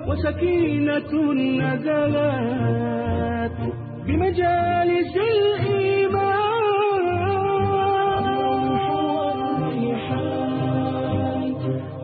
وسكينة 0.08 1.12
نزلت 1.60 3.58
بمجالس 4.06 5.14
الإيمان. 5.16 6.36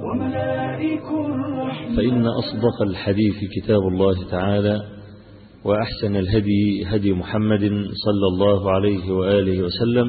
وملائك 0.04 1.02
الرحمن 1.02 1.96
فإن 1.96 2.26
أصدق 2.26 2.82
الحديث 2.82 3.36
كتاب 3.56 3.80
الله 3.92 4.16
تعالى 4.30 4.76
وأحسن 5.64 6.16
الهدي 6.16 6.84
هدي 6.86 7.12
محمد 7.12 7.64
صلى 8.04 8.26
الله 8.32 8.70
عليه 8.70 9.12
وآله 9.12 9.62
وسلم 9.62 10.08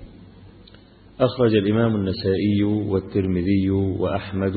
أخرج 1.19 1.55
الإمام 1.55 1.95
النسائي 1.95 2.63
والترمذي 2.63 3.69
وأحمد 3.69 4.55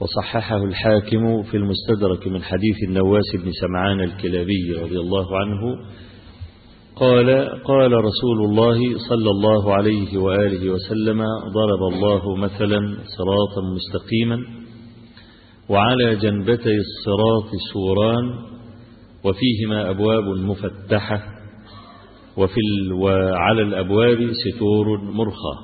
وصححه 0.00 0.64
الحاكم 0.64 1.42
في 1.42 1.56
المستدرك 1.56 2.28
من 2.28 2.42
حديث 2.42 2.76
النواس 2.88 3.36
بن 3.44 3.50
سمعان 3.52 4.00
الكلابي 4.00 4.72
رضي 4.82 4.98
الله 5.00 5.38
عنه. 5.38 5.60
قال 6.96 7.30
قال 7.64 7.92
رسول 7.92 8.44
الله 8.44 8.78
صلى 9.08 9.30
الله 9.30 9.74
عليه 9.74 10.18
وآله 10.18 10.70
وسلم 10.70 11.18
ضرب 11.54 11.94
الله 11.94 12.36
مثلا 12.36 12.78
صراطا 13.18 13.62
مستقيما 13.74 14.38
وعلى 15.68 16.16
جنبتي 16.16 16.76
الصراط 16.76 17.50
سوران 17.72 18.24
وفيهما 19.24 19.90
أبواب 19.90 20.24
مفتحة 20.24 21.35
وفي 22.36 22.60
ال 22.60 22.92
وعلى 22.92 23.62
الأبواب 23.62 24.30
ستور 24.32 25.00
مرخى. 25.00 25.56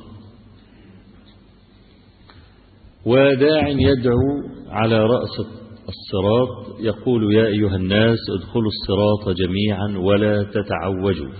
وداع 3.06 3.68
يدعو 3.68 4.28
على 4.68 4.98
رأس 4.98 5.40
الصراط 5.88 6.80
يقول 6.80 7.34
يا 7.34 7.46
أيها 7.46 7.76
الناس 7.76 8.18
ادخلوا 8.38 8.70
الصراط 8.70 9.36
جميعا 9.36 9.98
ولا 9.98 10.42
تتعوجوا. 10.42 11.32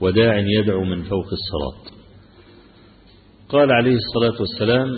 وداع 0.00 0.38
يدعو 0.38 0.84
من 0.84 1.02
فوق 1.02 1.26
الصراط. 1.32 2.00
قال 3.48 3.72
عليه 3.72 3.96
الصلاة 3.96 4.40
والسلام 4.40 4.88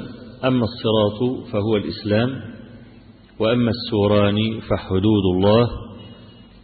أما 0.44 0.64
الصراط 0.64 1.48
فهو 1.52 1.76
الإسلام 1.76 2.52
وأما 3.38 3.70
السوران 3.70 4.60
فحدود 4.60 5.24
الله 5.36 5.70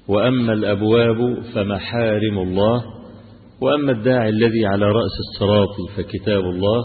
وأما 0.09 0.53
الأبواب 0.53 1.43
فمحارم 1.55 2.39
الله 2.39 2.85
وأما 3.61 3.93
الداعي 3.93 4.29
الذي 4.29 4.67
على 4.67 4.85
رأس 4.85 5.15
الصراط 5.29 5.75
فكتاب 5.97 6.41
الله 6.45 6.83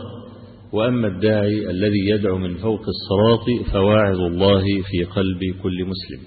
وأما 0.73 1.07
الداعي 1.07 1.69
الذي 1.69 2.09
يدعو 2.09 2.37
من 2.37 2.57
فوق 2.57 2.81
الصراط 2.87 3.71
فواعظ 3.73 4.19
الله 4.19 4.63
في 4.63 5.03
قلب 5.03 5.39
كل 5.63 5.85
مسلم. 5.85 6.19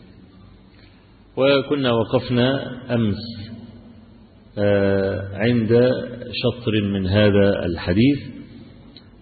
وكنا 1.36 1.92
وقفنا 1.92 2.76
أمس 2.94 3.22
عند 5.34 5.90
شطر 6.32 6.82
من 6.92 7.06
هذا 7.06 7.66
الحديث 7.66 8.18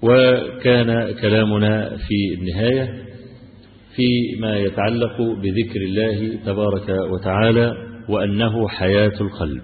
وكان 0.03 1.13
كلامنا 1.13 1.97
في 1.97 2.35
النهاية. 2.39 3.04
فيما 3.97 4.59
يتعلق 4.59 5.21
بذكر 5.21 5.81
الله 5.81 6.37
تبارك 6.47 6.89
وتعالى 7.13 7.73
وأنه 8.09 8.69
حياة 8.69 9.21
القلب. 9.21 9.63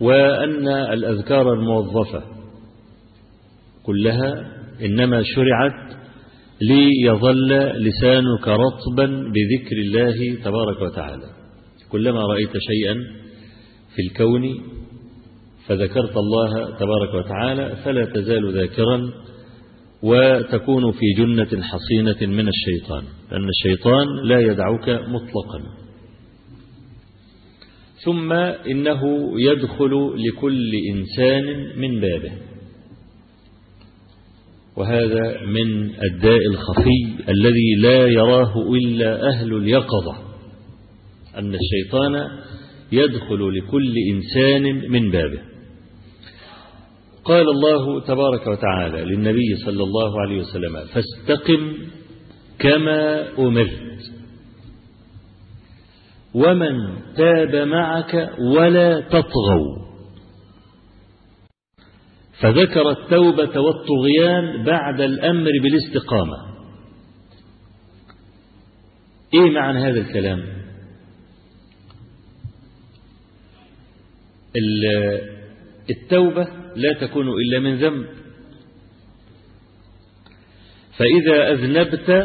وأن 0.00 0.68
الأذكار 0.68 1.52
الموظفة 1.52 2.22
كلها 3.82 4.46
إنما 4.84 5.22
شرعت 5.22 5.98
ليظل 6.60 7.48
لسانك 7.58 8.48
رطبا 8.48 9.06
بذكر 9.06 9.76
الله 9.76 10.42
تبارك 10.44 10.82
وتعالى. 10.82 11.26
كلما 11.90 12.20
رأيت 12.20 12.52
شيئا 12.52 12.94
في 13.94 14.02
الكون 14.02 14.42
فذكرت 15.66 16.16
الله 16.16 16.76
تبارك 16.78 17.14
وتعالى 17.14 17.76
فلا 17.84 18.04
تزال 18.04 18.52
ذاكرا 18.54 19.12
وتكون 20.02 20.92
في 20.92 21.06
جنة 21.16 21.62
حصينة 21.62 22.34
من 22.36 22.48
الشيطان 22.48 23.04
لأن 23.30 23.48
الشيطان 23.48 24.06
لا 24.24 24.40
يدعوك 24.40 24.88
مطلقا. 24.88 25.62
ثم 28.04 28.32
إنه 28.72 29.02
يدخل 29.40 30.14
لكل 30.16 30.70
إنسان 30.94 31.78
من 31.80 32.00
بابه. 32.00 32.32
وهذا 34.76 35.40
من 35.46 35.90
الداء 36.02 36.46
الخفي 36.46 37.28
الذي 37.28 37.74
لا 37.78 38.06
يراه 38.06 38.72
إلا 38.72 39.28
أهل 39.28 39.56
اليقظة 39.56 40.16
أن 41.38 41.54
الشيطان 41.54 42.28
يدخل 42.92 43.58
لكل 43.58 43.94
إنسان 44.14 44.90
من 44.90 45.10
بابه. 45.10 45.40
قال 47.28 47.48
الله 47.48 48.00
تبارك 48.00 48.46
وتعالى 48.46 49.04
للنبي 49.04 49.56
صلى 49.64 49.82
الله 49.82 50.20
عليه 50.20 50.40
وسلم 50.40 50.84
فاستقم 50.94 51.76
كما 52.58 53.28
أمرت 53.38 54.12
ومن 56.34 56.72
تاب 57.16 57.56
معك 57.68 58.30
ولا 58.56 59.00
تطغوا. 59.00 59.88
فذكر 62.40 62.90
التوبة 62.90 63.60
والطغيان 63.60 64.64
بعد 64.64 65.00
الأمر 65.00 65.50
بالاستقامة. 65.62 66.36
إيه 69.34 69.50
معنى 69.50 69.78
هذا 69.78 70.00
الكلام؟ 70.00 70.42
التوبة 75.90 76.57
لا 76.78 76.92
تكون 77.00 77.28
إلا 77.28 77.58
من 77.58 77.74
ذنب. 77.76 78.06
فإذا 80.98 81.52
أذنبت 81.52 82.24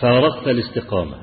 فارقت 0.00 0.48
الاستقامة. 0.48 1.16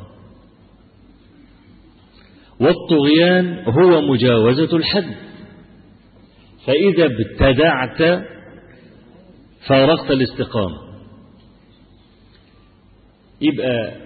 والطغيان 2.60 3.64
هو 3.68 4.02
مجاوزة 4.02 4.78
الحد. 4.78 5.16
فإذا 6.66 7.06
ابتدعت 7.06 8.24
فارقت 9.68 10.12
الاستقامة. 10.12 10.78
يبقى 13.42 14.06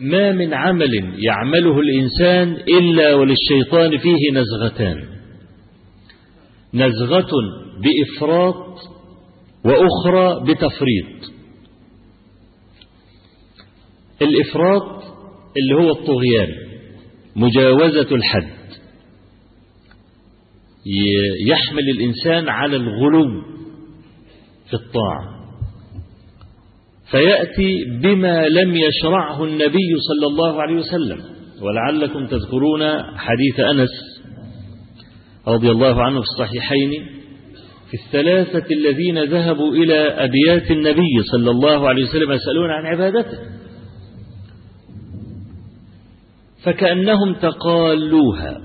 ما 0.00 0.32
من 0.32 0.54
عمل 0.54 1.24
يعمله 1.24 1.80
الإنسان 1.80 2.52
إلا 2.52 3.14
وللشيطان 3.14 3.98
فيه 3.98 4.32
نزغتان. 4.32 5.15
نزغة 6.76 7.30
بإفراط 7.82 8.78
وأخرى 9.64 10.44
بتفريط. 10.44 11.32
الإفراط 14.22 15.02
اللي 15.56 15.74
هو 15.84 15.90
الطغيان 15.90 16.48
مجاوزة 17.36 18.14
الحد. 18.16 18.56
يحمل 21.46 21.90
الإنسان 21.90 22.48
على 22.48 22.76
الغلو 22.76 23.42
في 24.68 24.74
الطاعة. 24.74 25.36
فيأتي 27.10 27.84
بما 28.02 28.48
لم 28.48 28.76
يشرعه 28.76 29.44
النبي 29.44 29.90
صلى 30.08 30.26
الله 30.26 30.62
عليه 30.62 30.74
وسلم. 30.74 31.20
ولعلكم 31.62 32.26
تذكرون 32.26 33.02
حديث 33.16 33.60
أنس 33.60 33.90
رضي 35.48 35.70
الله 35.70 36.02
عنه 36.02 36.20
في 36.20 36.26
الصحيحين 36.26 36.90
في 37.90 37.94
الثلاثة 38.06 38.66
الذين 38.74 39.24
ذهبوا 39.24 39.72
إلى 39.74 39.98
أبيات 40.08 40.70
النبي 40.70 41.22
صلى 41.32 41.50
الله 41.50 41.88
عليه 41.88 42.04
وسلم 42.04 42.32
يسألون 42.32 42.70
عن 42.70 42.86
عبادته. 42.86 43.38
فكأنهم 46.64 47.34
تقالوها. 47.34 48.60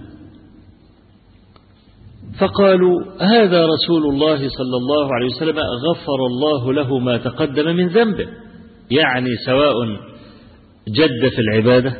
فقالوا 2.39 2.99
هذا 3.19 3.65
رسول 3.65 4.13
الله 4.13 4.37
صلى 4.37 4.77
الله 4.77 5.13
عليه 5.15 5.27
وسلم 5.27 5.57
غفر 5.59 6.25
الله 6.31 6.73
له 6.73 6.99
ما 6.99 7.17
تقدم 7.17 7.75
من 7.75 7.87
ذنبه. 7.87 8.25
يعني 8.91 9.29
سواء 9.45 9.73
جد 10.87 11.29
في 11.29 11.41
العبادة 11.41 11.93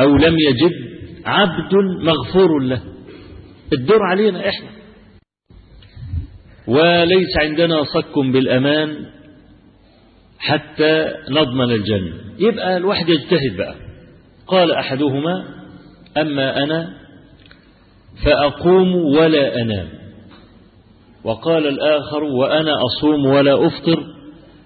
أو 0.00 0.16
لم 0.16 0.36
يجد 0.48 0.72
عبد 1.26 1.74
مغفور 2.02 2.58
له. 2.62 2.82
الدور 3.72 4.02
علينا 4.02 4.48
إحنا. 4.48 4.68
وليس 6.66 7.36
عندنا 7.42 7.84
صك 7.84 8.18
بالأمان 8.18 9.06
حتى 10.38 11.14
نضمن 11.30 11.72
الجنة. 11.72 12.14
يبقى 12.38 12.76
الواحد 12.76 13.08
يجتهد 13.08 13.56
بقى. 13.56 13.74
قال 14.46 14.72
أحدهما 14.72 15.44
أما 16.16 16.62
أنا 16.62 16.94
فأقوم 18.24 18.94
ولا 18.94 19.62
أنام. 19.62 19.88
وقال 21.24 21.66
الآخر 21.66 22.24
وأنا 22.24 22.72
أصوم 22.84 23.26
ولا 23.26 23.66
أفطر. 23.66 24.04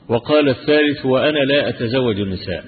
وقال 0.08 0.48
الثالث 0.48 1.06
وأنا 1.06 1.38
لا 1.38 1.68
أتزوج 1.68 2.20
النساء. 2.20 2.64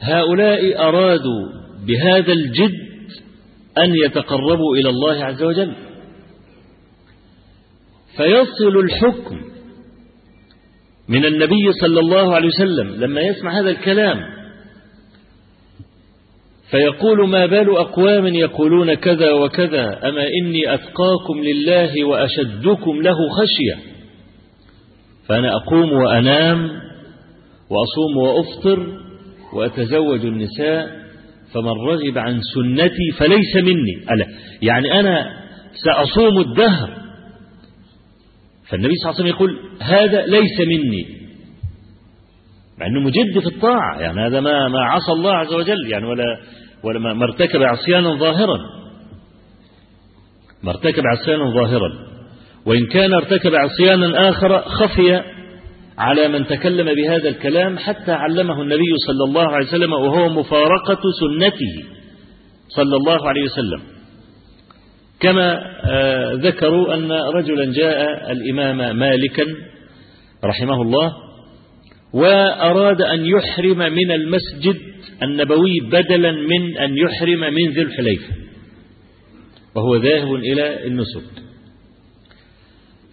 هؤلاء 0.00 0.88
أرادوا 0.88 1.48
بهذا 1.86 2.32
الجد 2.32 2.87
أن 3.84 3.94
يتقربوا 4.04 4.76
إلى 4.76 4.88
الله 4.90 5.24
عز 5.24 5.42
وجل. 5.42 5.72
فيصل 8.16 8.78
الحكم 8.78 9.36
من 11.08 11.24
النبي 11.24 11.72
صلى 11.80 12.00
الله 12.00 12.34
عليه 12.34 12.48
وسلم 12.48 12.88
لما 13.00 13.20
يسمع 13.20 13.60
هذا 13.60 13.70
الكلام. 13.70 14.38
فيقول 16.70 17.28
ما 17.28 17.46
بال 17.46 17.76
أقوام 17.76 18.26
يقولون 18.26 18.94
كذا 18.94 19.32
وكذا 19.32 20.08
أما 20.08 20.26
إني 20.42 20.74
أتقاكم 20.74 21.40
لله 21.42 22.04
وأشدكم 22.04 23.02
له 23.02 23.16
خشية. 23.28 23.92
فأنا 25.28 25.50
أقوم 25.56 25.92
وأنام 25.92 26.70
وأصوم 27.70 28.16
وأفطر 28.16 29.00
وأتزوج 29.52 30.26
النساء. 30.26 30.97
فمن 31.54 31.72
رغب 31.88 32.18
عن 32.18 32.40
سنتي 32.54 33.10
فليس 33.18 33.56
مني. 33.56 34.12
ألا 34.14 34.26
يعني 34.62 35.00
أنا 35.00 35.30
سأصوم 35.84 36.38
الدهر. 36.38 36.90
فالنبي 38.70 38.94
صلى 38.94 39.10
الله 39.10 39.20
عليه 39.20 39.24
وسلم 39.24 39.26
يقول 39.26 39.58
هذا 39.80 40.26
ليس 40.26 40.60
مني. 40.60 41.18
مع 42.78 42.86
أنه 42.86 43.00
مجد 43.00 43.38
في 43.40 43.56
الطاعة 43.56 44.00
يعني 44.00 44.26
هذا 44.26 44.40
ما 44.40 44.68
ما 44.68 44.80
عصى 44.84 45.12
الله 45.12 45.32
عز 45.32 45.52
وجل 45.52 45.88
يعني 45.88 46.06
ولا 46.06 46.40
ولا 46.82 46.98
ما 46.98 47.24
ارتكب 47.24 47.62
عصيانا 47.62 48.14
ظاهرا. 48.14 48.58
ما 50.62 50.70
ارتكب 50.70 51.02
عصيانا 51.06 51.50
ظاهرا. 51.50 52.08
وإن 52.66 52.86
كان 52.86 53.14
ارتكب 53.14 53.54
عصيانا 53.54 54.28
آخر 54.28 54.60
خفي 54.60 55.22
على 55.98 56.28
من 56.28 56.46
تكلم 56.46 56.94
بهذا 56.94 57.28
الكلام 57.28 57.78
حتى 57.78 58.12
علمه 58.12 58.62
النبي 58.62 58.92
صلى 59.06 59.24
الله 59.28 59.46
عليه 59.48 59.66
وسلم 59.66 59.92
وهو 59.92 60.28
مفارقة 60.28 61.02
سنته 61.20 61.74
صلى 62.68 62.96
الله 62.96 63.28
عليه 63.28 63.42
وسلم. 63.42 63.82
كما 65.20 65.60
ذكروا 66.34 66.94
أن 66.94 67.12
رجلا 67.12 67.72
جاء 67.72 68.32
الإمام 68.32 68.96
مالكا 68.96 69.44
رحمه 70.44 70.82
الله 70.82 71.12
وأراد 72.12 73.02
أن 73.02 73.24
يحرم 73.26 73.78
من 73.78 74.10
المسجد 74.10 74.76
النبوي 75.22 75.74
بدلا 75.92 76.32
من 76.32 76.76
أن 76.78 76.96
يحرم 76.96 77.40
من 77.54 77.70
ذي 77.70 77.82
الحليفة 77.82 78.34
وهو 79.74 79.96
ذاهب 79.96 80.34
إلى 80.34 80.86
النسك. 80.86 81.47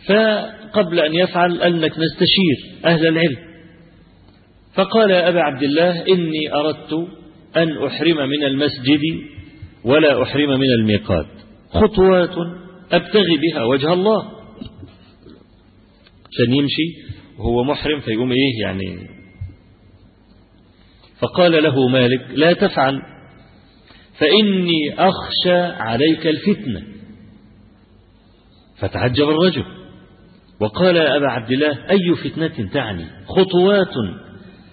فقبل 0.07 1.00
أن 1.00 1.13
يفعل 1.13 1.62
أنك 1.62 1.92
نستشير 1.92 2.86
أهل 2.86 3.07
العلم. 3.07 3.38
فقال 4.74 5.12
يا 5.12 5.30
أبا 5.30 5.42
عبد 5.42 5.63
الله 5.63 6.02
إني 6.02 6.54
أردت 6.54 6.94
أن 7.57 7.86
أحرم 7.86 8.30
من 8.30 8.44
المسجد 8.44 9.02
ولا 9.84 10.24
أحرم 10.24 10.50
من 10.50 10.69
الميقات. 10.80 11.25
خطوات 11.69 12.36
أبتغي 12.92 13.38
بها 13.38 13.63
وجه 13.63 13.94
الله. 13.94 14.31
عشان 16.31 16.54
يمشي 16.54 17.16
وهو 17.38 17.63
محرم 17.63 18.00
فيقوم 18.00 18.31
إيه 18.31 18.62
يعني. 18.62 19.10
فقال 21.19 21.63
له 21.63 21.88
مالك 21.88 22.28
لا 22.30 22.54
تفعل 22.54 23.01
فإني 24.19 24.94
أخشى 24.98 25.60
عليك 25.81 26.28
الفتنة. 26.28 26.84
فتعجب 28.78 29.30
الرجل. 29.30 29.85
وقال 30.60 30.96
يا 30.96 31.18
أبا 31.18 31.28
عبد 31.28 31.52
الله 31.52 31.78
أي 31.90 32.16
فتنة 32.24 32.69
تعني؟ 32.74 33.06
خطوات 33.28 33.94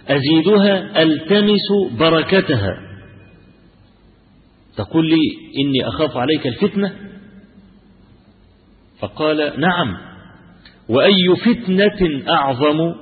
أزيدها 0.09 1.03
ألتمس 1.03 1.69
بركتها. 1.99 2.71
تقول 4.77 5.09
لي 5.11 5.21
إني 5.65 5.89
أخاف 5.89 6.17
عليك 6.17 6.47
الفتنة؟ 6.47 6.93
فقال 8.99 9.61
نعم. 9.61 9.97
وأي 10.89 11.37
فتنة 11.45 12.31
أعظم 12.33 12.95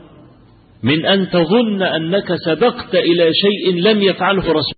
من 0.83 1.07
أن 1.07 1.31
تظن 1.31 1.83
أنك 1.83 2.35
سبقت 2.47 2.95
إلى 2.95 3.31
شيء 3.35 3.83
لم 3.83 4.03
يفعله 4.03 4.43
رسول 4.43 4.75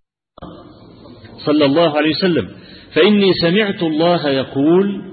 صلى 1.46 1.64
الله 1.64 1.96
عليه 1.96 2.10
وسلم؟ 2.10 2.48
فإني 2.94 3.32
سمعت 3.42 3.82
الله 3.82 4.28
يقول 4.28 5.11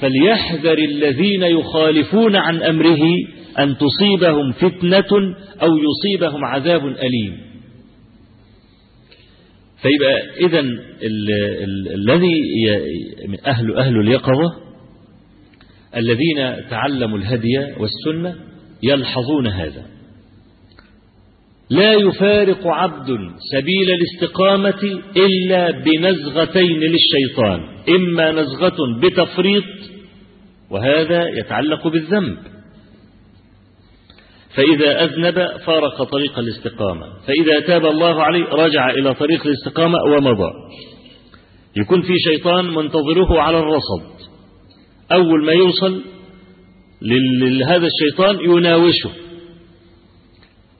فليحذر 0.00 0.78
الذين 0.78 1.42
يخالفون 1.42 2.36
عن 2.36 2.62
أمره 2.62 3.02
أن 3.58 3.76
تصيبهم 3.76 4.52
فتنة 4.52 5.34
أو 5.62 5.68
يصيبهم 5.76 6.44
عذاب 6.44 6.86
أليم. 6.86 7.50
فيبقى 9.82 10.46
إذا 10.46 10.60
الذي 11.94 12.34
أهل 13.46 13.76
أهل 13.76 14.00
اليقظة 14.00 14.56
الذين 15.96 16.68
تعلموا 16.70 17.18
الهدي 17.18 17.58
والسنة 17.58 18.34
يلحظون 18.82 19.46
هذا. 19.46 19.86
لا 21.70 21.92
يفارق 21.92 22.66
عبد 22.66 23.08
سبيل 23.52 23.88
الاستقامة 23.90 25.02
إلا 25.16 25.70
بنزغتين 25.70 26.80
للشيطان. 26.80 27.69
إما 27.88 28.32
نزغة 28.32 28.76
بتفريط 29.02 29.64
وهذا 30.70 31.28
يتعلق 31.28 31.88
بالذنب. 31.88 32.38
فإذا 34.56 35.04
أذنب 35.04 35.46
فارق 35.66 36.02
طريق 36.02 36.38
الاستقامة. 36.38 37.06
فإذا 37.26 37.60
تاب 37.66 37.86
الله 37.86 38.22
عليه 38.22 38.44
رجع 38.44 38.90
إلى 38.90 39.14
طريق 39.14 39.46
الاستقامة 39.46 39.98
ومضى. 40.02 40.50
يكون 41.76 42.02
في 42.02 42.14
شيطان 42.28 42.64
منتظره 42.64 43.40
على 43.40 43.58
الرصد. 43.58 44.30
أول 45.12 45.46
ما 45.46 45.52
يوصل 45.52 46.02
لهذا 47.02 47.86
الشيطان 47.86 48.50
يناوشه. 48.50 49.10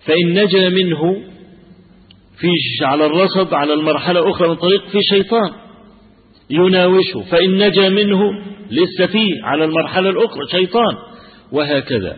فإن 0.06 0.42
نجا 0.42 0.68
منه 0.68 1.22
في 2.38 2.48
على 2.84 3.06
الرصد 3.06 3.54
على 3.54 3.74
المرحلة 3.74 4.20
الأخرى 4.20 4.48
من 4.48 4.54
طريق 4.54 4.88
في 4.88 4.98
شيطان. 5.10 5.69
يناوشه 6.50 7.20
فإن 7.30 7.66
نجا 7.68 7.88
منه 7.88 8.20
لسه 8.70 9.06
فيه 9.06 9.44
على 9.44 9.64
المرحلة 9.64 10.10
الأخرى 10.10 10.40
شيطان. 10.50 10.96
وهكذا. 11.52 12.16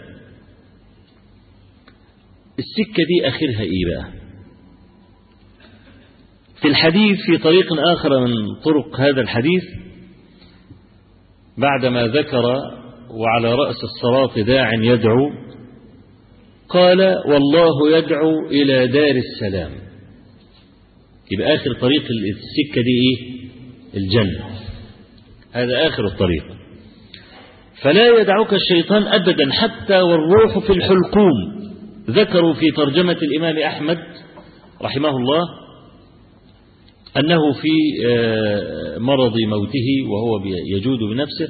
السكة 2.58 3.02
دي 3.08 3.28
آخرها 3.28 3.60
إيه 3.62 3.84
بقى؟ 3.94 4.12
في 6.62 6.68
الحديث 6.68 7.18
في 7.26 7.38
طريق 7.38 7.66
آخر 7.92 8.26
من 8.26 8.34
طرق 8.64 9.00
هذا 9.00 9.20
الحديث 9.20 9.62
بعدما 11.58 12.06
ذكر 12.06 12.44
وعلى 13.10 13.54
رأس 13.54 13.76
الصراط 13.84 14.38
داع 14.38 14.70
يدعو 14.74 15.30
قال 16.68 17.00
والله 17.26 17.98
يدعو 17.98 18.46
إلى 18.50 18.86
دار 18.86 19.16
السلام. 19.16 19.70
يبقى 21.32 21.54
آخر 21.54 21.74
طريق 21.80 22.02
السكة 22.02 22.82
دي 22.82 22.90
إيه؟ 22.90 23.31
الجنة. 23.94 24.44
هذا 25.52 25.86
آخر 25.88 26.06
الطريق. 26.06 26.44
فلا 27.82 28.20
يدعك 28.20 28.54
الشيطان 28.54 29.02
أبدا 29.02 29.52
حتى 29.52 30.00
والروح 30.00 30.58
في 30.58 30.72
الحلقوم. 30.72 31.62
ذكروا 32.10 32.54
في 32.54 32.70
ترجمة 32.76 33.16
الإمام 33.22 33.58
أحمد 33.58 33.98
رحمه 34.82 35.08
الله 35.08 35.40
أنه 37.16 37.52
في 37.52 37.68
مرض 38.98 39.36
موته 39.48 39.88
وهو 40.08 40.44
يجود 40.76 40.98
بنفسه. 40.98 41.48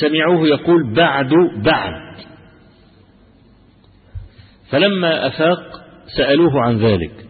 سمعوه 0.00 0.48
يقول 0.48 0.94
بعد 0.94 1.30
بعد. 1.64 2.20
فلما 4.70 5.26
أفاق 5.26 5.82
سألوه 6.16 6.60
عن 6.60 6.78
ذلك. 6.78 7.26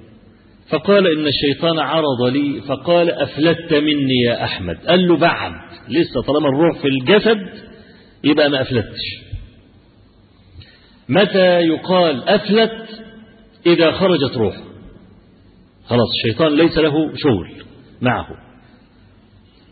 فقال 0.71 1.07
إن 1.19 1.27
الشيطان 1.27 1.79
عرض 1.79 2.23
لي 2.23 2.61
فقال 2.69 3.11
أفلت 3.11 3.75
مني 3.75 4.21
يا 4.27 4.45
أحمد؟ 4.45 4.77
قال 4.87 5.09
له 5.09 5.17
بعد 5.17 5.53
لسه 5.89 6.23
طالما 6.27 6.49
الروح 6.49 6.79
في 6.83 6.89
الجسد 6.89 7.71
يبقى 8.25 8.51
ما 8.51 8.63
أفلتش. 8.63 9.01
متى 11.09 11.61
يقال 11.61 12.29
أفلت؟ 12.29 12.89
إذا 13.67 13.93
خرجت 13.93 14.37
روحه. 14.37 14.63
خلاص 15.87 16.09
الشيطان 16.25 16.57
ليس 16.57 16.79
له 16.79 16.93
شغل 17.17 17.51
معه. 18.01 18.27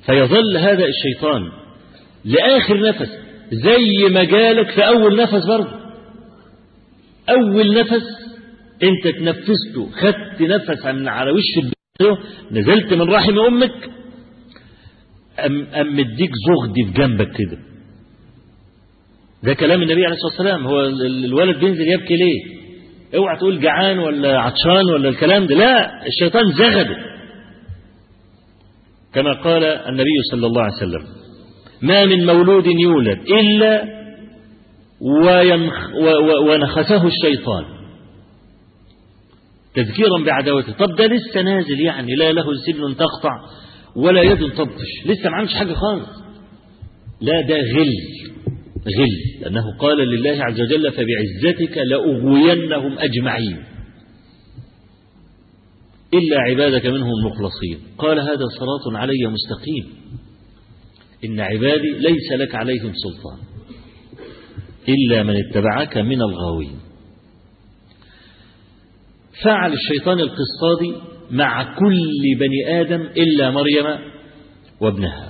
فيظل 0.06 0.56
هذا 0.56 0.84
الشيطان 0.84 1.42
لآخر 2.24 2.88
نفس 2.88 3.08
زي 3.52 4.08
ما 4.14 4.24
جالك 4.24 4.70
في 4.70 4.88
أول 4.88 5.16
نفس 5.16 5.46
برضه. 5.46 5.78
أول 7.30 7.74
نفس 7.80 8.27
أنت 8.82 9.16
تنفسته 9.18 9.90
خدت 10.00 10.40
نفس 10.42 10.87
من 10.87 11.08
على 11.08 11.30
وش 11.30 11.42
الدنيا 11.58 12.18
نزلت 12.50 12.92
من 12.94 13.02
رحم 13.11 13.38
أمك 13.38 13.90
أم, 15.47 15.66
أم 15.75 15.92
مديك 15.97 16.30
زغدي 16.49 16.85
في 16.87 16.92
جنبك 16.92 17.30
كده. 17.37 17.58
ده 19.42 19.54
كلام 19.54 19.82
النبي 19.82 20.04
عليه 20.04 20.14
الصلاة 20.14 20.32
والسلام. 20.32 20.66
هو 20.66 20.80
الولد 21.06 21.58
بينزل 21.58 21.88
يبكي 21.92 22.14
ليه؟ 22.16 22.58
اوعى 23.16 23.37
تقول 23.37 23.61
جعان 23.61 23.99
ولا 23.99 24.38
عطشان 24.38 24.90
ولا 24.94 25.08
الكلام 25.08 25.47
ده. 25.47 25.54
لا 25.54 26.06
الشيطان 26.06 26.50
زغده. 26.52 26.97
كما 29.14 29.32
قال 29.32 29.64
النبي 29.64 30.11
صلى 30.30 30.47
الله 30.47 30.62
عليه 30.62 30.76
وسلم 30.76 31.02
ما 31.82 32.04
من 32.04 32.26
مولود 32.26 32.64
يولد 32.82 33.18
إلا 33.28 33.85
وينخ 35.00 35.75
ونخسه 36.49 37.06
الشيطان. 37.06 37.64
تذكيرا 39.78 40.25
بعداوته. 40.26 40.73
طب 40.73 40.97
ده 40.97 41.06
لسه 41.06 41.42
نازل 41.42 41.80
يعني 41.80 42.14
لا 42.14 42.32
له 42.32 42.44
سن 42.66 42.97
تقطع 42.97 43.40
ولا 43.97 44.23
يد 44.23 44.52
تبطش. 44.52 45.06
لسه 45.06 45.30
ما 45.30 45.37
عملش 45.37 45.54
حاجة 45.54 45.73
خالص. 45.73 46.08
لا 47.20 47.40
ده 47.40 47.56
غل 47.56 47.92
غل. 48.99 49.40
لأنه 49.40 49.78
قال 49.78 49.99
لله 49.99 50.44
عز 50.44 50.61
وجل 50.61 50.92
فبعزتك 50.92 51.78
لأغوينهم 51.78 52.99
أجمعين. 52.99 53.58
إلا 56.14 56.40
عبادك 56.50 56.87
منهم 56.87 57.11
المخلصين 57.18 57.78
قال 57.99 58.20
هذا 58.20 58.44
صراط 58.58 58.97
علي 58.97 59.26
مستقيم. 59.26 59.99
إن 61.25 61.40
عبادي 61.40 61.92
ليس 61.99 62.32
لك 62.32 62.54
عليهم 62.54 62.92
سلطان. 62.92 63.38
إلا 64.88 65.23
من 65.23 65.37
اتبعك 65.37 65.97
من 65.97 66.23
الغاوين. 66.23 66.88
فعل 69.45 69.73
الشيطان 69.73 70.21
القصادي 70.21 70.95
مع 71.30 71.62
كل 71.62 72.00
بني 72.40 72.80
آدم 72.80 73.00
إلا 73.02 73.50
مريم 73.50 73.99
وابنها. 74.80 75.28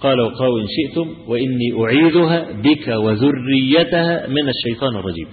قال 0.00 0.20
وقالوا 0.20 0.60
إن 0.60 0.66
شئتم 0.68 1.30
وإني 1.30 1.72
أعيذها 1.84 2.52
بك 2.52 2.88
وذريتها 2.88 4.26
من 4.26 4.48
الشيطان 4.48 4.96
الرجيم. 4.96 5.26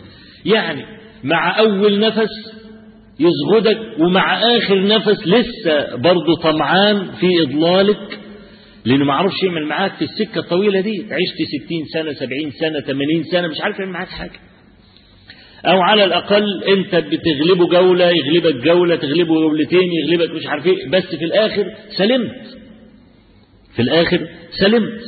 يعني 0.46 0.84
مع 1.24 1.60
أول 1.60 2.00
نفس 2.00 2.30
يزغدك 3.20 4.00
ومع 4.00 4.42
آخر 4.58 4.88
نفس 4.88 5.28
لسه 5.28 5.96
برضه 5.96 6.36
طمعان 6.44 7.12
في 7.20 7.28
إضلالك 7.44 8.20
لأنه 8.86 9.06
ما 9.06 9.14
عرفش 9.14 9.36
يعمل 9.44 9.66
معاك 9.68 9.92
في 9.96 10.02
السكة 10.06 10.40
الطويلة 10.40 10.82
دي 10.82 11.04
عشت 11.04 11.38
ستين 11.64 11.86
سنة 11.94 12.14
سبعين 12.14 12.52
سنة 12.52 12.80
ثمانين 12.80 13.24
سنة 13.32 13.48
مش 13.48 13.62
عارف 13.62 13.80
يعمل 13.80 13.92
معاك 13.92 14.08
حاجة. 14.08 14.40
أو 15.66 15.82
على 15.82 16.04
الأقل 16.04 16.64
أنت 16.64 16.96
بتغلبه 16.96 17.68
جولة 17.72 18.06
يغلبك 18.12 18.64
جولة 18.64 18.96
تغلبه 18.96 19.34
جولتين 19.42 19.90
يغلبك 20.04 20.36
مش 20.36 20.48
عارف 20.48 20.66
إيه. 20.66 20.90
بس 20.90 21.04
في 21.16 21.26
الآخر 21.26 21.66
سلمت. 21.98 22.58
في 23.76 23.82
الآخر 23.82 24.28
سلمت. 24.60 25.02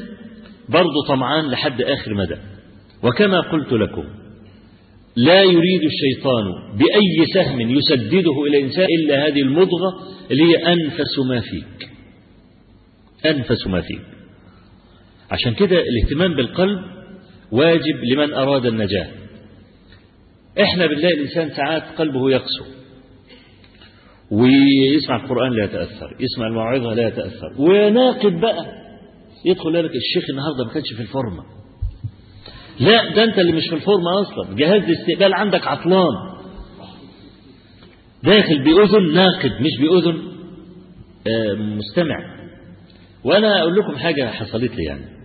برضه 0.70 1.05
طمعان 1.08 1.50
لحد 1.51 1.81
آخر 1.81 2.13
مدى. 2.13 2.36
وكما 3.03 3.39
قلت 3.41 3.74
لكم 3.74 4.03
لا 5.15 5.41
يريد 5.43 5.81
الشيطان 5.84 6.77
بأي 6.77 7.25
سهم 7.34 7.62
يسدده 7.62 8.43
إلى 8.48 8.58
الإنسان 8.58 8.86
إلا 9.00 9.27
هذه 9.27 9.41
المضغة 9.41 9.93
اللي 10.31 10.43
هي 10.43 10.55
أنفس 10.74 11.20
ما 11.29 11.39
فيك. 11.39 11.89
أنفس 13.25 13.67
ما 13.67 13.81
فيك. 13.81 14.01
عشان 15.31 15.53
كده 15.53 15.77
الاهتمام 15.81 16.36
بالقلب 16.36 16.79
واجب 17.51 18.03
لمن 18.12 18.34
أراد 18.34 18.65
النجاة. 18.65 19.08
إحنا 20.60 20.88
بنلاقي 20.88 21.13
الإنسان 21.13 21.50
ساعات 21.50 21.84
قلبه 21.98 22.31
يقسو. 22.31 22.65
ويسمع 24.31 25.15
القرآن 25.15 25.51
لا 25.53 25.63
يتأثر 25.63 26.15
يسمع 26.20 26.48
الموعظة 26.48 26.93
لا 26.93 27.08
يتأثر. 27.08 27.53
وناقد 27.58 28.39
بقى. 28.41 28.81
يدخل 29.46 29.74
لك 29.86 29.91
الشيخ 29.96 30.29
النهاردة 30.29 30.65
ما 30.65 30.74
كانش 30.74 30.93
في 30.93 31.01
الفورمة. 31.01 31.43
لا 32.79 33.15
ده 33.15 33.24
أنت 33.24 33.39
اللي 33.39 33.51
مش 33.51 33.67
في 33.70 33.75
الفورمة 33.75 34.22
أصلا. 34.22 34.55
جهاز 34.55 34.84
الاستقبال 34.84 35.34
عندك 35.34 35.67
عطلان. 35.67 36.31
داخل 38.24 38.63
بأذن 38.63 39.13
ناقد 39.13 39.51
مش 39.62 39.79
بأذن 39.81 40.22
آه 41.27 41.53
مستمع. 41.53 42.41
وأنا 43.24 43.60
أقول 43.62 43.75
لكم 43.75 43.96
حاجة 43.98 44.27
حصلت 44.31 44.75
لي 44.75 44.84
يعني. 44.84 45.21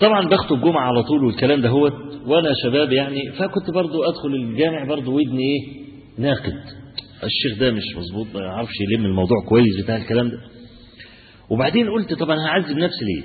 طبعا 0.00 0.28
بخطب 0.28 0.60
جمعة 0.60 0.86
على 0.86 1.02
طول 1.02 1.24
والكلام 1.24 1.60
ده 1.60 1.68
هو 1.68 1.90
وأنا 2.26 2.50
شباب 2.64 2.92
يعني 2.92 3.32
فكنت 3.32 3.70
برضو 3.74 4.02
أدخل 4.04 4.28
الجامع 4.34 4.84
برضو 4.84 5.16
ودني 5.16 5.42
إيه؟ 5.42 5.82
ناقد. 6.18 6.54
الشيخ 7.24 7.58
ده 7.60 7.70
مش 7.70 7.82
مظبوط 7.96 8.26
ما 8.34 8.40
يعرفش 8.40 8.72
يلم 8.80 9.04
الموضوع 9.06 9.36
كويس 9.48 9.84
بتاع 9.84 9.96
الكلام 9.96 10.28
ده. 10.28 10.38
وبعدين 11.50 11.90
قلت 11.90 12.14
طب 12.14 12.30
أنا 12.30 12.46
هعذب 12.46 12.76
نفسي 12.76 13.04
ليه؟ 13.04 13.22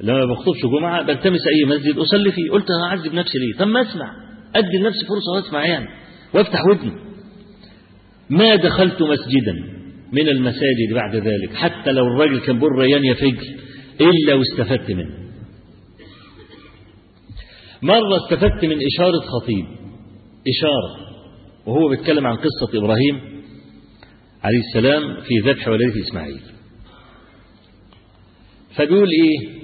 لما 0.00 0.24
بخطبش 0.24 0.60
جمعة 0.78 1.02
بلتمس 1.02 1.40
أي 1.54 1.64
مسجد 1.76 1.98
أصلي 1.98 2.32
فيه 2.32 2.50
قلت 2.50 2.66
أنا 2.70 2.86
أعذب 2.88 3.14
نفسي 3.14 3.38
ليه؟ 3.38 3.58
طب 3.58 3.66
ما 3.66 3.82
أسمع 3.82 4.12
أدي 4.56 4.78
لنفسي 4.78 5.06
فرصة 5.06 5.32
وأسمع 5.36 5.64
يعني 5.66 5.88
وأفتح 6.34 6.60
ودني. 6.70 6.92
ما 8.30 8.56
دخلت 8.56 9.02
مسجدا 9.02 9.52
من 10.12 10.28
المساجد 10.28 10.94
بعد 10.94 11.16
ذلك 11.16 11.54
حتى 11.54 11.92
لو 11.92 12.06
الراجل 12.06 12.40
كان 12.40 12.56
بيقول 12.58 12.78
ريان 12.78 13.04
يا 13.04 13.14
فجل 13.14 13.56
إلا 14.00 14.34
واستفدت 14.34 14.90
منه. 14.90 15.21
مرة 17.82 18.16
استفدت 18.16 18.64
من 18.64 18.76
إشارة 18.86 19.20
خطيب. 19.20 19.66
إشارة. 20.48 21.12
وهو 21.66 21.88
بيتكلم 21.88 22.26
عن 22.26 22.36
قصة 22.36 22.78
إبراهيم 22.78 23.42
عليه 24.42 24.58
السلام 24.58 25.20
في 25.20 25.50
ذبح 25.50 25.68
ولده 25.68 26.00
إسماعيل. 26.08 26.40
فبيقول 28.76 29.08
إيه؟ 29.10 29.62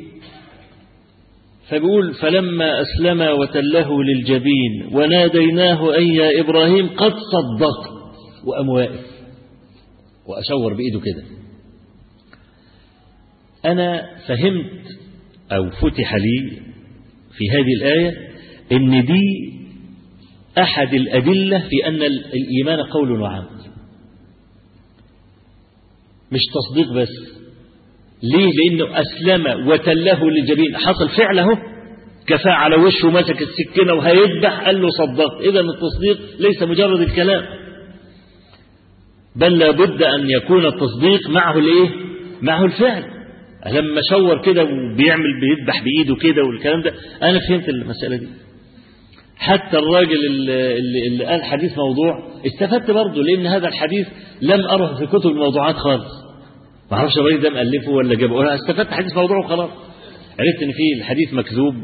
فبيقول 1.69 2.15
فلما 2.15 2.81
أسلم 2.81 3.21
وتله 3.21 4.03
للجبين 4.03 4.91
وناديناه 4.93 5.95
أي 5.95 6.09
يا 6.09 6.41
إبراهيم 6.41 6.89
قد 6.89 7.13
صدقت. 7.13 7.99
وقام 8.45 8.69
واقف 8.69 9.07
وأشور 10.27 10.75
بإيده 10.75 11.01
كده. 11.01 11.25
أنا 13.65 14.17
فهمت 14.29 14.83
أو 15.53 15.71
فتح 15.71 16.15
لي 16.15 16.68
في 17.39 17.45
هذه 17.51 17.73
الآية 17.81 18.29
إن 18.73 19.05
دي 19.05 19.53
أحد 20.59 20.95
الأدلة 20.95 21.59
في 21.59 21.87
أن 21.87 22.03
الإيمان 22.03 22.87
قول 22.93 23.21
وعمل. 23.21 23.59
مش 26.33 26.41
تصديق 26.55 26.93
بس. 26.93 27.09
ليه؟ 28.23 28.51
لأنه 28.53 29.01
أسلم 29.01 29.69
وتله 29.69 30.31
للجبين. 30.31 30.77
حصل 30.77 31.09
فعله 31.17 31.47
كفى 32.27 32.49
على 32.51 32.77
وشه 32.77 33.11
مسك 33.11 33.43
السكينة 33.43 33.95
وهيذبح. 33.95 34.61
قال 34.65 34.83
له 34.83 34.89
صدقت 34.89 35.41
إذا 35.41 35.61
التصديق 35.61 36.41
ليس 36.41 36.63
مجرد 36.63 37.01
الكلام. 37.01 37.45
بل 39.37 39.59
لابد 39.59 40.03
أن 40.03 40.31
يكون 40.31 40.67
التصديق 40.67 41.31
معه 41.31 41.59
الإيه 41.59 41.91
معه 42.43 42.65
الفعل. 42.65 43.18
لما 43.73 44.01
شور 44.11 44.43
كده 44.43 44.65
وبيعمل 44.65 45.41
بيذبح 45.41 45.83
بإيده 45.85 46.15
كده 46.17 46.45
والكلام 46.45 46.83
ده 46.83 46.95
أنا 47.23 47.39
فهمت 47.49 47.69
المسألة 47.69 48.17
دي. 48.17 48.29
حتى 49.37 49.79
الراجل 49.79 50.27
اللي, 50.27 50.77
اللي 51.07 51.25
قال 51.25 51.45
حديث 51.45 51.79
موضوع 51.79 52.29
استفدت 52.47 52.91
برضه 52.91 53.23
لأن 53.23 53.47
هذا 53.47 53.69
الحديث 53.69 54.07
لم 54.43 54.61
أره 54.67 54.95
في 54.95 55.07
كتب 55.07 55.31
الموضوعات 55.31 55.75
خالص. 55.75 56.13
ما 56.91 56.97
أعرفش 56.97 57.19
الراجل 57.19 57.41
ده 57.41 57.51
مألفه 57.51 57.91
ولا 57.91 58.15
جابه. 58.15 58.41
أنا 58.41 58.55
استفدت 58.55 58.93
حديث 58.93 59.17
موضوع 59.17 59.37
وخلاص. 59.45 59.71
عرفت 60.39 60.63
إن 60.63 60.73
في 60.73 60.99
الحديث 61.01 61.35
مكذوب. 61.35 61.75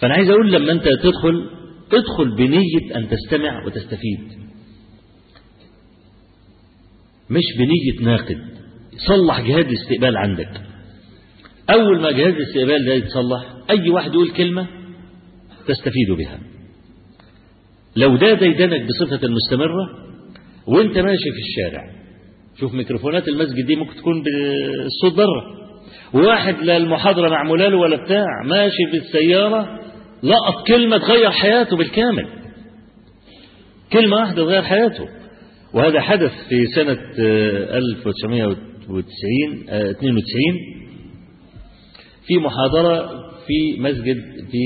فأنا 0.00 0.14
عايز 0.14 0.30
أقول 0.30 0.52
لما 0.52 0.72
أنت 0.72 0.84
تدخل 0.84 1.50
ادخل 1.92 2.36
بنية 2.36 2.96
أن 2.96 3.08
تستمع 3.08 3.66
وتستفيد. 3.66 4.20
مش 7.30 7.44
بنية 7.58 8.10
ناقد. 8.10 8.57
صلح 9.06 9.40
جهاز 9.40 9.64
الاستقبال 9.64 10.16
عندك. 10.16 10.50
أول 11.70 12.00
ما 12.00 12.10
جهاز 12.10 12.32
الاستقبال 12.34 12.84
ده 12.86 12.92
يتصلح 12.94 13.44
أي 13.70 13.90
واحد 13.90 14.14
يقول 14.14 14.30
كلمة 14.30 14.66
تستفيد 15.66 16.10
بها. 16.18 16.38
لو 17.96 18.16
ده 18.16 18.34
ديدنك 18.34 18.80
بصفة 18.88 19.28
مستمرة 19.28 20.08
وانت 20.66 20.98
ماشي 20.98 21.30
في 21.32 21.38
الشارع 21.48 21.84
شوف 22.60 22.74
ميكروفونات 22.74 23.28
المسجد 23.28 23.66
دي 23.66 23.76
ممكن 23.76 23.96
تكون 23.96 24.22
بالصوت 24.22 25.14
بره. 25.14 25.58
وواحد 26.14 26.54
لا 26.62 26.76
المحاضرة 26.76 27.28
معمولة 27.28 27.68
له 27.68 27.76
ولا 27.76 28.04
بتاع 28.04 28.26
ماشي 28.44 28.82
بالسيارة 28.92 29.80
لقط 30.22 30.66
كلمة 30.66 30.98
تغير 30.98 31.30
حياته 31.30 31.76
بالكامل. 31.76 32.26
كلمة 33.92 34.16
واحدة 34.16 34.44
تغير 34.44 34.62
حياته. 34.62 35.08
وهذا 35.74 36.00
حدث 36.00 36.32
في 36.48 36.66
سنة 36.66 36.98
1990 38.90 39.68
92 39.90 40.24
في 42.26 42.38
محاضرة 42.38 43.08
في 43.46 43.80
مسجد 43.80 44.16
في 44.50 44.58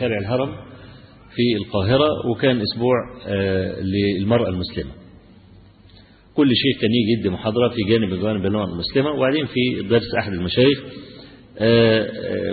شارع 0.00 0.18
الهرم 0.18 0.48
في 1.34 1.56
القاهرة 1.64 2.08
وكان 2.30 2.60
أسبوع 2.60 2.94
للمرأة 3.82 4.48
المسلمة. 4.48 4.90
كل 6.34 6.48
شيخ 6.56 6.80
كان 6.80 6.90
يجي 6.90 7.20
يدي 7.20 7.28
محاضرة 7.30 7.68
في 7.68 7.82
جانب 7.90 8.12
من 8.12 8.20
جوانب 8.20 8.46
المرأة 8.46 8.64
المسلمة. 8.72 9.10
وبعدين 9.10 9.46
في 9.46 9.82
درس 9.88 10.14
أحد 10.18 10.32
المشايخ 10.32 10.78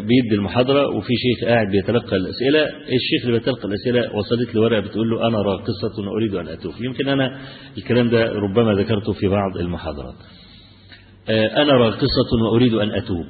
بيدي 0.07 0.35
المحاضرة 0.35 0.97
وفي 0.97 1.13
شيخ 1.15 1.47
قاعد 1.49 1.67
بيتلقى 1.71 2.15
الأسئلة. 2.15 2.63
الشيخ 2.65 3.25
اللي 3.25 3.39
بيتلقى 3.39 3.67
الأسئلة 3.67 4.15
وصلت 4.15 4.55
له 4.55 4.61
ورقة 4.61 4.79
بتقول 4.79 5.09
له 5.09 5.27
أنا 5.27 5.37
راقصة 5.41 6.09
وأريد 6.11 6.35
أن 6.35 6.47
أتوب 6.47 6.73
يمكن 6.81 7.07
أنا 7.07 7.39
الكلام 7.77 8.09
ده 8.09 8.25
ربما 8.25 8.73
ذكرته 8.73 9.13
في 9.13 9.27
بعض 9.27 9.57
المحاضرات. 9.57 10.15
أنا 11.29 11.71
راقصة 11.73 12.43
وأريد 12.51 12.73
أن 12.73 12.91
أتوب. 12.91 13.25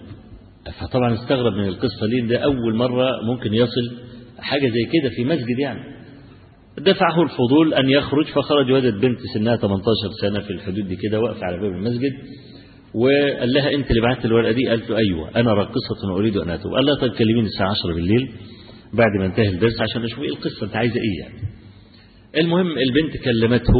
فطبعا 0.80 1.14
استغرب 1.14 1.54
من 1.54 1.68
القصة 1.68 2.06
ليه؟ 2.06 2.28
ده 2.28 2.38
أول 2.38 2.76
مرة 2.76 3.10
ممكن 3.24 3.54
يصل 3.54 3.92
حاجة 4.40 4.68
زي 4.68 4.86
كده 4.94 5.10
في 5.16 5.24
مسجد 5.26 5.60
يعني. 5.60 5.94
دفعه 6.78 7.22
الفضول 7.24 7.74
أن 7.74 7.90
يخرج 7.90 8.26
فخرج 8.26 8.72
وجد 8.72 8.94
بنت 9.02 9.20
سنها 9.34 9.56
18 9.56 9.84
سنة 10.22 10.40
في 10.40 10.50
الحدود 10.54 10.88
دي 10.88 10.96
كده 10.96 11.20
واقفة 11.20 11.46
على 11.46 11.58
باب 11.58 11.72
المسجد 11.72 12.12
وقال 12.94 13.54
لها 13.54 13.74
أنت 13.74 13.90
اللي 13.92 14.02
بعت 14.02 14.26
الورقة 14.26 14.52
دي؟ 14.52 14.68
قالت 14.68 14.90
له 14.90 14.98
أيوة 14.98 15.30
أنا 15.36 15.54
راقصة 15.54 16.12
وأريد 16.14 16.38
أن 16.38 16.50
أتوب. 16.50 16.74
قال 16.74 16.86
لها 16.86 16.96
طيب 16.96 17.12
كلميني 17.12 17.48
الساعة 17.48 17.70
10 17.70 17.94
بالليل 17.96 18.30
بعد 18.94 19.12
ما 19.20 19.26
انتهى 19.26 19.50
الدرس 19.50 19.82
عشان 19.82 20.04
أشوف 20.04 20.20
إيه 20.20 20.30
القصة 20.30 20.66
أنت 20.66 20.76
عايزة 20.76 20.96
إيه 20.96 21.20
يعني. 21.24 21.36
المهم 22.38 22.68
البنت 22.68 23.18
كلمته 23.24 23.74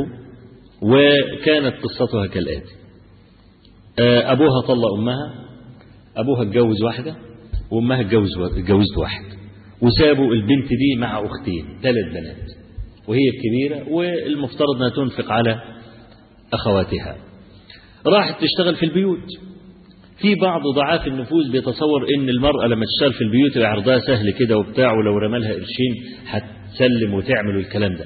وكانت 0.82 1.76
قصتها 1.84 2.28
كالآتي. 2.28 2.74
أبوها 4.00 4.62
طلق 4.68 4.94
أمها. 5.00 5.34
أبوها 6.18 6.42
اتجوز 6.42 6.84
واحدة 6.84 7.16
وأمها 7.72 8.02
اتجوز 8.02 8.30
اتجوزت 8.38 8.98
واحد. 8.98 9.24
وسابوا 9.82 10.34
البنت 10.34 10.68
دي 10.70 10.96
مع 11.00 11.20
أختين 11.20 11.66
ثلاث 11.82 12.06
بنات. 12.14 12.50
وهي 13.08 13.20
الكبيرة 13.34 13.94
والمفترض 13.94 14.76
أنها 14.76 14.90
تنفق 14.90 15.32
على 15.32 15.62
أخواتها. 16.54 17.16
راحت 18.08 18.36
تشتغل 18.44 18.76
في 18.76 18.86
البيوت. 18.86 19.26
في 20.22 20.36
بعض 20.36 20.62
ضعاف 20.76 21.08
النفوس 21.08 21.48
بيتصور 21.52 22.08
إن 22.18 22.30
المرأة 22.30 22.68
لما 22.68 22.86
تشتغل 22.86 23.14
في 23.14 23.22
البيوت 23.22 23.58
عرضها 23.58 24.00
سهل 24.00 24.32
كده 24.32 24.58
وبتاع 24.58 24.92
ولو 24.94 25.18
رمالها 25.18 25.54
قرشين 25.54 25.94
هتسلم 26.28 27.14
وتعمل 27.14 27.56
الكلام 27.58 27.96
ده. 27.96 28.06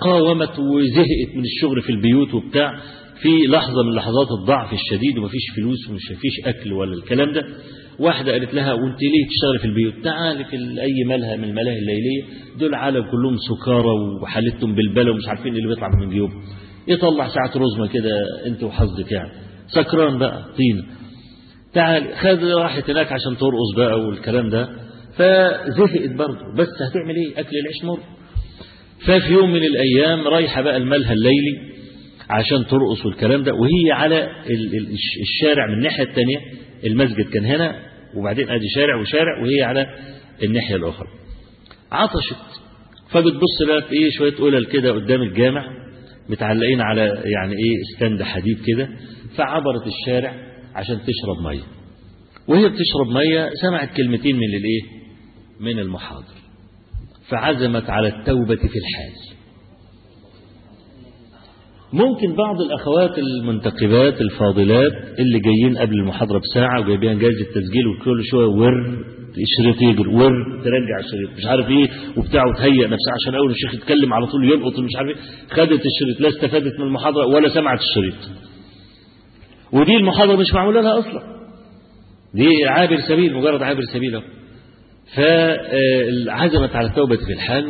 قاومت 0.00 0.58
وزهقت 0.58 1.36
من 1.36 1.42
الشغل 1.44 1.82
في 1.82 1.90
البيوت 1.92 2.34
وبتاع. 2.34 2.80
في 3.22 3.28
لحظة 3.48 3.82
من 3.82 3.94
لحظات 3.94 4.26
الضعف 4.40 4.72
الشديد 4.72 5.18
ومفيش 5.18 5.42
فلوس 5.56 5.88
ومش 5.90 6.02
فيش 6.20 6.46
أكل 6.46 6.72
ولا 6.72 6.92
الكلام 6.94 7.32
ده. 7.32 7.42
واحدة 7.98 8.32
قالت 8.32 8.54
لها 8.54 8.72
وأنت 8.72 8.98
ليه 9.02 9.26
تشتغل 9.30 9.58
في 9.58 9.64
البيوت؟ 9.64 10.04
تعالي 10.04 10.44
في 10.44 10.56
أي 10.82 11.04
ملهى 11.06 11.36
من 11.36 11.44
الملاهي 11.44 11.78
الليلية. 11.78 12.22
دول 12.58 12.74
عالم 12.74 13.02
كلهم 13.10 13.36
سكارى 13.36 13.90
وحالتهم 14.22 14.74
بالبلا 14.74 15.10
ومش 15.10 15.28
عارفين 15.28 15.56
اللي 15.56 15.68
بيطلع 15.68 15.88
من 16.00 16.10
جيوبهم 16.10 16.42
يطلع 16.88 17.28
ساعة 17.28 17.52
رزمة 17.56 17.86
كده 17.86 18.10
أنت 18.46 18.62
وحظك 18.62 19.12
يعني. 19.12 19.30
سكران 19.66 20.18
بقى 20.18 20.42
طين. 20.56 20.84
تعال 21.74 22.04
خد 22.16 22.44
راحت 22.44 22.90
هناك 22.90 23.12
عشان 23.12 23.36
ترقص 23.36 23.74
بقى 23.76 24.00
والكلام 24.00 24.48
ده. 24.48 24.68
فزهقت 25.16 26.10
برضه. 26.18 26.54
بس 26.58 26.68
هتعمل 26.82 27.16
إيه؟ 27.16 27.40
أكل 27.40 27.56
العيش 27.62 27.84
مر. 27.84 27.98
ففي 29.06 29.32
يوم 29.32 29.50
من 29.52 29.62
الأيام 29.64 30.28
رايحة 30.28 30.62
بقى 30.62 30.76
الملهى 30.76 31.12
الليلي. 31.12 31.77
عشان 32.30 32.66
ترقص 32.66 33.06
والكلام 33.06 33.42
ده. 33.42 33.52
وهي 33.54 33.92
على 33.92 34.30
الشارع 35.22 35.66
من 35.66 35.74
الناحية 35.74 36.02
الثانية 36.04 36.38
المسجد 36.84 37.28
كان 37.28 37.44
هنا 37.44 37.82
وبعدين 38.14 38.50
أدي 38.50 38.68
شارع 38.74 39.00
وشارع 39.00 39.42
وهي 39.42 39.62
على 39.62 39.86
الناحية 40.42 40.76
الأخرى. 40.76 41.08
عطشت. 41.92 42.60
فبتبص 43.10 43.62
لها 43.68 43.80
في 43.80 43.92
إيه؟ 43.92 44.10
شوية 44.10 44.32
قلل 44.34 44.66
كده 44.66 44.92
قدام 44.92 45.22
الجامع. 45.22 45.66
متعلقين 46.28 46.80
على 46.80 47.02
يعني 47.24 47.52
إيه؟ 47.52 47.96
ستاند 47.96 48.22
حديد 48.22 48.58
كده. 48.66 48.88
فعبرت 49.36 49.86
الشارع 49.86 50.34
عشان 50.74 50.96
تشرب 51.00 51.42
مية. 51.44 51.62
وهي 52.48 52.68
بتشرب 52.68 53.08
مية 53.14 53.50
سمعت 53.62 53.96
كلمتين 53.96 54.36
من 54.36 54.54
الإيه؟ 54.54 54.82
من 55.60 55.78
المحاضر. 55.78 56.34
فعزمت 57.28 57.90
على 57.90 58.08
التوبة 58.08 58.56
في 58.56 58.78
الحال 58.78 59.37
ممكن 61.92 62.34
بعض 62.36 62.60
الأخوات 62.60 63.18
المنتقبات 63.18 64.20
الفاضلات 64.20 64.92
اللي 65.18 65.40
جايين 65.40 65.78
قبل 65.78 65.94
المحاضرة 65.94 66.38
بساعة 66.38 66.80
وجايبين 66.80 67.18
جايزة 67.18 67.40
التسجيل 67.40 67.86
وكل 67.86 68.24
شوية 68.30 68.46
ور 68.46 69.04
الشريط 69.38 69.82
يجري 69.82 70.14
ور 70.14 70.32
ترجع 70.64 70.98
الشريط 71.04 71.30
مش 71.38 71.46
عارف 71.46 71.68
إيه 71.68 71.88
وبتاع 72.16 72.42
وتهيئ 72.46 72.84
نفسها 72.84 73.14
عشان 73.22 73.34
أول 73.34 73.50
الشيخ 73.50 73.74
يتكلم 73.74 74.12
على 74.14 74.26
طول 74.26 74.44
يلقط 74.52 74.78
مش 74.78 74.96
عارف 74.96 75.08
إيه. 75.08 75.16
خدت 75.50 75.82
الشريط 75.86 76.20
لا 76.20 76.28
استفادت 76.28 76.78
من 76.80 76.86
المحاضرة 76.86 77.26
ولا 77.26 77.48
سمعت 77.48 77.78
الشريط. 77.80 78.14
ودي 79.72 79.96
المحاضرة 79.96 80.36
مش 80.36 80.54
معمولة 80.54 80.80
لها 80.80 80.98
أصلا. 80.98 81.22
دي 82.34 82.48
عابر 82.68 82.98
سبيل 83.08 83.34
مجرد 83.34 83.62
عابر 83.62 83.82
سبيل 83.94 84.22
فعزمت 85.16 86.76
على 86.76 86.88
التوبة 86.88 87.16
في 87.16 87.32
الحال. 87.32 87.64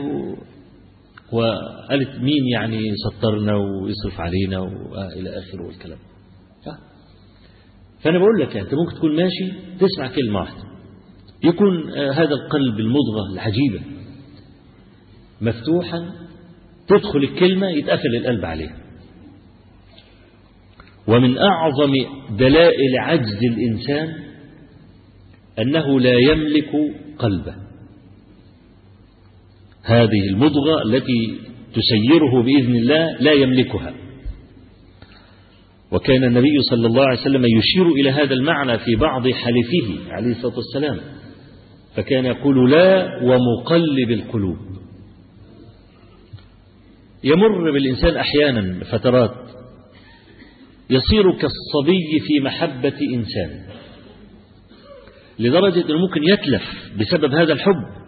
وقالت 1.33 2.21
مين 2.21 2.47
يعني 2.53 2.89
يسطرنا 2.89 3.57
ويصرف 3.57 4.21
علينا 4.21 4.59
وإلى 4.59 5.39
آخره 5.39 5.67
والكلام. 5.67 5.99
فأنا 8.03 8.19
بقول 8.19 8.41
لك 8.41 8.57
أنت 8.57 8.75
ممكن 8.75 8.97
تكون 8.97 9.17
ماشي 9.17 9.53
تسمع 9.81 10.09
كلمة 10.15 10.41
واحدة. 10.41 10.63
يكون 11.45 11.91
هذا 11.91 12.35
القلب 12.35 12.81
المضغة 12.81 13.33
العجيبة 13.33 13.81
مفتوحا 15.41 16.13
تدخل 16.89 17.19
الكلمة 17.19 17.69
يتقفل 17.69 18.17
القلب 18.17 18.45
عليها. 18.45 18.77
ومن 21.09 21.39
أعظم 21.39 21.93
دلائل 22.39 22.99
عجز 22.99 23.39
الإنسان 23.53 24.15
أنه 25.59 26.01
لا 26.01 26.15
يملك 26.31 26.71
قلبه. 27.19 27.68
هذه 29.91 30.29
المضغة 30.31 30.83
التي 30.83 31.39
تسيره 31.75 32.43
بإذن 32.43 32.77
الله 32.77 33.17
لا 33.21 33.33
يملكها. 33.33 33.95
وكان 35.93 36.25
النبي 36.25 36.63
صلى 36.71 36.87
الله 36.87 37.03
عليه 37.03 37.21
وسلم 37.21 37.45
يشير 37.59 37.87
إلى 37.87 38.11
هذا 38.11 38.35
المعنى 38.35 38.79
في 38.79 38.97
بعض 38.97 39.29
حلفه 39.29 40.13
عليه 40.13 40.31
الصلاة 40.31 40.57
والسلام 40.57 41.01
فكان 41.97 42.25
يقول 42.25 42.71
لا 42.71 43.21
ومقلب 43.23 44.11
القلوب. 44.11 44.57
يمر 47.25 47.73
بالإنسان 47.73 48.17
أحيانا 48.17 48.85
فترات 48.85 49.35
يصير 50.91 51.33
كالصبي 51.33 52.21
في 52.27 52.41
محبة 52.41 52.99
إنسان 53.15 53.61
لدرجة 55.39 55.81
أنه 55.91 55.99
ممكن 55.99 56.21
يتلف 56.33 56.63
بسبب 57.01 57.35
هذا 57.35 57.53
الحب. 57.53 58.08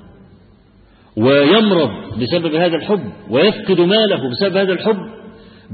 ويمرض 1.20 1.90
بسبب 2.20 2.54
هذا 2.54 2.76
الحب 2.76 3.12
ويفقد 3.30 3.80
ماله 3.80 4.30
بسبب 4.30 4.56
هذا 4.56 4.72
الحب 4.72 4.98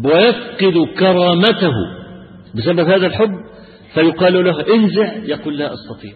ويفقد 0.05 0.75
كرامته 0.99 1.73
بسبب 2.55 2.81
هذا 2.81 3.07
الحب 3.07 3.35
فيقال 3.95 4.45
له 4.45 4.75
انزع 4.75 5.13
يقول 5.25 5.59
لا 5.59 5.73
أستطيع. 5.73 6.13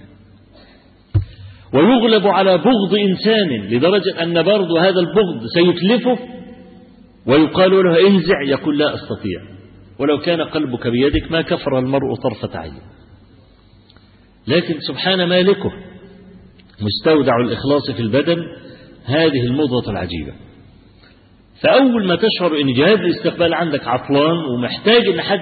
ويغلب 1.74 2.26
على 2.26 2.58
بغض 2.58 2.94
إنسان 2.94 3.70
لدرجة 3.70 4.22
أن 4.22 4.42
برضه 4.42 4.80
هذا 4.80 5.00
البغض 5.00 5.46
سيتلفه 5.54 6.18
ويقال 7.26 7.70
له 7.70 8.06
انزع 8.08 8.42
يقول 8.42 8.78
لا 8.78 8.94
أستطيع. 8.94 9.40
ولو 9.98 10.18
كان 10.18 10.40
قلبك 10.40 10.86
بيدك 10.86 11.32
ما 11.32 11.42
كفر 11.42 11.78
المرء 11.78 12.14
طرفة 12.14 12.58
عين. 12.58 12.82
لكن 14.46 14.74
سبحان 14.80 15.24
مالكه 15.28 15.72
مستودع 16.80 17.32
الإخلاص 17.40 17.90
في 17.96 18.02
البدن 18.02 18.46
هذه 19.04 19.42
المضغة 19.46 19.90
العجيبة. 19.90 20.32
فأول 21.62 22.06
ما 22.06 22.16
تشعر 22.16 22.60
أن 22.60 22.72
جهاز 22.72 22.98
الاستقبال 22.98 23.54
عندك 23.54 23.88
عطلان 23.88 24.36
ومحتاج 24.54 25.06
أن 25.08 25.20
حد 25.20 25.40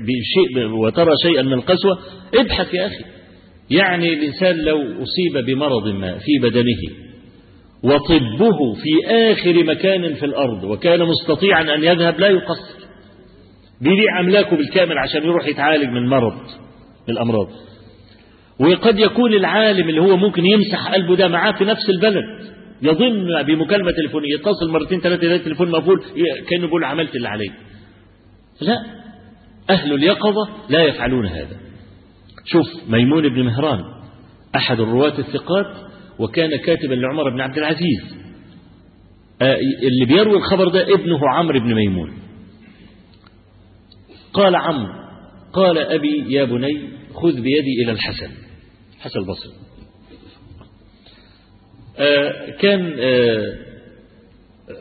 بشيء 0.00 0.66
وترى 0.68 1.10
شيئا 1.22 1.42
من 1.42 1.52
القسوة 1.52 1.98
ابحث 2.34 2.74
يا 2.74 2.86
أخي. 2.86 3.04
يعني 3.70 4.08
الإنسان 4.08 4.56
لو 4.56 4.78
أصيب 4.78 5.46
بمرض 5.46 5.88
ما 5.88 6.18
في 6.18 6.48
بدنه 6.48 7.04
وطبه 7.82 8.74
في 8.74 9.14
آخر 9.14 9.64
مكان 9.64 10.14
في 10.14 10.26
الأرض 10.26 10.64
وكان 10.64 11.00
مستطيعا 11.06 11.62
أن 11.62 11.84
يذهب 11.84 12.20
لا 12.20 12.28
يقصر. 12.28 12.84
بيبيع 13.80 14.20
أملاكه 14.20 14.56
بالكامل 14.56 14.98
عشان 14.98 15.22
يروح 15.22 15.48
يتعالج 15.48 15.88
من 15.90 16.08
مرض 16.08 16.34
من 17.08 17.14
الأمراض. 17.14 17.48
وقد 18.60 18.98
يكون 18.98 19.34
العالم 19.34 19.88
اللي 19.88 20.00
هو 20.00 20.16
ممكن 20.16 20.46
يمسح 20.46 20.92
قلبه 20.94 21.16
ده 21.16 21.28
معاه 21.28 21.52
في 21.52 21.64
نفس 21.64 21.90
البلد. 21.90 22.53
يظن 22.82 23.42
بمكالمة 23.42 23.90
تليفونية 23.90 24.34
يتصل 24.34 24.70
مرتين 24.70 25.00
ثلاثة 25.00 25.24
يلاقي 25.24 25.38
التليفون 25.38 25.70
مقفول 25.70 26.04
كأنه 26.48 26.66
بيقول 26.66 26.84
عملت 26.84 27.16
اللي 27.16 27.28
عليه 27.28 27.50
لا. 28.60 28.84
أهل 29.70 29.92
اليقظة 29.92 30.48
لا 30.68 30.82
يفعلون 30.82 31.26
هذا. 31.26 31.56
شوف 32.44 32.66
ميمون 32.88 33.28
بن 33.28 33.42
مهران 33.42 33.84
أحد 34.56 34.80
الرواة 34.80 35.18
الثقات 35.18 35.76
وكان 36.18 36.56
كاتبا 36.56 36.94
لعمر 36.94 37.30
بن 37.30 37.40
عبد 37.40 37.58
العزيز. 37.58 38.16
آه 39.42 39.56
اللي 39.82 40.04
بيروي 40.06 40.36
الخبر 40.36 40.68
ده 40.68 40.94
ابنه 40.94 41.18
عمرو 41.28 41.60
بن 41.60 41.74
ميمون. 41.74 42.12
قال 44.32 44.56
عمرو 44.56 44.92
قال 45.52 45.78
أبي 45.78 46.24
يا 46.28 46.44
بني 46.44 46.88
خذ 47.14 47.34
بيدي 47.34 47.82
إلى 47.82 47.92
الحسن. 47.92 48.30
حسن 49.00 49.20
البصري. 49.20 49.63
كان 52.60 52.96
آه 52.98 53.54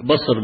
بصر 0.03 0.41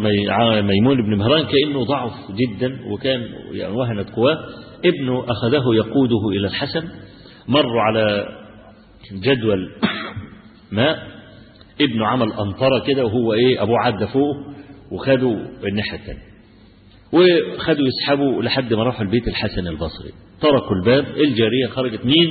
ميمون 0.61 1.01
بن 1.01 1.15
مهران 1.15 1.45
كأنه 1.45 1.85
ضعف 1.85 2.11
جدا 2.31 2.79
وكان 2.91 3.21
يعني 3.51 3.73
وهنت 3.73 4.09
قواه. 4.09 4.37
ابنه 4.85 5.25
أخذه 5.31 5.63
يقوده 5.75 6.29
إلى 6.37 6.47
الحسن 6.47 6.87
مروا 7.47 7.81
على 7.81 8.25
جدول 9.13 9.71
ماء. 10.71 11.07
ابنه 11.81 12.05
عمل 12.07 12.33
أنطرة 12.33 12.79
كده 12.87 13.05
وهو 13.05 13.33
إيه 13.33 13.63
أبوه 13.63 13.79
عدى 13.79 14.07
فوق 14.07 14.37
وخدوا 14.91 15.35
الناحية 15.67 15.97
الثانية 15.97 16.29
وخدوا 17.13 17.87
يسحبوا 17.87 18.43
لحد 18.43 18.73
ما 18.73 18.83
راحوا 18.83 19.01
البيت 19.05 19.27
الحسن 19.27 19.67
البصري. 19.67 20.11
طرقوا 20.41 20.75
الباب 20.75 21.05
الجارية 21.05 21.67
خرجت. 21.67 22.05
مين؟ 22.05 22.29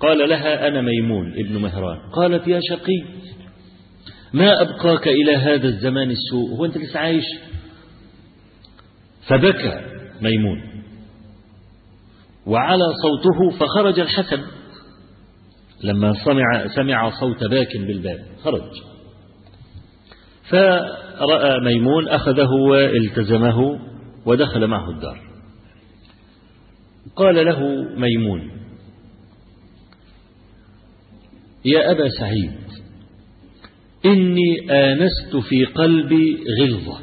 قال 0.00 0.28
لها 0.28 0.68
أنا 0.68 0.80
ميمون 0.80 1.32
ابن 1.32 1.56
مهران. 1.56 1.98
قالت 2.12 2.48
يا 2.48 2.60
شقي 2.70 3.25
ما 4.32 4.62
أبقاك 4.62 5.08
إلى 5.08 5.36
هذا 5.36 5.68
الزمان 5.68 6.10
السوء؟ 6.10 6.50
هو 6.50 6.64
أنت 6.64 6.78
لسه 6.78 7.00
عايش. 7.00 7.24
فبكى 9.28 9.80
ميمون. 10.20 10.62
وعلى 12.46 12.84
صوته 13.02 13.58
فخرج 13.58 14.00
الحسن 14.00 14.42
لما 15.84 16.12
سمع 16.24 16.66
سمع 16.76 17.10
صوت 17.20 17.44
باك 17.44 17.76
بالباب 17.76 18.26
خرج. 18.44 18.70
فرأى 20.50 21.60
ميمون 21.64 22.08
أخذه 22.08 22.50
والتزمه 22.70 23.80
ودخل 24.26 24.66
معه 24.66 24.90
الدار. 24.90 25.20
قال 27.16 27.46
له 27.46 27.60
ميمون 27.96 28.50
يا 31.64 31.90
أبا 31.90 32.08
سعيد 32.08 32.65
إني 34.06 34.70
آنست 34.70 35.36
في 35.48 35.64
قلبي 35.64 36.44
غلظة. 36.60 37.00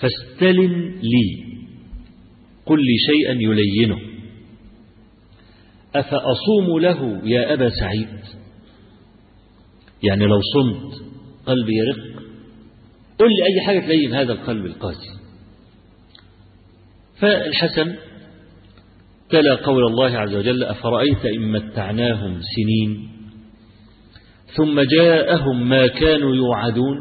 فاستلم 0.00 1.00
لي. 1.02 1.48
قل 2.66 2.78
لي 2.78 2.96
شيئا 3.06 3.36
يلينه. 3.40 3.98
أفأصوم 5.94 6.78
له 6.80 7.20
يا 7.24 7.54
أبا 7.54 7.68
سعيد؟ 7.68 8.08
يعني 10.02 10.24
لو 10.24 10.40
صمت 10.40 11.02
قلبي 11.46 11.72
يرق. 11.72 12.22
قل 13.18 13.26
لي 13.28 13.44
أي 13.46 13.66
حاجة 13.66 13.80
تلين 13.80 14.14
هذا 14.14 14.32
القلب 14.32 14.66
القاسي. 14.66 15.18
فالحسن 17.20 17.96
تلا 19.30 19.54
قول 19.54 19.86
الله 19.86 20.18
عز 20.18 20.34
وجل 20.34 20.64
أفرأيت 20.64 21.26
إن 21.26 21.52
متعناهم 21.52 22.40
سنين؟ 22.56 23.17
ثم 24.56 24.80
جاءهم 24.80 25.68
ما 25.68 25.86
كانوا 25.86 26.34
يوعدون 26.36 26.96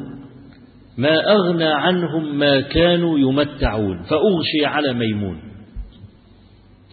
ما 0.97 1.15
أغنى 1.31 1.63
عنهم 1.63 2.39
ما 2.39 2.61
كانوا 2.61 3.19
يمتعون. 3.19 4.03
فأغشي 4.03 4.65
على 4.65 4.93
ميمون. 4.93 5.41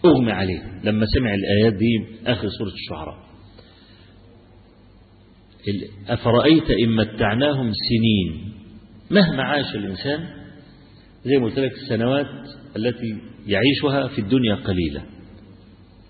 أغمى 0.05 0.31
عليه. 0.31 0.61
لما 0.83 1.05
سمع 1.05 1.33
الآيات 1.33 1.73
دي 1.73 2.05
آخر 2.27 2.47
سورة 2.49 2.69
الشعراء. 2.69 3.25
أفرأيت 6.07 6.71
إن 6.83 6.95
متعناهم 6.95 7.71
سنين؟ 7.89 8.53
مهما 9.11 9.43
عاش 9.43 9.75
الإنسان 9.75 10.27
زي 11.25 11.37
ما 11.37 11.45
قلت 11.45 11.59
لك 11.59 11.71
السنوات 11.71 12.27
التي 12.77 13.17
يعيشها 13.47 14.07
في 14.07 14.21
الدنيا 14.21 14.55
قليلة. 14.55 15.03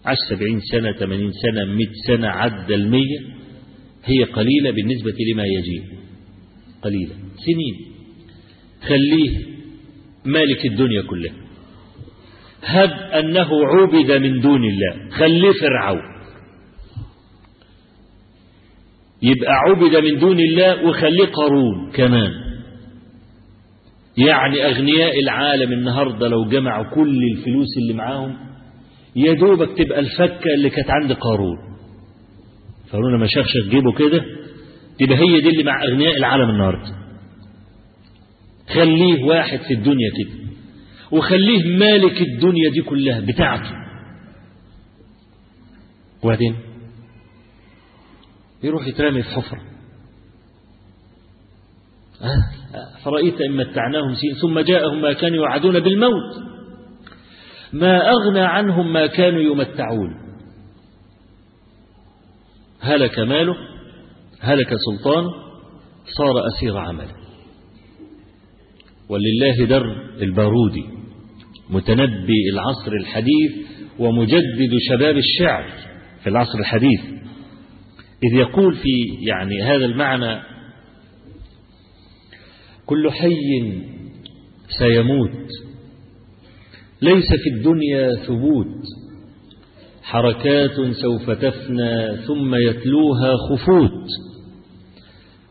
عاش 0.05 0.17
سبعين 0.29 0.59
سنة 0.71 0.91
ثمانين 0.93 1.31
سنة 1.31 1.65
مئة 1.65 1.91
سنة 2.07 2.27
عدى 2.27 2.75
المية. 2.75 3.19
هي 4.05 4.23
قليلة 4.23 4.71
بالنسبة 4.71 5.13
لما 5.33 5.43
يجيء. 5.43 5.83
قليلة. 6.81 7.13
سنين. 7.45 7.95
خليه 8.81 9.45
مالك 10.25 10.65
الدنيا 10.65 11.01
كلها 11.01 11.33
هب 12.63 12.91
أنه 12.91 13.49
عبد 13.65 14.11
من 14.11 14.39
دون 14.41 14.63
الله. 14.63 15.09
خليه 15.09 15.51
فرعون. 15.61 16.01
يبقى 19.21 19.53
عبد 19.53 19.95
من 19.95 20.19
دون 20.19 20.39
الله 20.39 20.85
وخليه 20.85 21.25
قارون 21.25 21.91
كمان. 21.91 22.31
يعني 24.17 24.65
أغنياء 24.65 25.19
العالم 25.19 25.71
النهاردة 25.73 26.27
لو 26.27 26.45
جمعوا 26.45 26.95
كل 26.95 27.19
الفلوس 27.33 27.67
اللي 27.77 27.93
معاهم 27.93 28.37
يا 29.15 29.33
دوبك 29.33 29.77
تبقى 29.77 29.99
الفكة 29.99 30.53
اللي 30.57 30.69
كانت 30.69 30.89
عند 30.89 31.13
قارون. 31.13 31.74
قارون 32.91 33.15
لما 33.15 33.27
شخشخ 33.29 33.69
جيبه 33.69 33.91
كده؟ 33.93 34.25
تبقى 34.99 35.17
هي 35.17 35.41
دي 35.41 35.49
اللي 35.49 35.63
مع 35.63 35.83
أغنياء 35.83 36.17
العالم 36.17 36.49
النهاردة. 36.49 36.95
خليه 38.73 39.23
واحد 39.23 39.59
في 39.59 39.73
الدنيا 39.73 40.09
كده. 40.17 40.45
وخليه 41.11 41.77
مالك 41.77 42.21
الدنيا 42.21 42.69
دي 42.69 42.81
كلها 42.81 43.19
بتاعته. 43.19 43.71
وبعدين؟ 46.23 46.55
يروح 48.63 48.87
يترمي 48.87 49.23
في 49.23 49.29
حفرة. 49.29 49.61
فرأيت 53.03 53.41
إن 53.41 53.57
متعناهم 53.57 54.13
سين 54.15 54.33
ثم 54.41 54.59
جاءهم 54.59 55.01
ما 55.01 55.13
كانوا 55.13 55.37
يوعدون 55.37 55.79
بالموت. 55.79 56.33
ما 57.73 58.09
أغنى 58.11 58.39
عنهم 58.39 58.93
ما 58.93 59.07
كانوا 59.07 59.41
يمتعون. 59.41 60.24
هلك 62.85 63.19
ماله 63.19 63.55
هلك 64.39 64.69
سلطانه 64.85 65.29
صار 66.17 66.47
أسير 66.47 66.77
عمله. 66.77 67.15
ولله 69.09 69.65
در 69.65 69.83
البارودي 70.21 70.85
متنبي 71.69 72.49
العصر 72.53 72.91
الحديث 73.01 73.51
ومجدد 73.99 74.71
شباب 74.89 75.17
الشعر 75.17 75.65
في 76.23 76.29
العصر 76.29 76.59
الحديث. 76.59 77.01
إذ 78.23 78.39
يقول 78.39 78.75
في 78.75 79.25
يعني 79.27 79.61
هذا 79.61 79.85
المعنى 79.85 80.41
كل 82.85 83.11
حي 83.11 83.73
سيموت 84.79 85.47
ليس 87.01 87.25
في 87.43 87.49
الدنيا 87.57 88.15
ثبوت. 88.15 88.81
حركات 90.05 90.75
سوف 91.01 91.29
تفنى 91.29 92.17
ثم 92.17 92.55
يتلوها 92.55 93.35
خفوت 93.49 94.07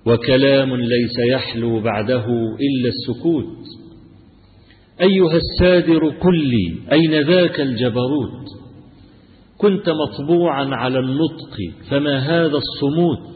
وكلام 0.07 0.77
ليس 0.77 1.19
يحلو 1.33 1.81
بعده 1.81 2.25
إلا 2.67 2.89
السكوت. 2.89 3.57
أيها 5.01 5.37
السادر 5.37 6.11
كلي 6.11 6.75
أين 6.93 7.21
ذاك 7.21 7.61
الجبروت؟ 7.61 8.45
كنت 9.59 9.91
مطبوعا 9.91 10.65
على 10.65 10.99
النطق 10.99 11.57
فما 11.91 12.19
هذا 12.19 12.57
الصموت؟ 12.57 13.35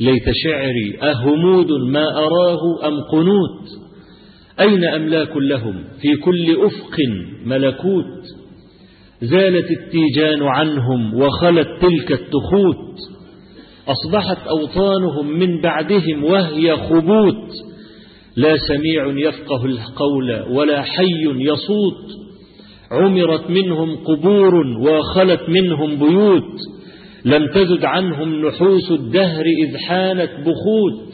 ليت 0.00 0.30
شعري 0.44 0.98
أهمود 1.12 1.72
ما 1.72 2.18
أراه 2.18 2.88
أم 2.88 3.00
قنوت؟ 3.12 3.68
أين 4.60 4.84
أملاك 4.84 5.36
لهم؟ 5.36 5.84
في 6.00 6.16
كل 6.16 6.56
أفق 6.66 6.96
ملكوت. 7.44 8.45
زالت 9.22 9.70
التيجان 9.70 10.42
عنهم 10.42 11.14
وخلت 11.14 11.68
تلك 11.80 12.12
التخوت 12.12 12.86
أصبحت 13.88 14.46
أوطانهم 14.46 15.38
من 15.38 15.60
بعدهم 15.60 16.24
وهي 16.24 16.76
خبوت. 16.76 17.50
لا 18.36 18.56
سميع 18.56 19.28
يفقه 19.28 19.64
القول 19.64 20.56
ولا 20.56 20.82
حي 20.82 21.24
يصوت. 21.24 22.26
عمرت 22.90 23.50
منهم 23.50 23.96
قبور 23.96 24.54
وخلت 24.66 25.48
منهم 25.48 25.98
بيوت. 25.98 26.58
لم 27.24 27.46
تزد 27.54 27.84
عنهم 27.84 28.46
نحوس 28.46 28.90
الدهر 28.90 29.44
إذ 29.46 29.76
حانت 29.76 30.30
بخوت. 30.30 31.12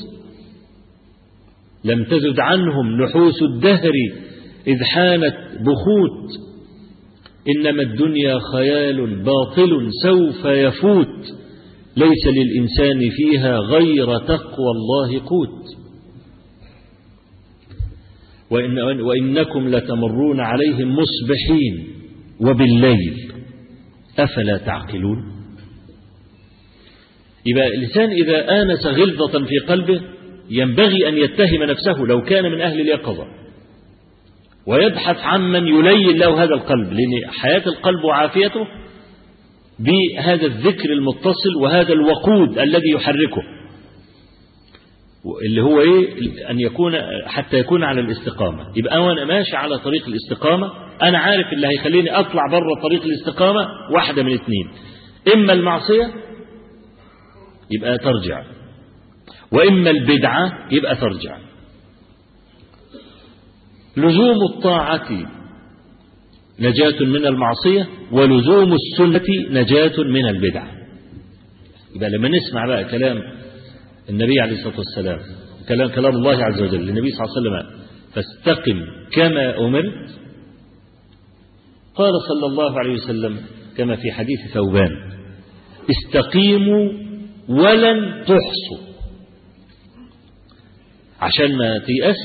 لم 1.85 2.05
تزد 2.05 2.41
عنهم 2.41 3.03
نحوس 3.03 3.43
الدهر 3.43 3.93
إذ 4.67 4.83
حانت 4.85 5.37
بخوت. 5.61 6.52
إنما 7.49 7.83
الدنيا 7.83 8.39
خيال 8.53 9.25
باطل 9.25 9.89
سوف 10.03 10.45
يفوت. 10.45 11.25
ليس 11.97 12.27
للإنسان 12.27 13.11
فيها 13.11 13.59
غير 13.59 14.19
تقوى 14.19 14.71
الله 14.77 15.21
قوت. 15.21 15.63
وإن 18.51 19.01
وإنكم 19.01 19.69
لتمرون 19.69 20.41
عليهم 20.41 20.97
مصبحين. 20.97 21.89
وبالليل 22.41 23.33
أفلا 24.19 24.57
تعقلون؟ 24.59 25.33
يبقى 27.47 27.67
الإنسان 27.67 28.11
إذا 28.11 28.63
آنس 28.63 28.87
غلظة 28.87 29.45
في 29.45 29.59
قلبه 29.69 30.01
ينبغي 30.51 31.09
أن 31.09 31.19
يتهم 31.19 31.63
نفسه 31.63 31.99
لو 32.09 32.23
كان 32.23 32.45
من 32.53 32.61
أهل 32.61 32.81
اليقظة. 32.81 33.42
ويبحث 34.67 35.17
عمن 35.21 35.67
يلين 35.67 36.19
له 36.19 36.43
هذا 36.45 36.55
القلب 36.55 36.93
لأن 36.93 37.31
حياة 37.41 37.63
القلب 37.67 38.05
وعافيته 38.05 38.67
بهذا 39.79 40.47
الذكر 40.47 40.93
المتصل 40.93 41.57
وهذا 41.61 41.93
الوقود 41.93 42.59
الذي 42.59 42.91
يحركه. 42.95 43.43
اللي 45.47 45.63
هو 45.63 45.81
إيه؟ 45.81 46.51
أن 46.51 46.61
يكون 46.61 46.93
حتى 47.27 47.59
يكون 47.59 47.85
على 47.85 48.01
الاستقامة. 48.01 48.67
يبقى 48.77 48.99
وأنا 49.05 49.25
ماشي 49.25 49.57
على 49.57 49.79
طريق 49.79 50.07
الاستقامة 50.07 50.71
أنا 51.03 51.19
عارف 51.19 51.53
اللي 51.53 51.67
هيخليني 51.67 52.11
أطلع 52.19 52.43
بره 52.51 52.81
طريق 52.83 53.03
الاستقامة 53.05 53.69
واحدة 53.95 54.23
من 54.23 54.33
اثنين. 54.35 54.71
إما 55.35 55.53
المعصية 55.53 56.13
يبقى 57.71 57.99
ترجع. 57.99 58.43
وإما 59.53 59.91
البدعة 59.91 60.69
يبقى 60.71 60.97
ترجع. 60.97 61.37
لزوم 63.97 64.39
الطاعة 64.55 65.09
نجاة 66.61 67.01
من 67.05 67.27
المعصية 67.27 67.89
ولزوم 68.13 68.73
السنة 68.75 69.27
نجاة 69.51 70.03
من 70.03 70.27
البدع. 70.29 70.65
يبقى 71.97 72.11
لما 72.11 72.29
نسمع 72.29 72.67
بقى 72.67 72.85
كلام 72.85 73.19
النبي 74.11 74.41
عليه 74.41 74.53
الصلاة 74.53 74.77
والسلام 74.79 75.19
كلام 75.69 75.89
كلام 75.89 76.15
الله 76.17 76.45
عز 76.45 76.63
وجل 76.63 76.89
النبي 76.89 77.11
صلى 77.11 77.25
الله 77.25 77.37
عليه 77.37 77.67
وسلم 77.69 77.83
فاستقم 78.15 78.81
كما 79.13 79.59
أمرت 79.67 80.11
قال 81.95 82.13
صلى 82.29 82.47
الله 82.47 82.79
عليه 82.79 82.93
وسلم 82.95 83.41
كما 83.77 83.97
في 83.97 84.13
حديث 84.13 84.39
ثوبان 84.55 84.91
استقيموا 85.91 86.93
ولن 87.49 88.23
تحصوا. 88.23 88.93
عشان 91.21 91.57
ما 91.57 91.79
تيأس 91.79 92.17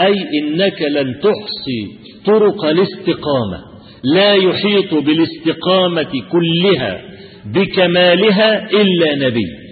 أي 0.00 0.14
إنك 0.42 0.82
لن 0.82 1.20
تحصي 1.20 1.98
طرق 2.26 2.64
الاستقامة 2.64 3.74
لا 4.14 4.34
يحيط 4.34 4.94
بالاستقامة 4.94 6.12
كلها 6.32 7.02
بكمالها 7.46 8.70
إلا 8.70 9.26
نبي. 9.28 9.64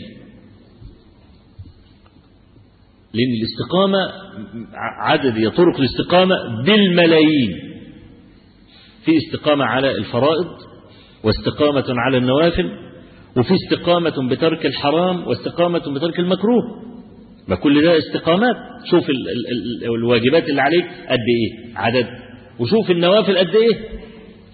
لأن 3.14 3.32
الاستقامة 3.40 3.98
عدد 5.00 5.50
طرق 5.56 5.76
الاستقامة 5.80 6.34
بالملايين. 6.66 7.72
في 9.04 9.12
استقامة 9.16 9.64
على 9.64 9.90
الفرائض 9.90 10.46
واستقامة 11.24 11.84
على 11.88 12.16
النوافل 12.16 12.70
وفي 13.36 13.54
استقامة 13.54 14.28
بترك 14.30 14.66
الحرام 14.66 15.26
واستقامة 15.26 15.78
بترك 15.94 16.18
المكروه. 16.18 16.91
ما 17.48 17.56
كل 17.56 17.82
ده 17.82 17.98
استقامات. 17.98 18.56
شوف 18.90 19.10
ال 19.10 19.16
ال 19.28 19.84
ال 19.84 19.94
الواجبات 19.94 20.48
اللي 20.48 20.60
عليك 20.62 20.84
قد 21.08 21.18
إيه؟ 21.18 21.76
عدد. 21.76 22.06
وشوف 22.58 22.90
النوافل 22.90 23.38
قد 23.38 23.54
إيه؟ 23.54 23.78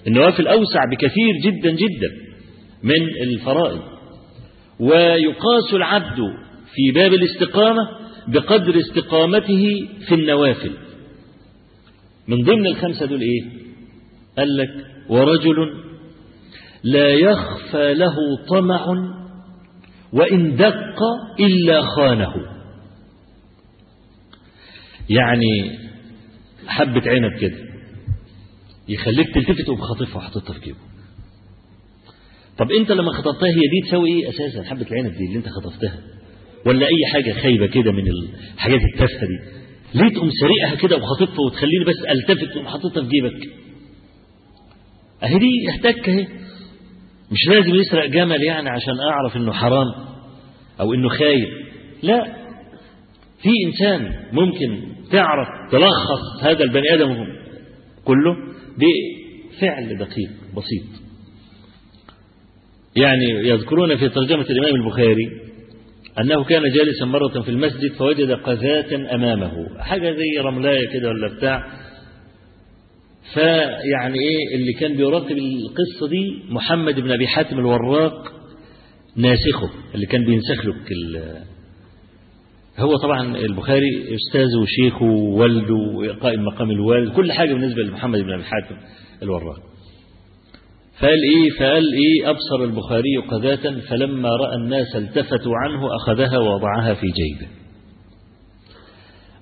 النوافل 0.07 0.47
أوسع 0.47 0.81
بكثير 0.93 1.33
جدا 1.45 1.71
جدا 1.71 2.11
من 2.83 3.23
الفرائض. 3.23 3.81
ويقاس 4.81 5.75
العبد 5.75 6.17
في 6.75 6.93
باب 6.95 7.15
الاستقامة 7.15 7.89
بقدر 8.29 8.79
استقامته 8.79 9.89
في 10.09 10.15
النوافل. 10.15 10.71
من 12.29 12.45
ضمن 12.45 12.67
الخمسة 12.67 13.07
دول 13.07 13.21
إيه؟ 13.21 13.43
قال 14.39 14.57
لك 14.57 14.71
ورجل 15.09 15.57
لا 16.85 17.09
يخفى 17.09 17.95
له 17.95 18.15
طمع 18.49 18.87
وإن 20.13 20.57
دق 20.57 20.99
إلا 21.41 21.83
خانه. 21.83 22.35
يعني 25.11 25.79
حبة 26.67 27.03
عنب 27.11 27.39
كده 27.41 27.57
يخليك 28.89 29.35
تلتفت 29.35 29.69
وبخاطفها 29.69 30.17
وحاططها 30.17 30.53
في 30.55 30.61
جيبه. 30.61 30.79
طب 32.59 32.71
انت 32.81 32.93
لما 32.93 33.13
خطفتها 33.13 33.49
هي 33.49 33.55
دي 33.61 33.89
تساوي 33.89 34.09
إيه 34.11 34.29
أساسا؟ 34.29 34.63
حبة 34.71 34.87
العنب 34.91 35.13
دي 35.13 35.25
اللي 35.25 35.37
انت 35.39 35.49
خطفتها. 35.49 35.99
ولا 36.67 36.87
أي 36.87 37.13
حاجة 37.13 37.33
خايبة 37.33 37.67
كده 37.67 37.93
من 37.93 38.05
الحاجات 38.55 38.81
التافهة 38.95 39.27
دي. 39.27 39.39
ليه 39.95 40.09
تقوم 40.15 40.31
سريقها 40.31 40.75
كده 40.75 40.97
وخاطفها 40.97 41.41
وتخليني 41.47 41.85
بس 41.85 41.97
ألتفت 42.11 42.57
وحاططها 42.57 43.03
في 43.03 43.09
جيبك؟ 43.09 43.49
أهي 45.23 45.39
دي 45.39 45.71
احتك 45.71 46.09
أهي. 46.09 46.27
مش 47.33 47.49
لازم 47.49 47.75
يسرق 47.75 48.07
جمل 48.07 48.43
يعني 48.43 48.69
عشان 48.69 48.95
أعرف 49.13 49.37
إنه 49.37 49.53
حرام 49.53 49.87
أو 50.81 50.95
إنه 50.95 51.09
خايب. 51.09 51.49
لا. 52.03 52.37
في 53.43 53.49
إنسان 53.67 54.13
ممكن 54.33 54.98
تعرف 55.13 55.49
تلخص 55.73 56.43
هذا 56.43 56.65
البني 56.65 56.95
آدم 56.95 57.27
كله 58.05 58.37
بفعل 58.79 59.99
دقيق 59.99 60.31
بسيط. 60.57 61.03
يعني 62.97 63.49
يذكرون 63.49 63.97
في 63.97 64.09
ترجمة 64.09 64.47
الإمام 64.51 64.75
البخاري 64.75 65.49
أنه 66.21 66.45
كان 66.45 66.63
جالسا 66.63 67.05
مرة 67.05 67.41
في 67.43 67.49
المسجد 67.49 67.93
فوجد 67.93 68.31
قذاة 68.31 69.15
أمامه. 69.15 69.79
حاجة 69.79 70.13
زي 70.13 70.41
رملاية 70.41 70.89
كده 70.93 71.09
ولا 71.09 71.35
بتاع. 71.37 71.67
فيعني 73.35 74.19
إيه 74.19 74.57
اللي 74.57 74.73
كان 74.73 74.97
بيراقب 74.97 75.39
القصة 75.39 76.09
دي؟ 76.09 76.43
محمد 76.49 77.01
بن 77.01 77.11
أبي 77.11 77.27
حاتم 77.27 77.59
الوراق 77.59 78.33
ناسخه 79.17 79.71
اللي 79.95 80.07
كان 80.07 80.25
بينسخ 80.25 80.67
له 80.67 80.75
هو 82.79 82.97
طبعا 82.97 83.37
البخاري 83.37 84.15
أستاذه 84.15 84.59
وشيخه 84.63 85.05
ووالده 85.05 85.75
وقائم 85.75 86.45
مقام 86.45 86.71
الوالد 86.71 87.13
كل 87.13 87.33
حاجة 87.33 87.53
بالنسبة 87.55 87.83
لمحمد 87.83 88.19
بن 88.21 88.33
أبي 88.33 88.45
حاتم 88.45 88.77
الوراق. 89.23 89.57
فقال 91.01 91.19
إيه؟ 91.35 91.51
فقال 91.59 91.85
إيه؟ 91.95 92.31
أبصر 92.31 92.65
البخاري 92.65 93.17
قذاة 93.31 93.81
فلما 93.91 94.29
رأى 94.29 94.57
الناس 94.57 94.97
التفتوا 94.97 95.53
عنه 95.65 95.97
أخذها 95.97 96.39
ووضعها 96.39 96.95
في 96.95 97.07
جيبه. 97.07 97.51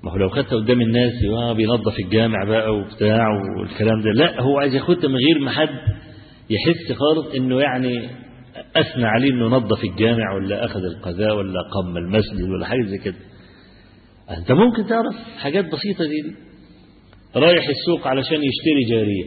ما 0.04 0.12
هو 0.12 0.16
لو 0.16 0.28
خدتها 0.28 0.56
قدام 0.56 0.80
الناس 0.80 1.12
بينظف 1.56 1.98
الجامع 1.98 2.44
بقى 2.48 2.74
وبتاع 2.76 3.28
والكلام 3.58 4.02
ده 4.02 4.10
لا 4.10 4.42
هو 4.42 4.58
عايز 4.58 4.74
ياخدها 4.74 5.08
من 5.10 5.16
غير 5.16 5.38
ما 5.44 5.50
حد 5.50 5.68
يحس 6.50 6.92
خالص 6.92 7.34
إنه 7.34 7.60
يعني 7.60 8.08
أثنى 8.80 9.06
عليه 9.06 9.30
إنه 9.30 9.46
نظف 9.46 9.84
الجامع 9.84 10.34
ولا 10.34 10.64
أخذ 10.64 10.80
القذاء 10.84 11.36
ولا 11.36 11.60
قم 11.60 11.96
المسجد 11.96 12.42
ولا 12.42 12.66
حاجة 12.66 12.82
زي 12.82 12.98
كده. 12.98 13.16
أنت 14.30 14.52
ممكن 14.52 14.86
تعرف 14.86 15.14
حاجات 15.38 15.64
بسيطة 15.64 16.04
زي 16.04 16.20
دي. 16.22 16.34
رايح 17.36 17.68
السوق 17.68 18.06
علشان 18.06 18.40
يشتري 18.42 18.84
جارية. 18.90 19.24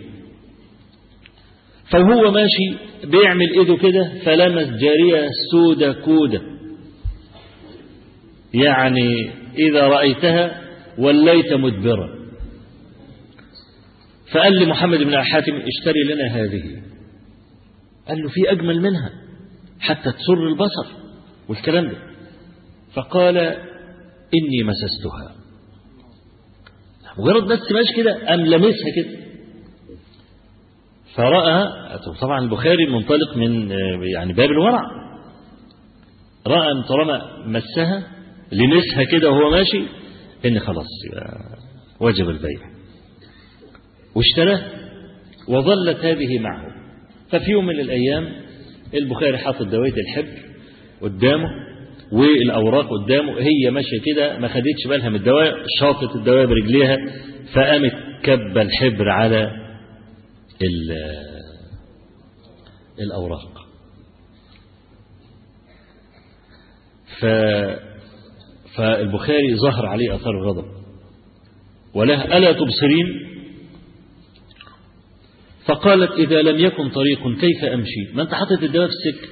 فهو 1.92 2.32
ماشي 2.32 2.78
بيعمل 3.04 3.48
إيده 3.60 3.78
كده 3.78 4.12
فلمس 4.26 4.68
جارية 4.82 5.28
سودة 5.52 5.94
كودة. 5.94 6.42
يعني 8.54 9.32
إذا 9.58 9.88
رأيتها 9.88 10.62
وليت 10.98 11.54
مدبرا. 11.54 12.20
فقال 14.34 14.60
لمحمد 14.60 15.00
بن 15.00 15.24
حاتم 15.24 15.56
اشتري 15.56 16.04
لنا 16.04 16.36
هذه. 16.36 16.82
قال 18.08 18.22
له 18.22 18.30
في 18.30 18.52
أجمل 18.52 18.82
منها. 18.82 19.29
حتى 19.80 20.12
تسر 20.12 20.48
البصر 20.48 20.88
والكلام 21.50 21.88
ده. 21.88 21.98
فقال 22.94 23.38
إني 23.38 24.64
مسستها. 24.64 25.36
مجرد 27.18 27.44
بس 27.44 27.72
ماشي 27.72 27.94
كده 27.98 28.34
أم 28.34 28.40
لمسها 28.40 28.92
كده. 28.96 29.20
فرأى 31.16 31.64
طبعا 32.22 32.40
البخاري 32.40 32.86
منطلق 32.90 33.38
من 33.38 33.72
يعني 34.16 34.34
باب 34.34 34.52
الورع. 34.52 34.82
رأى 36.48 36.72
أن 36.72 36.84
طالما 36.84 37.44
مسها 37.46 38.08
لمسها 38.52 39.04
كده 39.12 39.32
وهو 39.32 39.50
ماشي 39.50 39.84
إن 40.46 40.60
خلاص 40.60 40.88
وجب 42.00 42.30
البيع. 42.30 42.60
واشتراه 44.16 44.62
وظلت 45.48 46.06
هذه 46.06 46.40
معه. 46.40 46.66
ففي 47.32 47.52
يوم 47.52 47.66
من 47.66 47.80
الأيام 47.80 48.49
البخاري 48.94 49.38
حاطط 49.38 49.62
دوايه 49.62 49.94
الحبر 49.94 50.40
قدامه 51.02 51.50
والأوراق 52.12 52.90
قدامه 52.90 53.34
هي 53.40 53.72
ماشية 53.72 54.02
كده 54.06 54.38
ما 54.40 54.48
خدتش 54.48 54.88
بالها 54.88 55.10
من 55.10 55.16
الدواء 55.16 55.66
شاطت 55.80 56.16
الدواء 56.16 56.46
برجليها 56.46 56.98
فقامت 57.54 57.94
كب 58.24 58.58
الحبر 58.58 59.10
على 59.10 59.52
الأوراق. 63.00 63.68
ف 67.20 67.26
فالبخاري 68.76 69.56
ظهر 69.56 69.86
عليه 69.86 70.16
أثار 70.16 70.32
الغضب 70.42 70.66
وله 71.94 72.38
ألا 72.38 72.52
تبصرين؟ 72.52 73.29
فقالت 75.70 76.12
إذا 76.12 76.42
لم 76.42 76.60
يكن 76.60 76.90
طريق 76.90 77.40
كيف 77.40 77.64
أمشي؟ 77.64 78.14
ما 78.14 78.22
أنت 78.22 78.34
حاطط 78.34 78.64
الدواء 78.64 78.88
في 78.88 78.94
السكه 78.94 79.30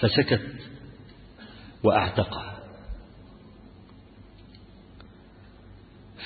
فسكت 0.00 0.46
وأعتقه 1.84 2.58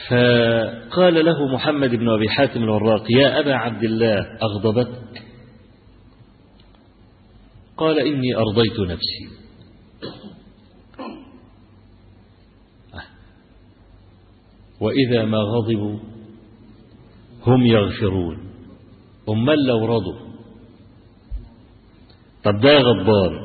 فقال 0.08 1.24
له 1.24 1.54
محمد 1.54 1.90
بن 1.90 2.08
أبي 2.08 2.28
حاتم 2.28 2.62
الوراق 2.62 3.04
يا 3.10 3.40
أبا 3.40 3.54
عبد 3.54 3.84
الله 3.84 4.38
أغضبتك. 4.42 5.22
قال 7.76 7.98
إني 7.98 8.36
أرضيت 8.36 8.80
نفسي. 8.80 9.41
وإذا 14.82 15.24
ما 15.24 15.38
غضبوا 15.38 15.98
هم 17.46 17.66
يغفرون. 17.66 18.38
أمال 19.28 19.66
لو 19.66 19.84
رضوا. 19.86 20.18
طب 22.44 22.60
ده 22.60 22.78
غضبان 22.78 23.38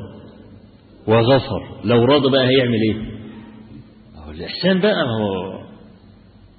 وغفر. 1.06 1.80
لو 1.84 2.04
رضى 2.04 2.30
بقى 2.30 2.48
هيعمل 2.48 2.78
إيه؟ 2.90 3.18
هو 4.16 4.30
الإحسان 4.30 4.80
بقى 4.80 5.04
هو 5.04 5.58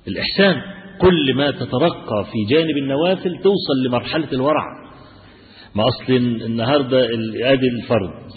الإحسان 0.08 0.62
كل 1.02 1.36
ما 1.36 1.52
تترقى 1.52 2.26
في 2.32 2.54
جانب 2.56 2.78
النوافل 2.78 3.38
توصل 3.44 3.84
لمرحلة 3.86 4.32
الورع. 4.34 4.66
ما 5.76 5.84
أصل 5.88 6.14
النهاردة 6.46 7.06
ادي 7.54 7.68
الفرد 7.82 8.32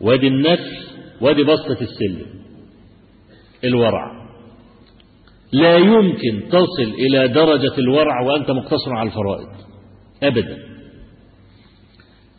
وادي 0.00 0.28
النفل 0.28 0.76
وادي 1.20 1.42
بسطة 1.44 1.78
السلم. 1.80 2.26
الورع. 3.64 4.27
لا 5.52 5.76
يمكن 5.76 6.48
تصل 6.48 6.94
إلى 6.98 7.28
درجة 7.28 7.78
الورع 7.78 8.22
وأنت 8.22 8.50
مقتصر 8.50 8.92
على 8.92 9.08
الفرائض. 9.08 9.48
أبدا. 10.22 10.58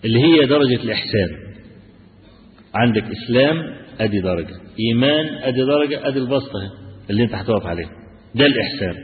اللي 0.06 0.20
هي 0.20 0.46
درجة 0.46 0.84
الإحسان. 0.84 1.30
عندك 2.76 3.04
إسلام 3.04 3.76
أدي 4.00 4.22
درجة. 4.22 4.56
إيمان 4.80 5.26
أدي 5.26 5.62
درجة 5.62 6.08
أدي 6.08 6.20
البسطة 6.20 6.72
اللي 7.10 7.24
أنت 7.24 7.34
هتقف 7.34 7.66
عليها. 7.66 7.90
ده 8.36 8.46
الإحسان. 8.46 8.96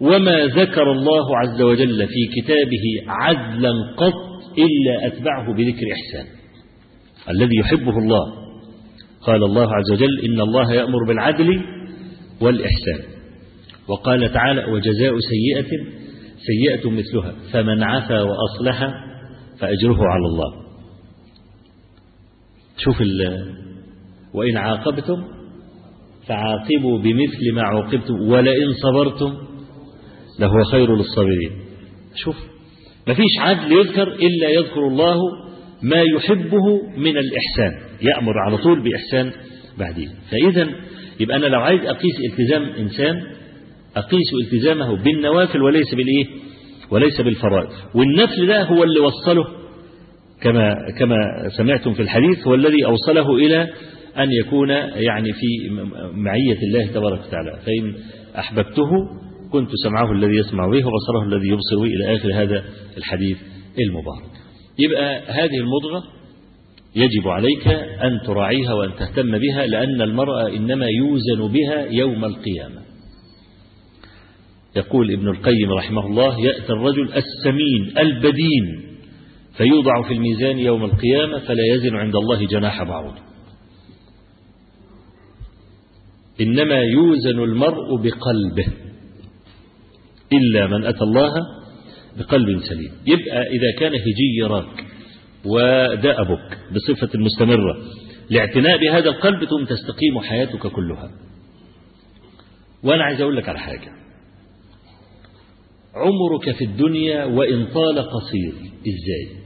وما 0.00 0.46
ذكر 0.46 0.92
الله 0.92 1.38
عز 1.38 1.62
وجل 1.62 2.06
في 2.06 2.40
كتابه 2.40 2.84
عدلا 3.08 3.72
قط 3.96 4.14
إلا 4.58 5.06
أتبعه 5.06 5.54
بذكر 5.54 5.86
إحسان. 5.92 6.26
الذي 7.30 7.56
يحبه 7.60 7.98
الله. 7.98 8.44
قال 9.22 9.44
الله 9.44 9.74
عز 9.74 9.92
وجل 9.92 10.20
إن 10.24 10.40
الله 10.40 10.72
يأمر 10.72 10.98
بالعدل 11.08 11.73
والإحسان. 12.40 13.00
وقال 13.88 14.32
تعالى 14.32 14.64
وجزاء 14.64 15.18
سيئة 15.18 15.70
سيئة 16.46 16.90
مثلها 16.90 17.34
فمن 17.52 17.82
عفا 17.82 18.22
وأصلح 18.22 18.78
فأجره 19.58 19.98
على 19.98 20.26
الله. 20.26 20.64
شوف 22.78 23.02
وإن 24.34 24.56
عاقبتم 24.56 25.24
فعاقبوا 26.26 26.98
بمثل 26.98 27.52
ما 27.54 27.62
عوقبتم 27.62 28.14
ولئن 28.14 28.72
صبرتم 28.82 29.34
لهو 30.40 30.64
خير 30.64 30.96
للصابرين. 30.96 31.52
شوف 32.14 32.36
ما 33.08 33.14
فيش 33.14 33.38
عدل 33.38 33.72
يذكر 33.72 34.08
إلا 34.12 34.48
يذكر 34.48 34.86
الله 34.88 35.18
ما 35.82 36.02
يحبه 36.16 36.82
من 36.96 37.16
الإحسان. 37.16 37.98
يأمر 38.02 38.38
على 38.38 38.56
طول 38.58 38.82
بإحسان 38.82 39.32
بعدين. 39.78 40.10
فإذا 40.30 40.68
يبقى 41.20 41.36
أنا 41.36 41.46
لو 41.46 41.60
عايز 41.60 41.80
أقيس 41.80 42.14
التزام 42.30 42.62
إنسان 42.62 43.22
أقيس 43.96 44.30
التزامه 44.44 45.02
بالنوافل 45.02 45.62
وليس 45.62 45.94
بالإيه؟ 45.94 46.26
وليس 46.90 47.20
بالفرائض. 47.20 47.68
والنفل 47.94 48.46
ده 48.46 48.62
هو 48.64 48.84
اللي 48.84 49.00
وصله 49.00 49.44
كما 50.42 50.74
كما 50.98 51.16
سمعتم 51.56 51.92
في 51.94 52.02
الحديث 52.02 52.46
هو 52.46 52.54
الذي 52.54 52.84
أوصله 52.84 53.34
إلى 53.36 53.62
أن 54.18 54.28
يكون 54.32 54.70
يعني 54.94 55.32
في 55.32 55.70
معية 56.14 56.58
الله 56.62 56.86
تبارك 56.86 57.20
وتعالى. 57.26 57.58
فإن 57.66 57.94
أحببته 58.38 58.90
كنت 59.52 59.70
سمعه 59.84 60.12
الذي 60.12 60.36
يسمع 60.36 60.66
به 60.66 60.86
وبصره 60.86 61.24
الذي 61.26 61.48
يبصر 61.48 61.76
به 61.76 61.84
إلى 61.84 62.16
آخر 62.16 62.42
هذا 62.42 62.64
الحديث 62.96 63.38
المبارك. 63.78 64.34
يبقى 64.78 65.18
هذه 65.32 65.56
المضغة 65.56 66.02
يجب 66.96 67.28
عليك 67.28 67.68
أن 68.02 68.20
تراعيها 68.26 68.72
وأن 68.74 68.94
تهتم 68.98 69.38
بها 69.38 69.66
لأن 69.66 70.02
المرأة 70.02 70.48
إنما 70.48 70.86
يوزن 70.86 71.52
بها 71.52 71.84
يوم 71.90 72.24
القيامة. 72.24 72.80
يقول 74.76 75.12
ابن 75.12 75.28
القيم 75.28 75.72
رحمه 75.72 76.06
الله 76.06 76.40
يأتي 76.40 76.72
الرجل 76.72 77.12
السمين 77.12 77.98
البدين 77.98 78.84
فيوضع 79.56 80.02
في 80.08 80.14
الميزان 80.14 80.58
يوم 80.58 80.84
القيامة 80.84 81.38
فلا 81.38 81.62
يزن 81.74 81.96
عند 81.96 82.16
الله 82.16 82.46
جناح 82.46 82.82
بعوض 82.82 83.14
إنما 86.40 86.74
يوزن 86.74 87.38
المرء 87.42 87.96
بقلبه 88.02 88.66
إلا 90.32 90.66
من 90.66 90.84
أتى 90.84 91.04
الله 91.04 91.32
بقلب 92.18 92.60
سليم. 92.60 92.92
يبقى 93.06 93.42
إذا 93.42 93.78
كان 93.78 93.92
هجي 93.94 94.42
ودأبك 95.44 96.58
بصفة 96.74 97.18
مستمرة. 97.18 97.76
لاعتناء 98.30 98.78
بهذا 98.78 99.08
القلب 99.08 99.44
ثم 99.44 99.64
تستقيم 99.64 100.20
حياتك 100.20 100.66
كلها. 100.66 101.10
وأنا 102.82 103.04
عايز 103.04 103.20
أقول 103.20 103.36
لك 103.36 103.48
على 103.48 103.58
حاجة. 103.58 103.92
عمرك 105.94 106.56
في 106.56 106.64
الدنيا 106.64 107.24
وإن 107.24 107.66
طال 107.66 107.98
قصير 107.98 108.52
إزاي؟ 108.80 109.44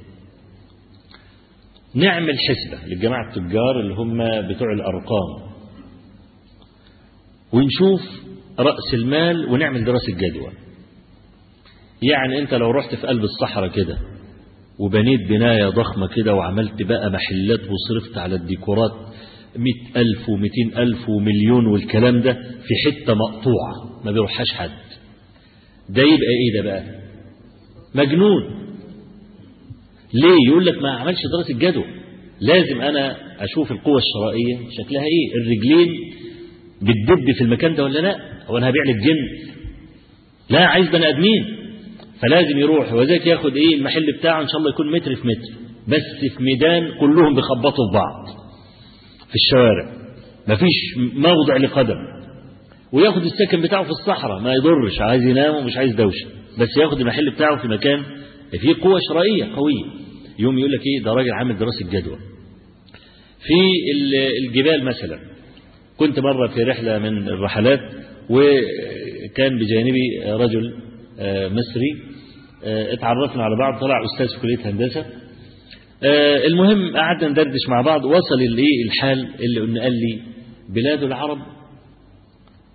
نعمل 1.94 2.34
حسبة 2.38 2.86
للجماعة 2.86 3.28
التجار 3.28 3.80
اللي 3.80 3.94
هم 3.94 4.18
بتوع 4.48 4.72
الأرقام. 4.72 5.48
ونشوف 7.52 8.00
رأس 8.58 8.94
المال 8.94 9.48
ونعمل 9.48 9.84
دراسة 9.84 10.12
جدوى. 10.12 10.52
يعني 12.02 12.38
أنت 12.38 12.54
لو 12.54 12.70
رحت 12.70 12.94
في 12.94 13.06
قلب 13.06 13.22
الصحراء 13.22 13.68
كده 13.70 13.98
وبنيت 14.78 15.20
بناية 15.28 15.68
ضخمة 15.68 16.06
كده 16.16 16.34
وعملت 16.34 16.82
بقى 16.82 17.10
محلات 17.10 17.60
وصرفت 17.60 18.18
على 18.18 18.34
الديكورات 18.34 18.90
مئة 19.56 20.00
ألف 20.00 20.28
ومئتين 20.28 20.78
ألف 20.78 21.08
ومليون 21.08 21.66
والكلام 21.66 22.20
ده 22.20 22.32
في 22.62 22.74
حتة 22.86 23.14
مقطوعة 23.14 24.02
ما 24.04 24.12
بيروحهاش 24.12 24.48
حد. 24.52 24.70
ده 25.88 26.02
يبقى 26.02 26.32
إيه 26.40 26.60
ده 26.62 26.62
بقى؟ 26.70 26.84
مجنون. 27.94 28.42
ليه؟ 30.14 30.36
يقول 30.48 30.66
لك 30.66 30.82
ما 30.82 30.90
عملش 30.90 31.18
دراسة 31.32 31.58
جدوى 31.58 31.84
لازم 32.40 32.80
أنا 32.80 33.16
أشوف 33.44 33.72
القوة 33.72 33.98
الشرائية 33.98 34.70
شكلها 34.78 35.02
إيه؟ 35.02 35.40
الرجلين 35.42 36.00
بتدب 36.82 37.32
في 37.32 37.44
المكان 37.44 37.74
ده 37.74 37.84
ولا 37.84 37.98
لأ؟ 37.98 38.16
هو 38.46 38.58
أنا 38.58 38.68
هبيع 38.68 38.82
لك 38.82 38.96
جن 38.96 39.48
لا 40.50 40.66
عايز 40.66 40.88
بني 40.88 41.08
آدمين. 41.08 41.57
فلازم 42.22 42.58
يروح. 42.58 42.92
وذاك 42.92 43.26
ياخد 43.26 43.56
إيه 43.56 43.74
المحل 43.74 44.12
بتاعه 44.18 44.42
إن 44.42 44.48
شاء 44.48 44.56
الله 44.58 44.70
يكون 44.70 44.92
متر 44.92 45.14
في 45.14 45.28
متر. 45.28 45.52
بس 45.88 46.30
في 46.36 46.42
ميدان 46.42 46.98
كلهم 47.00 47.34
بيخبطوا 47.34 47.84
في 47.90 47.94
بعض 47.94 48.26
في 49.28 49.34
الشوارع. 49.34 49.92
مفيش 50.48 50.96
موضع 51.14 51.56
لقدم. 51.56 51.96
وياخد 52.92 53.22
السكن 53.22 53.60
بتاعه 53.60 53.84
في 53.84 53.90
الصحراء 53.90 54.40
ما 54.40 54.52
يضرش 54.52 55.00
عايز 55.00 55.22
ينام 55.22 55.54
ومش 55.54 55.76
عايز 55.76 55.94
دوشة. 55.94 56.26
بس 56.58 56.68
ياخد 56.80 57.00
المحل 57.00 57.30
بتاعه 57.30 57.62
في 57.62 57.68
مكان 57.68 58.02
فيه 58.60 58.74
قوة 58.82 59.00
شرائية 59.12 59.44
قوية. 59.56 59.84
يوم 60.38 60.58
يقول 60.58 60.72
لك 60.72 60.80
إيه 60.86 61.04
ده 61.04 61.12
راجل 61.12 61.32
عامل 61.32 61.58
دراسة 61.58 61.86
جدوى. 61.90 62.16
في 63.40 63.54
الجبال 64.46 64.84
مثلا. 64.84 65.18
كنت 65.96 66.18
مرة 66.18 66.48
في 66.48 66.62
رحلة 66.62 66.98
من 66.98 67.28
الرحلات 67.28 67.80
وكان 68.30 69.58
بجانبي 69.58 70.00
رجل 70.26 70.74
مصري. 71.48 72.18
اتعرفنا 72.64 73.42
على 73.44 73.56
بعض 73.58 73.80
طلع 73.80 73.94
أستاذ 74.04 74.28
في 74.36 74.42
كلية 74.42 74.70
هندسة. 74.70 75.06
المهم 76.46 76.96
قعدنا 76.96 77.28
ندردش 77.28 77.68
مع 77.68 77.80
بعض 77.82 78.04
وصل 78.04 78.34
الايه 78.34 78.84
الحال 78.86 79.28
اللي 79.40 79.60
قلنا 79.60 79.82
قال 79.82 79.92
لي 79.92 80.22
بلاد 80.68 81.02
العرب 81.02 81.38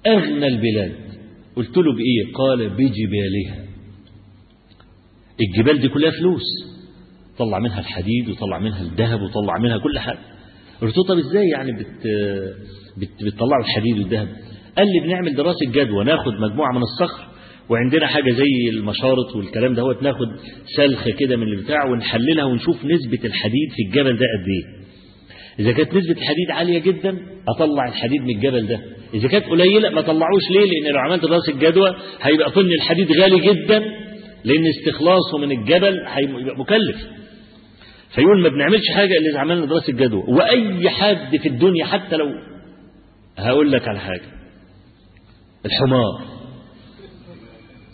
أغنى 0.08 0.48
البلاد. 0.48 0.96
قلت 1.56 1.78
له 1.78 1.94
بإيه؟ 1.94 2.34
قال 2.34 2.70
بجبالها. 2.70 3.66
الجبال 5.42 5.80
دي 5.82 5.88
كلها 5.88 6.12
فلوس. 6.12 6.44
طلع 7.38 7.60
منها 7.60 7.80
الحديد 7.80 8.30
وطلع 8.30 8.60
منها 8.60 8.82
الذهب 8.82 9.22
وطلع 9.22 9.58
منها 9.58 9.78
كل 9.78 10.00
حاجة. 10.00 10.20
قلت 10.82 10.98
له 10.98 11.04
طب 11.04 11.18
إزاي 11.18 11.48
يعني 11.48 11.72
بت 11.72 12.08
بت 12.98 13.24
بتطلعوا 13.24 13.64
الحديد 13.64 13.98
والذهب؟ 13.98 14.28
قال 14.78 14.88
لي 14.88 15.00
بنعمل 15.00 15.36
دراسة 15.36 15.72
جدوى 15.72 16.04
ناخد 16.04 16.34
مجموعة 16.34 16.72
من 16.72 16.82
الصخر 16.82 17.33
وعندنا 17.70 18.08
حاجة 18.08 18.32
زي 18.32 18.70
المشارط 18.70 19.36
والكلام 19.36 19.74
ده 19.74 19.84
ناخد 20.02 20.28
سلخة 20.78 21.12
كده 21.12 21.36
من 21.38 21.48
البتاع 21.48 21.86
ونحللها 21.86 22.46
ونشوف 22.46 22.86
نسبة 22.86 23.20
الحديد 23.26 23.70
في 23.76 23.84
الجبل 23.88 24.18
ده 24.18 24.26
قد 24.26 24.48
إيه. 24.48 24.84
إذا 25.60 25.72
كانت 25.72 25.94
نسبة 25.94 26.12
الحديد 26.22 26.52
عالية 26.52 26.80
جدا 26.80 27.18
أطلع 27.56 27.88
الحديد 27.88 28.22
من 28.22 28.30
الجبل 28.30 28.68
ده. 28.68 28.80
إذا 29.14 29.28
كانت 29.28 29.46
قليلة 29.46 29.90
ما 29.90 30.02
طلعوش 30.02 30.42
ليه؟ 30.52 30.60
لأن 30.60 30.94
لو 30.94 31.00
عملت 31.00 31.22
دراسة 31.26 31.54
جدوى 31.60 31.96
هيبقى 32.22 32.52
طن 32.52 32.72
الحديد 32.82 33.12
غالي 33.12 33.40
جدا 33.40 33.80
لأن 34.44 34.66
استخلاصه 34.66 35.38
من 35.38 35.52
الجبل 35.52 36.00
هيبقى 36.08 36.58
مكلف. 36.60 36.98
فيقول 38.16 38.42
ما 38.44 38.50
بنعملش 38.50 38.88
حاجة 38.96 39.14
إلا 39.14 39.30
إذا 39.32 39.40
عملنا 39.40 39.66
دراسة 39.66 39.94
جدوى. 39.94 40.24
وأي 40.28 40.90
حد 40.90 41.38
في 41.38 41.50
الدنيا 41.50 41.86
حتى 41.86 42.16
لو 42.16 42.30
هقول 43.38 43.72
لك 43.72 43.88
على 43.88 44.00
حاجة. 44.00 44.26
الحمار. 45.66 46.33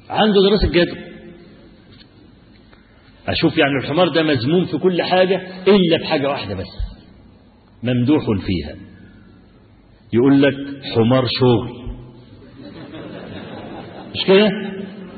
عنده 0.09 0.35
دراسة 0.49 0.67
جدوى. 0.67 1.09
أشوف 3.27 3.57
يعني 3.57 3.71
الحمار 3.83 4.07
ده 4.07 4.23
مذموم 4.23 4.65
في 4.65 4.77
كل 4.77 5.01
حاجة 5.01 5.41
إلا 5.67 5.97
في 5.99 6.05
حاجة 6.05 6.27
واحدة 6.27 6.55
بس 6.55 6.67
ممدوح 7.83 8.21
فيها. 8.45 8.75
يقول 10.13 10.41
لك 10.41 10.53
حمار 10.95 11.25
شغل. 11.39 11.79
مش 14.11 14.25
كده؟ 14.27 14.49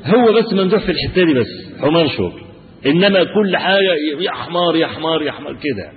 هو 0.04 0.32
بس 0.32 0.52
ممدوح 0.52 0.84
في 0.86 0.92
الحتة 0.92 1.24
دي 1.24 1.34
بس 1.34 1.80
حمار 1.80 2.08
شغل. 2.08 2.42
إنما 2.86 3.24
كل 3.24 3.56
حاجة 3.56 3.94
يا 4.20 4.30
حمار 4.30 4.76
يا 4.76 4.86
حمار 4.86 5.22
يا 5.22 5.32
حمار 5.32 5.52
كده. 5.52 5.92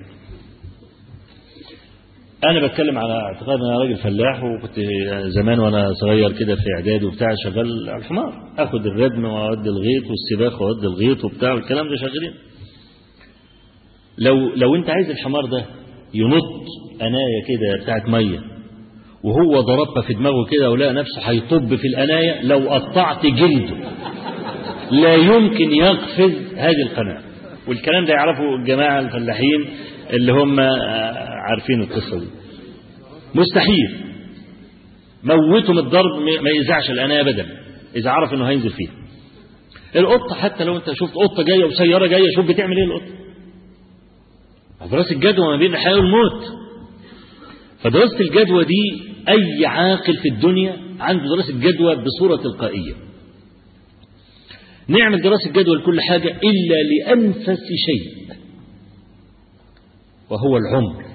أنا 2.43 2.67
بتكلم 2.67 2.97
على 2.97 3.13
اعتقاد 3.13 3.59
أنا 3.59 3.77
راجل 3.79 3.95
فلاح 3.95 4.43
وكنت 4.43 4.79
زمان 5.27 5.59
وأنا 5.59 5.93
صغير 5.93 6.31
كده 6.31 6.55
في 6.55 6.61
إعدادي 6.77 7.05
وبتاع 7.05 7.27
شغال 7.43 7.89
على 7.89 7.99
الحمار. 7.99 8.33
آخد 8.57 8.85
الردم 8.85 9.25
وأودي 9.25 9.69
الغيط 9.69 10.03
والسباخ 10.09 10.61
وأودي 10.61 10.87
الغيط 10.87 11.25
وبتاع 11.25 11.53
والكلام 11.53 11.89
ده 11.89 11.95
شغالين. 11.95 12.33
لو 14.17 14.55
لو 14.55 14.75
أنت 14.75 14.89
عايز 14.89 15.09
الحمار 15.09 15.45
ده 15.45 15.65
ينط 16.13 16.65
أناية 17.01 17.41
كده 17.47 17.83
بتاعت 17.83 18.09
مية 18.09 18.39
وهو 19.23 19.61
ضربها 19.61 20.01
في 20.07 20.13
دماغه 20.13 20.45
كده 20.51 20.71
ولقى 20.71 20.93
نفسه 20.93 21.21
هيطب 21.21 21.75
في 21.75 21.87
الأناية 21.87 22.41
لو 22.41 22.69
قطعت 22.69 23.25
جلده 23.25 23.75
لا 24.91 25.15
يمكن 25.15 25.71
يقفز 25.71 26.53
هذه 26.57 26.81
القناة. 26.85 27.21
والكلام 27.67 28.05
ده 28.05 28.13
يعرفه 28.13 28.55
الجماعة 28.55 28.99
الفلاحين 28.99 29.65
اللي 30.13 30.31
هم 30.31 30.59
عارفين 31.49 31.81
القصة 31.81 32.19
دي. 32.19 32.27
مستحيل. 33.35 34.05
موته 35.23 35.73
من 35.73 35.79
الضرب 35.79 36.19
ما 36.43 36.49
يزعش 36.61 36.89
الأناية 36.91 37.21
أبدا 37.21 37.45
إذا 37.95 38.09
عرف 38.09 38.33
إنه 38.33 38.49
هينزل 38.49 38.69
فيها 38.69 38.91
القطة 39.95 40.35
حتى 40.35 40.63
لو 40.63 40.77
أنت 40.77 40.91
شفت 40.93 41.13
قطة 41.13 41.43
جاية 41.43 41.63
وسيارة 41.65 42.07
جاية 42.07 42.31
شوف 42.35 42.45
بتعمل 42.45 42.77
إيه 42.77 42.83
القطة. 42.85 43.15
دراسة 44.91 45.11
الجدوى 45.11 45.47
ما 45.47 45.57
بين 45.57 45.73
الحياة 45.73 45.95
والموت. 45.95 46.43
فدراسة 47.83 48.19
الجدوى 48.19 48.65
دي 48.65 49.03
أي 49.29 49.65
عاقل 49.65 50.17
في 50.17 50.29
الدنيا 50.29 50.77
عنده 50.99 51.23
دراسة 51.35 51.53
جدوى 51.59 51.95
بصورة 51.95 52.35
تلقائية. 52.35 52.93
نعمل 54.87 55.21
دراسة 55.21 55.51
جدوى 55.51 55.75
لكل 55.75 56.01
حاجة 56.01 56.27
إلا 56.29 56.75
لأنفس 57.05 57.59
شيء. 57.85 58.34
وهو 60.29 60.57
العمر. 60.57 61.05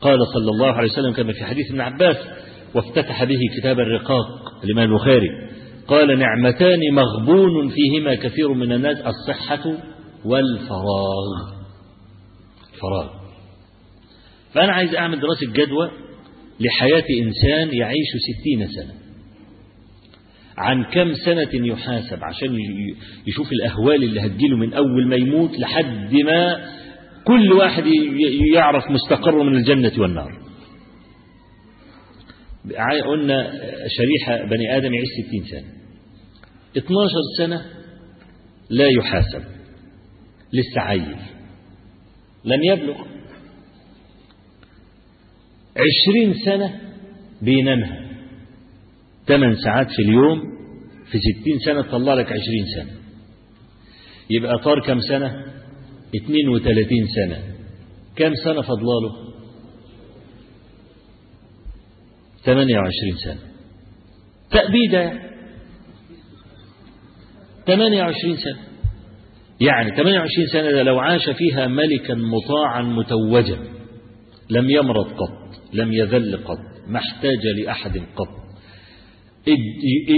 قال 0.00 0.18
صلى 0.34 0.50
الله 0.50 0.72
عليه 0.72 0.88
وسلم 0.88 1.12
كما 1.12 1.32
في 1.32 1.44
حديث 1.44 1.70
ابن 1.70 1.80
عباس 1.80 2.16
وافتتح 2.74 3.24
به 3.24 3.38
كتاب 3.58 3.80
الرقاق 3.80 4.26
الإمام 4.64 4.92
البخاري 4.92 5.28
قال 5.88 6.18
نعمتان 6.18 6.78
مغبون 6.92 7.68
فيهما 7.68 8.14
كثير 8.14 8.52
من 8.52 8.72
الناس 8.72 8.96
الصحة 8.98 9.64
والفراغ 10.24 11.58
فراغ. 12.80 13.08
فأنا 14.54 14.72
عايز 14.72 14.94
أعمل 14.94 15.20
دراسة 15.20 15.52
جدوى 15.52 15.90
لحياة 16.60 17.04
إنسان 17.22 17.76
يعيش 17.76 18.08
ستين 18.28 18.66
سنة. 18.66 18.94
عن 20.58 20.84
كم 20.84 21.14
سنة 21.14 21.66
يحاسب؟ 21.66 22.24
عشان 22.24 22.58
يشوف 23.26 23.52
الأهوال 23.52 24.02
اللي 24.04 24.20
هتجيله 24.20 24.56
من 24.56 24.74
أول 24.74 25.08
ما 25.08 25.16
يموت 25.16 25.58
لحد 25.58 26.14
ما 26.14 26.68
كل 27.28 27.52
واحد 27.52 27.84
يعرف 28.54 28.84
مستقره 28.90 29.42
من 29.42 29.56
الجنة 29.56 29.92
والنار. 29.98 30.38
قلنا 33.06 33.52
شريحة 33.88 34.44
بني 34.44 34.76
آدم 34.76 34.94
يعيش 34.94 35.08
ستين 35.26 35.44
سنة. 35.44 35.72
12 36.76 36.86
سنة 37.38 37.64
لا 38.70 38.88
يحاسب 38.98 39.42
لسه 40.52 40.80
عيل 40.80 41.16
لم 42.44 42.62
يبلغ. 42.72 42.96
عشرين 45.76 46.34
سنة 46.44 46.80
بينامها. 47.42 48.08
ثمان 49.26 49.54
ساعات 49.64 49.86
في 49.86 50.02
اليوم 50.02 50.40
في 51.10 51.18
ستين 51.18 51.58
سنة 51.64 51.82
تطلع 51.82 52.14
لك 52.14 52.26
عشرين 52.26 52.64
سنة. 52.76 52.92
يبقى 54.30 54.58
طار 54.64 54.86
كم 54.86 55.00
سنة؟ 55.00 55.57
اتنين 56.14 56.48
وتلاتين 56.48 57.06
سنة. 57.16 57.42
كم 58.16 58.34
سنة 58.44 58.62
فضلاله؟ 58.62 59.28
ثمانية 62.44 62.78
وعشرين 62.78 63.16
سنة. 63.24 63.40
تأبيدة. 64.50 65.20
ثمانية 67.66 68.02
وعشرين 68.02 68.36
سنة. 68.36 68.68
يعني 69.60 69.96
28 69.96 70.46
سنة 70.52 70.70
ده 70.70 70.82
لو 70.82 70.98
عاش 70.98 71.30
فيها 71.30 71.66
ملكا 71.66 72.14
مطاعا 72.14 72.82
متوجا 72.82 73.58
لم 74.50 74.70
يمرض 74.70 75.06
قط 75.06 75.60
لم 75.72 75.92
يذل 75.92 76.36
قط 76.36 76.58
ما 76.86 76.98
احتاج 76.98 77.46
لأحد 77.64 77.98
قط. 78.16 78.28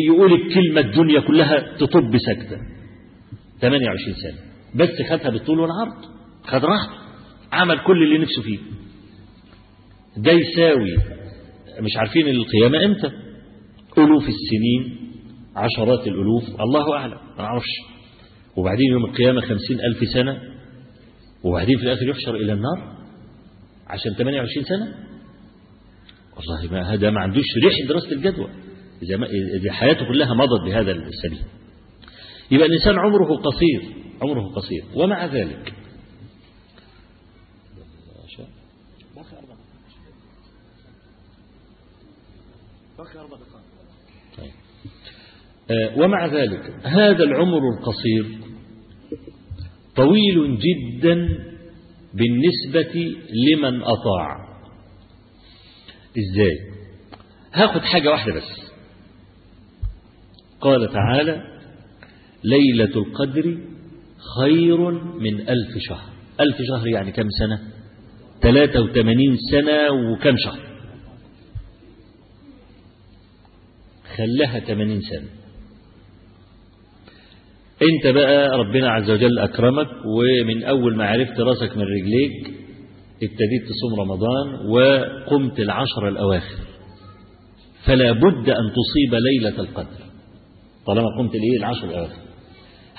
يقول 0.08 0.32
الكلمة 0.32 0.80
الدنيا 0.80 1.20
كلها 1.20 1.76
تطب 1.78 2.10
سكتة 2.18 2.56
28 3.60 4.14
سنة. 4.14 4.49
بس 4.74 4.88
خدها 5.10 5.30
بالطول 5.30 5.60
والعرض. 5.60 6.04
خد 6.44 6.64
راحته. 6.64 6.94
عمل 7.52 7.78
كل 7.86 8.02
اللي 8.02 8.18
نفسه 8.18 8.42
فيه. 8.42 8.58
ده 10.16 10.32
يساوي 10.32 10.96
مش 11.80 11.96
عارفين 11.96 12.28
القيامة 12.28 12.84
إمتى؟ 12.84 13.10
ألوف 13.98 14.22
السنين 14.28 15.10
عشرات 15.56 16.06
الألوف. 16.06 16.60
الله 16.60 16.96
أعلم 16.96 17.18
ما 17.36 17.42
نعرفش. 17.42 17.70
وبعدين 18.56 18.90
يوم 18.92 19.04
القيامة 19.04 19.40
خمسين 19.40 19.80
ألف 19.80 20.08
سنة. 20.14 20.40
وبعدين 21.44 21.78
في 21.78 21.84
الآخر 21.84 22.08
يحشر 22.08 22.34
إلى 22.34 22.52
النار 22.52 22.96
عشان 23.86 24.14
28 24.14 24.64
سنة. 24.64 24.94
والله 26.36 26.72
ما 26.72 26.94
هذا 26.94 27.10
ما 27.10 27.20
عندوش 27.20 27.44
ريح 27.64 27.88
دراسة 27.88 28.12
الجدوى. 28.12 28.48
إذا, 29.02 29.72
حياته 29.72 30.08
كلها 30.08 30.34
مضت 30.34 30.64
بهذا 30.66 30.92
السبيل. 30.92 31.42
يبقى 32.50 32.66
الإنسان 32.66 32.98
عمره 32.98 33.36
قصير. 33.36 33.82
عمره 34.22 34.48
قصير. 34.54 34.84
ومع 34.94 35.26
ذلك 35.26 35.74
طيب. 44.36 44.52
ومع 45.96 46.26
ذلك 46.26 46.86
هذا 46.86 47.24
العمر 47.24 47.60
القصير 47.78 48.38
طويل 49.96 50.58
جدا 50.58 51.14
بالنسبة 52.14 53.14
لمن 53.30 53.82
أطاع. 53.82 54.50
إزاي؟ 56.18 56.70
هاخد 57.52 57.80
حاجة 57.80 58.10
واحدة 58.10 58.34
بس. 58.34 58.70
قال 60.60 60.92
تعالى 60.92 61.60
ليلة 62.44 62.96
القدر 62.96 63.69
خير 64.40 64.90
من 65.20 65.40
ألف 65.40 65.78
شهر. 65.78 66.08
ألف 66.40 66.56
شهر 66.68 66.88
يعني 66.88 67.12
كم 67.12 67.26
سنة؟ 67.38 67.60
ثلاثة 68.42 68.80
وثمانين 68.80 69.36
سنة 69.50 69.90
وكم 69.90 70.34
شهر؟ 70.36 70.60
خلها 74.16 74.60
ثمانين 74.60 75.00
سنة. 75.00 75.28
أنت 77.82 78.14
بقى 78.14 78.58
ربنا 78.58 78.90
عز 78.90 79.10
وجل 79.10 79.38
أكرمك 79.38 79.88
ومن 80.04 80.62
أول 80.64 80.96
ما 80.96 81.06
عرفت 81.06 81.40
راسك 81.40 81.76
من 81.76 81.82
رجليك 81.82 82.60
ابتديت 83.22 83.62
تصوم 83.68 84.00
رمضان 84.00 84.68
وقمت 84.68 85.60
العشر 85.60 86.08
الأواخر. 86.08 86.58
فلا 87.86 88.12
بد 88.12 88.48
أن 88.48 88.72
تصيب 88.72 89.14
ليلة 89.14 89.60
القدر. 89.60 90.04
طالما 90.86 91.06
قمت 91.18 91.34
الإيه 91.34 91.58
العشر 91.58 91.90
الأواخر. 91.90 92.29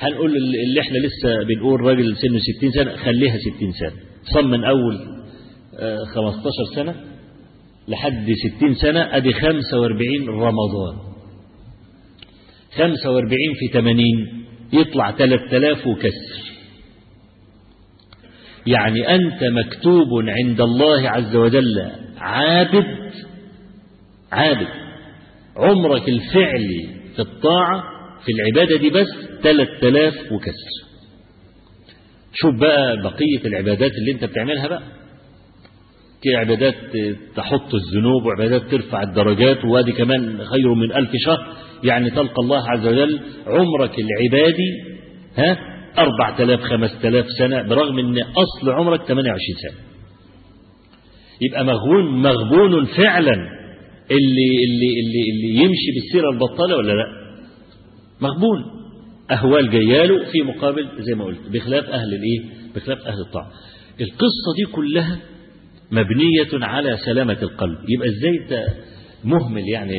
هنقول 0.02 0.32
اللي 0.38 0.82
إحنا 0.82 0.97
لسه 0.97 1.43
بنقول 1.43 1.82
راجل 1.82 2.18
سنه 2.18 2.39
60 2.60 2.72
سنة 2.72 2.95
خليها 2.95 3.38
60 3.38 3.72
سنة. 3.72 3.93
صم 4.34 4.49
من 4.49 4.64
أول 4.64 4.97
15 6.16 6.76
سنة 6.76 6.95
لحد 7.88 8.28
60 8.58 8.74
سنة 8.74 9.18
أدي 9.18 9.34
45 9.34 10.30
رمضان. 10.30 10.97
45 12.78 13.38
في 13.60 13.74
80 13.74 14.06
يطلع 14.74 15.12
3000 15.12 15.88
وكسر. 15.88 16.41
يعني 18.68 19.16
أنت 19.16 19.43
مكتوب 19.43 20.08
عند 20.28 20.62
الله 20.62 21.10
عز 21.10 21.36
وجل 21.36 21.91
عابد 22.18 23.12
عابد. 24.32 24.68
عمرك 25.58 26.10
الفعلي 26.10 26.89
في 27.16 27.20
الطاعة 27.22 27.84
في 28.26 28.32
العبادة 28.32 28.78
دي 28.78 28.90
بس 28.90 29.08
3000 29.44 30.14
وكسر. 30.32 30.92
شوف 32.34 32.56
بقى 32.56 32.98
بقية 33.04 33.46
العبادات 33.48 33.92
اللي 33.92 34.12
انت 34.12 34.26
بتعملها 34.26 34.68
بقى. 34.68 34.84
في 36.24 36.36
عبادات 36.36 36.76
تحط 37.36 37.74
الذنوب 37.76 38.26
وعبادات 38.26 38.62
ترفع 38.72 39.04
الدرجات 39.04 39.66
وادي 39.66 39.92
كمان 39.92 40.38
خير 40.46 40.74
من 40.74 40.92
ألف 40.92 41.10
شهر. 41.26 41.48
يعني 41.84 42.10
تلقى 42.10 42.42
الله 42.44 42.70
عز 42.70 42.88
وجل 42.88 43.20
عمرك 43.48 43.92
العبادي 44.00 44.72
ها 45.38 45.58
أربعة 45.98 46.44
آلاف 46.44 46.60
خمسة 46.62 47.08
آلاف 47.08 47.26
سنة 47.40 47.62
برغم 47.62 48.00
أن 48.00 48.18
أصل 48.20 48.70
عمرك 48.70 49.02
28 49.02 49.38
سنة. 49.62 49.82
يبقى 51.42 51.66
مغبون 51.66 52.22
مغبون 52.22 52.86
فعلا. 52.86 53.34
اللي 54.12 54.50
اللي 54.66 54.90
اللي 55.02 55.24
اللي 55.32 55.64
يمشي 55.64 55.92
بالسيرة 55.96 56.30
البطالة 56.30 56.76
ولا 56.78 56.94
لا؟ 56.94 57.21
مغبون 58.22 58.64
أهوال 59.32 59.70
جياله 59.70 60.24
في 60.32 60.42
مقابل 60.42 60.90
زي 61.00 61.14
ما 61.16 61.26
قلت 61.26 61.40
بخلاف 61.54 61.86
أهل 61.86 62.08
الإيه؟ 62.14 62.72
بخلاف 62.76 63.00
أهل 63.08 63.22
الطاعة. 63.28 63.52
القصة 64.02 64.50
دي 64.58 64.72
كلها 64.72 65.20
مبنية 65.92 66.66
على 66.66 66.98
سلامة 67.06 67.38
القلب. 67.42 67.78
يبقى 67.90 68.08
إزاي 68.10 68.30
أنت 68.44 68.66
مهمل 69.24 69.64
يعني 69.74 69.98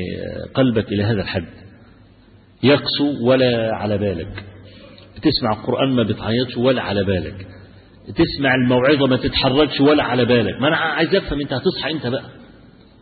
قلبك 0.54 0.92
إلى 0.92 1.02
هذا 1.02 1.20
الحد؟ 1.22 1.46
يقسو 2.62 3.26
ولا 3.28 3.74
على 3.74 3.98
بالك. 3.98 4.44
تسمع 5.22 5.52
القرآن 5.60 5.90
ما 5.92 6.02
بتعيطش 6.02 6.56
ولا 6.56 6.82
على 6.82 7.04
بالك. 7.04 7.46
تسمع 8.16 8.54
الموعظة 8.54 9.06
ما 9.06 9.16
تتحركش 9.16 9.80
ولا 9.80 10.02
على 10.02 10.24
بالك. 10.24 10.60
ما 10.60 10.68
أنا 10.68 10.76
عايز 10.76 11.14
أفهم 11.14 11.40
أنت 11.40 11.52
هتصحى 11.52 11.90
أنت 11.92 12.06
بقى؟ 12.06 12.24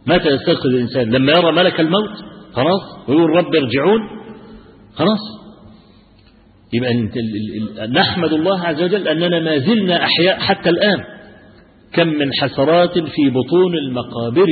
متى 0.07 0.29
يستيقظ 0.29 0.67
الإنسان؟ 0.67 1.11
لما 1.11 1.33
يرى 1.33 1.53
ملك 1.53 1.81
الموت؟ 1.81 2.11
خلاص 2.53 3.09
ويقول 3.09 3.31
رب 3.31 3.55
ارجعون. 3.55 4.20
خلاص. 5.01 5.41
يبقى 6.73 6.95
نحمد 7.89 8.33
الله 8.33 8.61
عز 8.67 8.83
وجل 8.83 9.09
أننا 9.09 9.41
ما 9.41 9.59
زلنا 9.59 10.05
أحياء 10.05 10.39
حتى 10.39 10.71
الآن. 10.71 11.05
كم 11.93 12.09
من 12.09 12.31
حسرات 12.41 12.93
في 12.99 13.31
بطون 13.31 13.75
المقابر. 13.75 14.47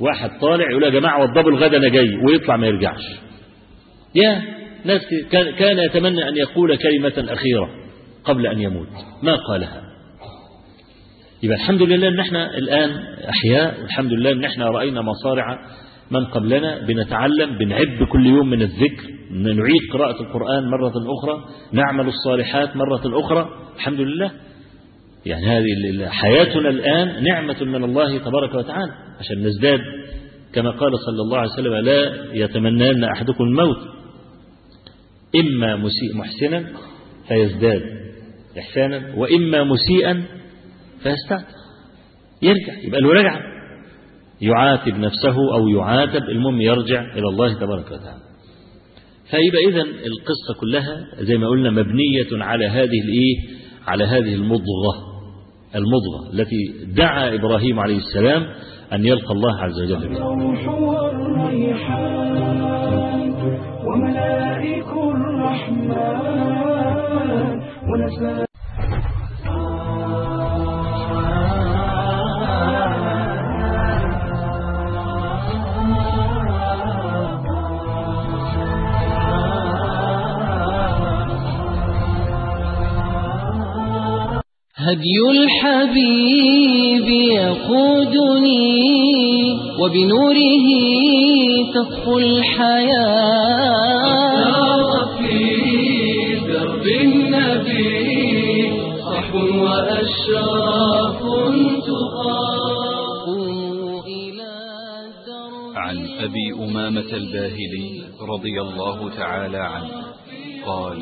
واحد 0.00 0.30
طالع 0.40 0.70
يقول 0.70 0.82
يا 0.82 0.90
جماعة 0.90 1.22
وضبوا 1.22 1.50
الغدا 1.50 1.76
أنا 1.76 1.88
جاي 1.88 2.08
ويطلع 2.28 2.56
ما 2.56 2.66
يرجعش. 2.66 3.02
يا 4.14 4.42
ناس 4.84 5.00
كان 5.58 5.78
يتمنى 5.78 6.28
أن 6.28 6.36
يقول 6.36 6.76
كلمة 6.76 7.32
أخيرة 7.32 7.70
قبل 8.24 8.46
أن 8.46 8.60
يموت. 8.60 8.88
ما 9.22 9.36
قالها. 9.36 9.82
يبقى 11.42 11.56
الحمد 11.56 11.82
لله 11.82 12.08
أن 12.08 12.20
إحنا 12.20 12.56
الآن 12.58 12.90
أحياء 13.28 13.84
الحمد 13.84 14.12
لله 14.12 14.32
أن 14.32 14.44
إحنا 14.44 14.66
رأينا 14.70 15.02
مصارع 15.02 15.58
من 16.10 16.24
قبلنا 16.24 16.86
بنتعلم 16.86 17.58
بنعد 17.58 18.02
كل 18.12 18.26
يوم 18.26 18.50
من 18.50 18.62
الذكر 18.62 19.16
نعيد 19.30 19.92
قراءة 19.92 20.22
القرآن 20.22 20.70
مرة 20.70 20.92
أخرى 21.18 21.44
نعمل 21.72 22.08
الصالحات 22.08 22.76
مرة 22.76 23.20
أخرى. 23.20 23.50
الحمد 23.76 24.00
لله. 24.00 24.30
يعني 25.26 25.46
هذه 25.46 26.08
حياتنا 26.08 26.68
الآن 26.68 27.24
نعمة 27.24 27.64
من 27.64 27.84
الله 27.84 28.18
تبارك 28.18 28.54
وتعالى. 28.54 28.92
عشان 29.18 29.42
نزداد 29.42 29.80
كما 30.52 30.70
قال 30.70 30.92
صلى 31.06 31.22
الله 31.22 31.38
عليه 31.38 31.50
وسلم 31.50 31.74
لا 31.74 32.26
يتمنى 32.32 33.12
أحدكم 33.12 33.44
الموت؟ 33.44 33.78
إما 35.36 35.76
مسيء 35.76 36.16
محسنا 36.16 36.64
فيزداد. 37.28 37.82
إحسانا. 38.58 39.14
وإما 39.16 39.64
مسيئا 39.64 40.24
فيستعد. 41.02 41.44
يرجع 42.42 42.72
يبقى 42.84 43.00
له 43.00 43.12
رجعة. 43.12 43.55
يعاتب 44.40 44.94
نفسه 44.98 45.54
أو 45.54 45.68
يعاتب 45.68 46.22
المهم 46.22 46.60
يرجع 46.60 47.00
إلى 47.00 47.28
الله 47.28 47.54
تبارك 47.54 47.86
وتعالى. 47.86 48.22
فيبقى 49.30 49.64
إذا 49.68 49.80
القصة 49.82 50.60
كلها 50.60 51.06
زي 51.24 51.36
ما 51.36 51.48
قلنا 51.48 51.70
مبنية 51.70 52.44
على 52.44 52.66
هذه 52.66 53.00
الإيه 53.04 53.36
على 53.86 54.04
هذه 54.04 54.34
المضغة 54.34 55.16
المضغة 55.74 56.32
التي 56.32 56.56
دعا 56.96 57.34
إبراهيم 57.34 57.80
عليه 57.80 57.96
السلام 57.96 58.46
أن 58.92 59.06
يلقى 59.06 59.32
الله 59.32 59.60
عز 59.60 59.82
وجل 59.82 60.08
بها. 60.08 60.24
وملائك 63.86 64.86
الرحمن 64.86 66.26
ونساء 67.88 68.45
هدي 84.86 85.18
الحبيب 85.30 87.08
يقودني 87.38 88.82
وبنوره 89.80 90.68
تصفو 91.74 92.18
الحياة. 92.18 93.56
في 95.18 95.40
درب 96.48 96.86
النبي 96.86 98.72
صح 99.02 99.34
وأشراف 99.34 100.86
عن 105.86 106.08
أبي 106.20 106.52
أمامة 106.64 107.10
الباهلي 107.12 108.02
رضي 108.20 108.60
الله 108.60 109.10
تعالى 109.16 109.58
عنه 109.58 110.02
قال 110.66 110.98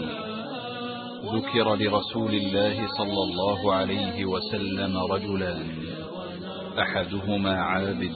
ذكر 1.32 1.74
لرسول 1.74 2.34
الله 2.34 2.86
صلى 2.98 3.22
الله 3.22 3.74
عليه 3.74 4.24
وسلم 4.24 4.96
رجلان 4.98 5.68
أحدهما 6.78 7.54
عابد 7.54 8.14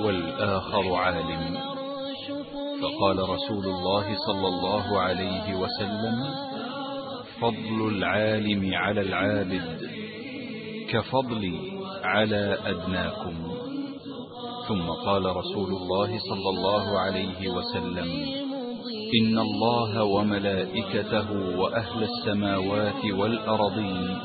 والآخر 0.00 0.94
عالم. 0.94 1.58
فقال 2.82 3.18
رسول 3.18 3.64
الله 3.66 4.16
صلى 4.26 4.48
الله 4.48 5.00
عليه 5.00 5.54
وسلم 5.54 6.16
فضل 7.40 7.88
العالم 7.88 8.74
على 8.74 9.00
العابد 9.00 9.90
كفضلي 10.90 11.58
على 12.04 12.58
أدناكم. 12.66 13.34
ثم 14.68 14.86
قال 15.06 15.36
رسول 15.36 15.70
الله 15.72 16.18
صلى 16.18 16.50
الله 16.50 16.98
عليه 16.98 17.48
وسلم 17.48 18.43
إن 19.20 19.38
الله 19.38 20.04
وملائكته 20.04 21.26
وأهل 21.58 22.02
السماوات 22.02 23.04
والأرضين 23.18 24.18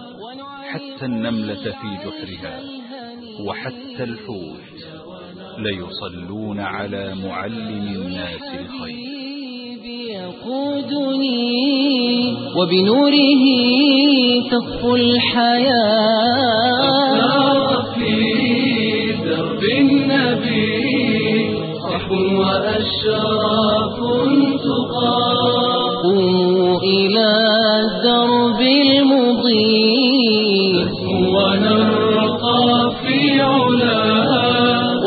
حتى 0.70 1.06
النملة 1.06 1.56
في 1.64 1.90
جحرها 2.06 2.60
وحتى 3.46 4.04
الحوت 4.04 4.78
ليصلون 5.58 6.60
على 6.60 7.16
معلم 7.24 7.88
الناس 7.96 8.42
الخير 8.60 9.10
يقودني 10.10 11.50
وبنوره 12.58 13.44
تصفو 14.52 14.96
الحياة 16.50 17.94
في 17.96 18.14
درب 19.26 19.64
النبي 19.80 20.80
صح 21.84 22.06
وأشراف 22.12 23.79
ونرقى 31.40 32.68
في 33.02 33.20
علاها 33.42 34.48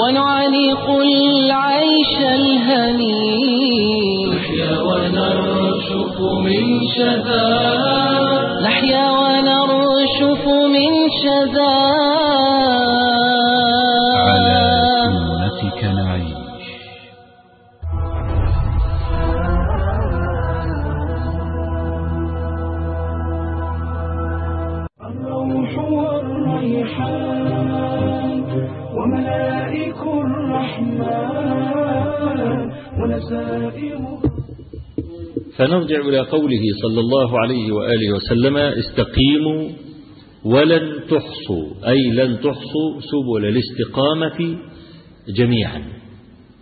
ونعانق 0.01 0.87
العيش 0.91 2.12
الهنيء. 2.41 3.83
نحيا 4.35 4.72
ونرشف 4.89 6.16
من 6.47 6.64
شذا. 6.97 7.72
فنرجع 35.63 36.01
إلى 36.01 36.19
قوله 36.19 36.61
صلى 36.83 37.01
الله 37.01 37.41
عليه 37.41 37.73
وآله 37.73 38.15
وسلم 38.15 38.57
استقيموا 38.57 39.71
ولن 40.45 41.01
تحصوا 41.11 41.89
أي 41.89 42.11
لن 42.11 42.37
تحصوا 42.37 43.01
سبل 43.01 43.47
الاستقامة 43.49 44.59
جميعا. 45.37 45.83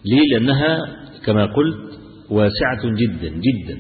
ليه؟ 0.05 0.33
لأنها 0.33 0.97
كما 1.27 1.45
قلت 1.47 1.99
واسعة 2.31 2.85
جدا 2.85 3.29
جدا. 3.29 3.79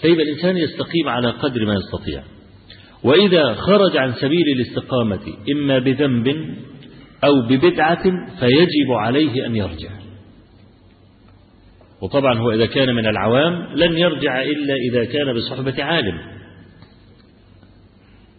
فيبقى 0.00 0.22
الإنسان 0.22 0.56
يستقيم 0.56 1.08
على 1.08 1.30
قدر 1.30 1.66
ما 1.66 1.74
يستطيع. 1.74 2.22
وإذا 3.04 3.54
خرج 3.54 3.96
عن 3.96 4.12
سبيل 4.12 4.44
الاستقامة 4.56 5.20
إما 5.52 5.78
بذنب 5.78 6.28
أو 7.24 7.42
ببدعة 7.48 8.02
فيجب 8.40 8.90
عليه 8.90 9.46
أن 9.46 9.56
يرجع. 9.56 10.01
وطبعا 12.02 12.38
هو 12.38 12.50
إذا 12.50 12.66
كان 12.66 12.94
من 12.94 13.06
العوام 13.06 13.76
لن 13.76 13.98
يرجع 13.98 14.42
إلا 14.42 14.74
إذا 14.74 15.04
كان 15.04 15.34
بصحبة 15.36 15.84
عالم. 15.84 16.18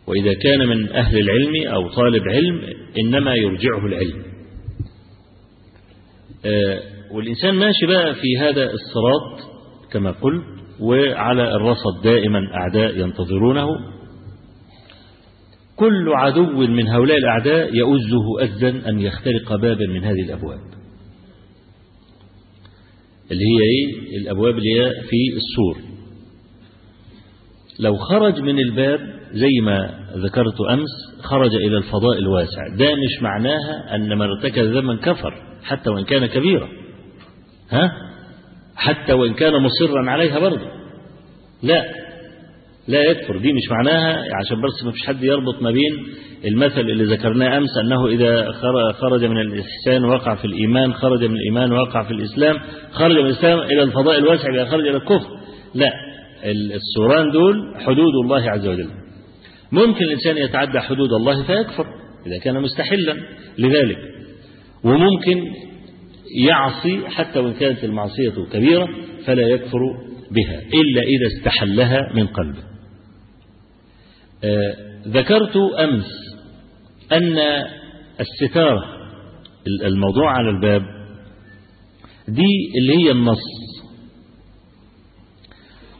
وإذا 0.08 0.34
كان 0.34 0.68
من 0.68 0.90
أهل 0.92 1.20
العلم 1.20 1.68
أو 1.74 1.90
طالب 1.90 2.24
علم 2.28 2.62
إنما 3.00 3.36
يرجعه 3.36 3.86
العلم. 3.86 4.24
والإنسان 7.12 7.56
ماشي 7.56 7.86
بقى 7.88 8.16
في 8.16 8.38
هذا 8.40 8.64
الصراط 8.64 9.54
كما 9.92 10.12
قلت 10.12 10.44
وعلى 10.80 11.56
الرصد 11.56 12.04
دائما 12.04 12.40
أعداء 12.56 13.00
ينتظرونه. 13.00 13.68
كل 15.76 16.10
عدو 16.14 16.46
من 16.68 16.88
هؤلاء 16.88 17.18
الأعداء 17.18 17.76
يؤزه 17.76 18.44
أزا 18.44 18.90
أن 18.90 19.00
يخترق 19.00 19.56
بابا 19.56 19.88
من 19.88 20.04
هذه 20.04 20.22
الأبواب. 20.22 20.60
اللي 23.34 23.44
هي 23.46 23.60
إيه؟ 23.64 24.18
الأبواب 24.18 24.58
اللي 24.58 24.70
هي 24.80 24.92
في 24.92 25.18
السور. 25.36 25.78
لو 27.80 27.96
خرج 27.96 28.40
من 28.42 28.60
الباب 28.60 29.00
زي 29.34 29.60
ما 29.64 30.00
ذكرت 30.16 30.62
أمس 30.72 30.90
خرج 31.24 31.56
إلى 31.56 31.78
الفضاء 31.78 32.20
الواسع. 32.20 32.68
ده 32.78 32.96
مش 32.96 33.22
معناها 33.24 33.96
أن 33.96 34.18
من 34.18 34.22
ارتكب 34.22 34.64
ذنبا 34.64 34.96
كفر 34.96 35.34
حتى 35.64 35.90
وإن 35.90 36.04
كان 36.04 36.26
كبيرا. 36.26 36.70
ها؟ 37.70 37.92
حتى 38.76 39.14
وإن 39.14 39.34
كان 39.34 39.54
مصرا 39.62 40.10
عليها 40.12 40.40
برضه. 40.40 40.68
لا. 41.64 42.03
لا 42.88 43.02
يكفر. 43.12 43.38
دي 43.38 43.54
مش 43.54 43.72
معناها 43.72 44.24
عشان 44.36 44.58
بس 44.62 44.86
ما 44.86 44.92
فيش 44.92 45.08
حد 45.08 45.24
يربط 45.24 45.62
ما 45.62 45.72
بين 45.72 46.06
المثل 46.46 46.80
اللي 46.80 47.04
ذكرناه 47.04 47.58
أمس 47.58 47.70
أنه 47.84 48.08
إذا 48.08 48.52
خرج 48.92 49.26
من 49.26 49.38
الإحسان 49.38 50.06
وقع 50.06 50.36
في 50.36 50.46
الإيمان 50.46 50.94
خرج 50.94 51.24
من 51.24 51.36
الإيمان 51.36 51.72
وقع 51.72 52.04
في 52.04 52.12
الإسلام 52.12 52.60
خرج 52.92 53.18
من 53.18 53.26
الإسلام 53.26 53.60
إلى 53.60 53.84
الفضاء 53.84 54.18
الواسع 54.18 54.54
إذا 54.56 54.66
خرج 54.66 54.88
إلى 54.88 54.98
الكفر. 54.98 55.30
لا 55.76 55.90
السوران 56.76 57.32
دول 57.32 57.56
حدود 57.86 58.14
الله 58.24 58.52
عز 58.52 58.68
وجل. 58.68 58.90
ممكن 59.72 60.06
الإنسان 60.06 60.38
يتعدى 60.38 60.80
حدود 60.80 61.14
الله 61.14 61.44
فيكفر 61.44 61.86
إذا 62.28 62.38
كان 62.44 62.62
مستحلا 62.62 63.18
لذلك. 63.58 63.98
وممكن 64.84 65.54
يعصي 66.48 67.08
حتى 67.08 67.40
وإن 67.40 67.54
كانت 67.54 67.84
المعصية 67.84 68.34
كبيرة 68.54 68.90
فلا 69.26 69.48
يكفر 69.48 69.80
بها 70.32 70.60
إلا 70.60 71.02
إذا 71.02 71.38
استحلها 71.38 72.14
من 72.16 72.28
قلبه. 72.28 72.73
ذكرت 75.08 75.58
أمس 75.80 76.06
أن 77.12 77.38
الستارة 78.20 78.84
الموضوع 79.86 80.32
على 80.32 80.50
الباب 80.50 80.82
دي 82.28 82.72
اللي 82.78 82.98
هي 82.98 83.12
النص. 83.12 83.44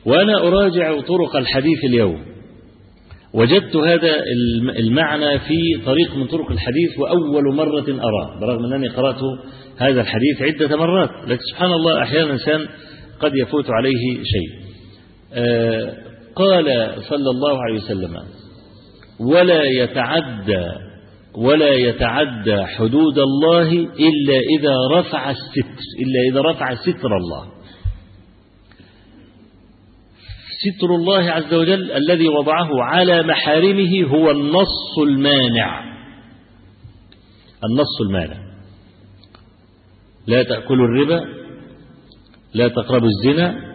وأنا 0.06 0.48
أراجع 0.48 1.02
طرق 1.02 1.36
الحديث 1.36 1.84
اليوم. 1.84 2.26
وجدت 3.34 3.76
هذا 3.76 4.24
المعنى 4.80 5.40
في 5.40 5.86
طريق 5.86 6.16
من 6.16 6.28
طرق 6.28 6.52
الحديث 6.52 7.00
وأول 7.00 7.56
مرة 7.56 7.86
أراه. 7.90 8.40
برغم 8.40 8.74
أنني 8.74 8.88
قرأت 8.88 9.20
هذا 9.78 10.02
الحديث 10.02 10.42
عدة 10.42 10.78
مرات 10.78 11.10
لكن 11.28 11.42
سبحان 11.52 11.72
الله 11.72 12.04
أحيانا 12.04 12.26
الإنسان 12.26 12.68
قد 13.20 13.32
يفوت 13.36 13.66
عليه 13.70 14.24
شيء. 14.24 14.50
آه 15.34 16.13
قال 16.36 16.96
صلى 17.10 17.30
الله 17.30 17.64
عليه 17.64 17.84
وسلم 17.84 18.18
ولا 19.20 19.64
يتعدى 19.64 20.68
ولا 21.36 21.74
يتعدى 21.74 22.66
حدود 22.66 23.20
الله 23.20 23.72
إلا 23.84 24.38
إذا 24.60 24.76
رفع 24.92 25.30
الستر 25.30 25.82
إلا 26.04 26.32
إذا 26.32 26.42
رفع 26.42 26.76
ستر 26.76 27.18
الله. 27.18 27.48
ستر 30.64 30.96
الله 30.96 31.32
عز 31.32 31.54
وجل 31.54 31.92
الذي 31.92 32.28
وضعه 32.28 32.84
على 32.84 33.24
محارمه 33.24 34.04
هو 34.04 34.32
النص 34.32 35.00
المانع. 35.08 35.94
النص 37.64 38.02
المانع. 38.08 38.38
لا 40.28 40.44
تأكلوا 40.44 40.88
الربا 40.88 41.26
لا 42.54 42.68
تقربوا 42.68 43.08
الزنا 43.08 43.73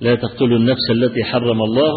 لا 0.00 0.14
تقتلوا 0.14 0.58
النفس 0.58 0.90
التي 0.90 1.24
حرم 1.24 1.62
الله 1.62 1.92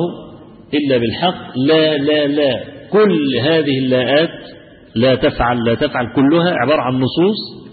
إلا 0.73 0.97
بالحق. 0.97 1.57
لا 1.57 1.97
لا 1.97 2.27
لا. 2.27 2.63
كل 2.91 3.37
هذه 3.41 3.77
اللاءات 3.77 4.29
لا 4.95 5.15
تفعل 5.15 5.63
لا 5.65 5.75
تفعل 5.75 6.05
كلها 6.15 6.53
عبارة 6.63 6.81
عن 6.81 6.93
نصوص 6.93 7.69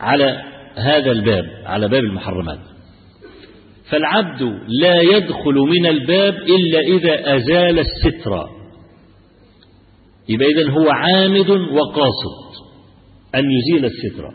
على 0.00 0.42
هذا 0.76 1.10
الباب 1.10 1.44
على 1.64 1.88
باب 1.88 2.04
المحرمات. 2.04 2.58
فالعبد 3.90 4.42
لا 4.80 5.00
يدخل 5.00 5.54
من 5.54 5.86
الباب 5.86 6.34
إلا 6.34 6.80
إذا 6.80 7.36
أزال 7.36 7.78
الستر. 7.78 8.48
يبقى 10.28 10.46
إذن 10.48 10.70
هو 10.70 10.90
عامد 10.90 11.50
وقاصد 11.50 12.62
أن 13.34 13.42
يزيل 13.50 13.84
الستر. 13.84 14.28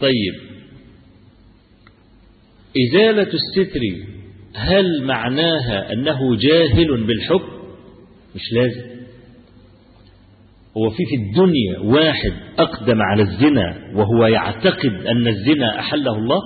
طيب. 0.00 0.53
إزالة 2.82 3.28
الستر 3.34 3.80
هل 4.56 5.02
معناها 5.02 5.92
أنه 5.92 6.36
جاهل 6.36 7.04
بالحكم؟ 7.06 7.52
مش 8.34 8.52
لازم. 8.52 8.94
هو 10.76 10.90
في 10.90 10.96
في 11.10 11.16
الدنيا 11.16 11.78
واحد 11.78 12.32
أقدم 12.58 13.02
على 13.02 13.22
الزنا 13.22 13.90
وهو 13.94 14.26
يعتقد 14.26 15.06
أن 15.06 15.28
الزنا 15.28 15.78
أحله 15.80 16.16
الله؟ 16.18 16.40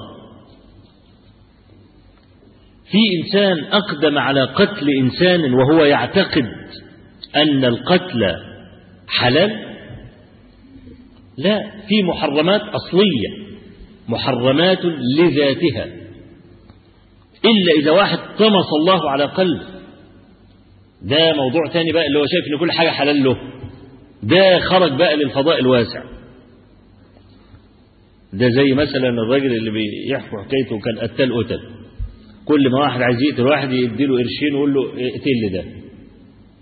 في 2.90 2.98
إنسان 3.22 3.64
أقدم 3.64 4.18
على 4.18 4.44
قتل 4.44 4.90
إنسان 4.98 5.54
وهو 5.54 5.84
يعتقد 5.84 6.46
أن 7.36 7.64
القتل 7.64 8.24
حلال؟ 9.08 9.50
لا 11.38 11.70
في 11.88 12.02
محرمات 12.02 12.60
أصلية 12.60 13.58
محرمات 14.08 14.78
لذاتها. 15.18 15.97
إلا 17.44 17.80
إذا 17.82 17.90
واحد 17.90 18.18
طمس 18.18 18.66
الله 18.80 19.10
على 19.10 19.24
قلبه. 19.24 19.64
ده 21.02 21.32
موضوع 21.36 21.66
تاني 21.72 21.92
بقى 21.92 22.06
اللي 22.06 22.18
هو 22.18 22.24
شايف 22.26 22.54
إن 22.54 22.58
كل 22.60 22.72
حاجة 22.72 22.88
حلال 22.88 23.24
له. 23.24 23.36
ده 24.22 24.58
خرج 24.58 24.92
بقى 24.98 25.16
للفضاء 25.16 25.60
الواسع. 25.60 26.02
ده 28.32 28.48
زي 28.48 28.72
مثلا 28.74 29.08
الراجل 29.08 29.52
اللي 29.56 29.70
بيحكي 29.70 30.26
حكايته 30.26 30.78
كان 30.84 30.98
قتال 30.98 31.44
قتل. 31.44 31.60
كل 32.44 32.70
ما 32.70 32.78
واحد 32.78 33.02
عايز 33.02 33.22
يقتل 33.22 33.42
واحد 33.42 33.72
يديله 33.72 34.16
قرشين 34.18 34.54
ويقول 34.54 34.74
له 34.74 34.82
اقتل 34.88 35.52
ده. 35.52 35.64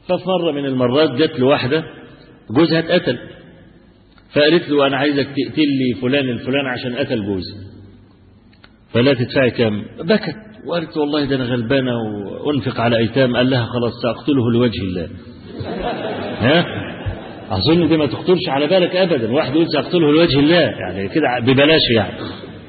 ففي 0.09 0.24
مرة 0.29 0.53
من 0.53 0.64
المرات 0.64 1.11
جت 1.11 1.39
له 1.39 1.47
واحدة 1.47 1.85
جوزها 2.51 2.79
اتقتل. 2.79 3.18
فقالت 4.35 4.68
له 4.68 4.87
أنا 4.87 4.97
عايزك 4.97 5.27
تقتل 5.27 5.68
لي 5.68 5.95
فلان 6.01 6.29
الفلان 6.29 6.66
عشان 6.66 6.97
قتل 6.97 7.27
جوزي. 7.27 7.55
فلا 8.93 9.14
تدفعي 9.14 9.51
كام؟ 9.51 9.85
بكت. 9.99 10.37
وقالت 10.67 10.97
والله 10.97 11.25
ده 11.25 11.37
أنا 11.37 11.45
غلبانة 11.45 11.93
وأنفق 12.47 12.81
على 12.81 12.97
أيتام 12.99 13.37
قال 13.37 13.51
لها 13.51 13.64
خلاص 13.67 13.93
سأقتله 14.03 14.53
لوجه 14.53 14.81
الله. 14.83 15.09
ها؟ 16.39 16.64
أظن 17.51 17.89
دي 17.89 17.97
ما 17.97 18.07
تخطرش 18.07 18.49
على 18.49 18.67
بالك 18.67 18.97
أبدا 18.97 19.33
واحد 19.33 19.53
يقول 19.55 19.67
سأقتله 19.73 20.12
لوجه 20.12 20.39
الله 20.39 20.57
يعني 20.61 21.09
كده 21.09 21.25
ببلاش 21.41 21.81
يعني. 21.97 22.12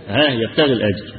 ها؟ 0.08 0.28
يبتغي 0.30 0.74
الأجر. 0.74 1.14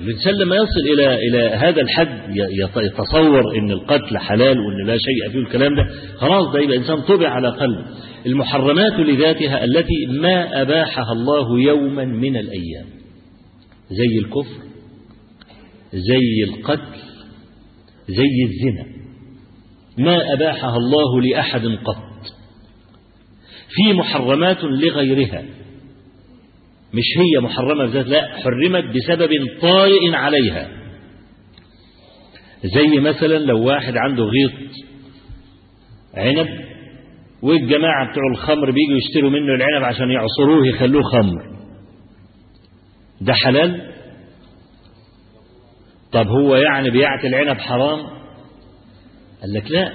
الإنسان 0.00 0.34
لما 0.34 0.56
يصل 0.56 0.80
إلى 0.94 1.14
إلى 1.14 1.56
هذا 1.56 1.80
الحد 1.80 2.36
يتصور 2.82 3.58
أن 3.58 3.70
القتل 3.70 4.18
حلال 4.18 4.58
وأن 4.58 4.86
لا 4.86 4.96
شيء 4.96 5.32
فيه 5.32 5.38
الكلام 5.38 5.74
ده. 5.76 5.82
خلاص 6.16 6.52
ده 6.52 6.60
يبقى 6.60 6.76
إنسان 6.76 7.00
طبع 7.00 7.28
على 7.28 7.48
قلبه. 7.48 7.84
المحرمات 8.26 8.92
لذاتها 8.92 9.64
التي 9.64 10.06
ما 10.20 10.62
أباحها 10.62 11.12
الله 11.12 11.60
يوما 11.60 12.04
من 12.04 12.36
الأيام. 12.36 12.86
زي 13.90 14.18
الكفر 14.24 14.64
زي 15.94 16.44
القتل 16.44 16.98
زي 18.08 18.44
الزنا. 18.48 18.86
ما 19.98 20.32
أباحها 20.32 20.76
الله 20.76 21.20
لأحد 21.20 21.66
قط. 21.66 21.96
في 23.68 23.92
محرمات 23.92 24.64
لغيرها. 24.64 25.42
مش 26.94 27.04
هي 27.18 27.40
محرمة 27.40 27.86
بذات 27.86 28.06
لا 28.06 28.36
حرمت 28.42 28.84
بسبب 28.96 29.30
طارئ 29.60 30.10
عليها. 30.14 30.68
زي 32.64 33.00
مثلا 33.00 33.38
لو 33.38 33.64
واحد 33.66 33.96
عنده 33.96 34.22
غيط 34.24 34.52
عنب 36.14 36.48
والجماعة 37.42 38.10
بتوع 38.12 38.22
الخمر 38.32 38.70
بيجوا 38.70 38.96
يشتروا 38.96 39.30
منه 39.30 39.54
العنب 39.54 39.84
عشان 39.84 40.10
يعصروه 40.10 40.66
يخلوه 40.66 41.02
خمر. 41.02 41.54
ده 43.20 43.32
حلال؟ 43.32 43.93
طب 46.14 46.26
هو 46.28 46.56
يعني 46.56 46.90
بيعة 46.90 47.20
العنب 47.24 47.58
حرام؟ 47.58 47.98
قال 49.42 49.52
لك 49.54 49.70
لا. 49.70 49.92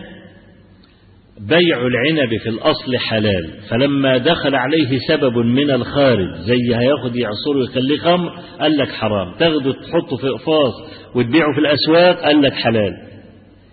بيع 1.39 1.77
العنب 1.87 2.37
في 2.43 2.49
الأصل 2.49 2.97
حلال 2.97 3.53
فلما 3.69 4.17
دخل 4.17 4.55
عليه 4.55 4.97
سبب 5.07 5.37
من 5.37 5.71
الخارج 5.71 6.27
زي 6.39 6.75
هياخد 6.75 7.15
يعصره 7.15 7.57
ويخليه 7.59 7.97
خمر 7.97 8.29
قال 8.59 8.77
لك 8.77 8.89
حرام. 8.91 9.35
تاخده 9.39 9.71
تحطه 9.71 10.17
في 10.17 10.27
إقفاص 10.27 10.73
وتبيعه 11.15 11.53
في 11.53 11.59
الأسواق 11.59 12.23
قال 12.25 12.41
لك 12.41 12.53
حلال. 12.53 12.93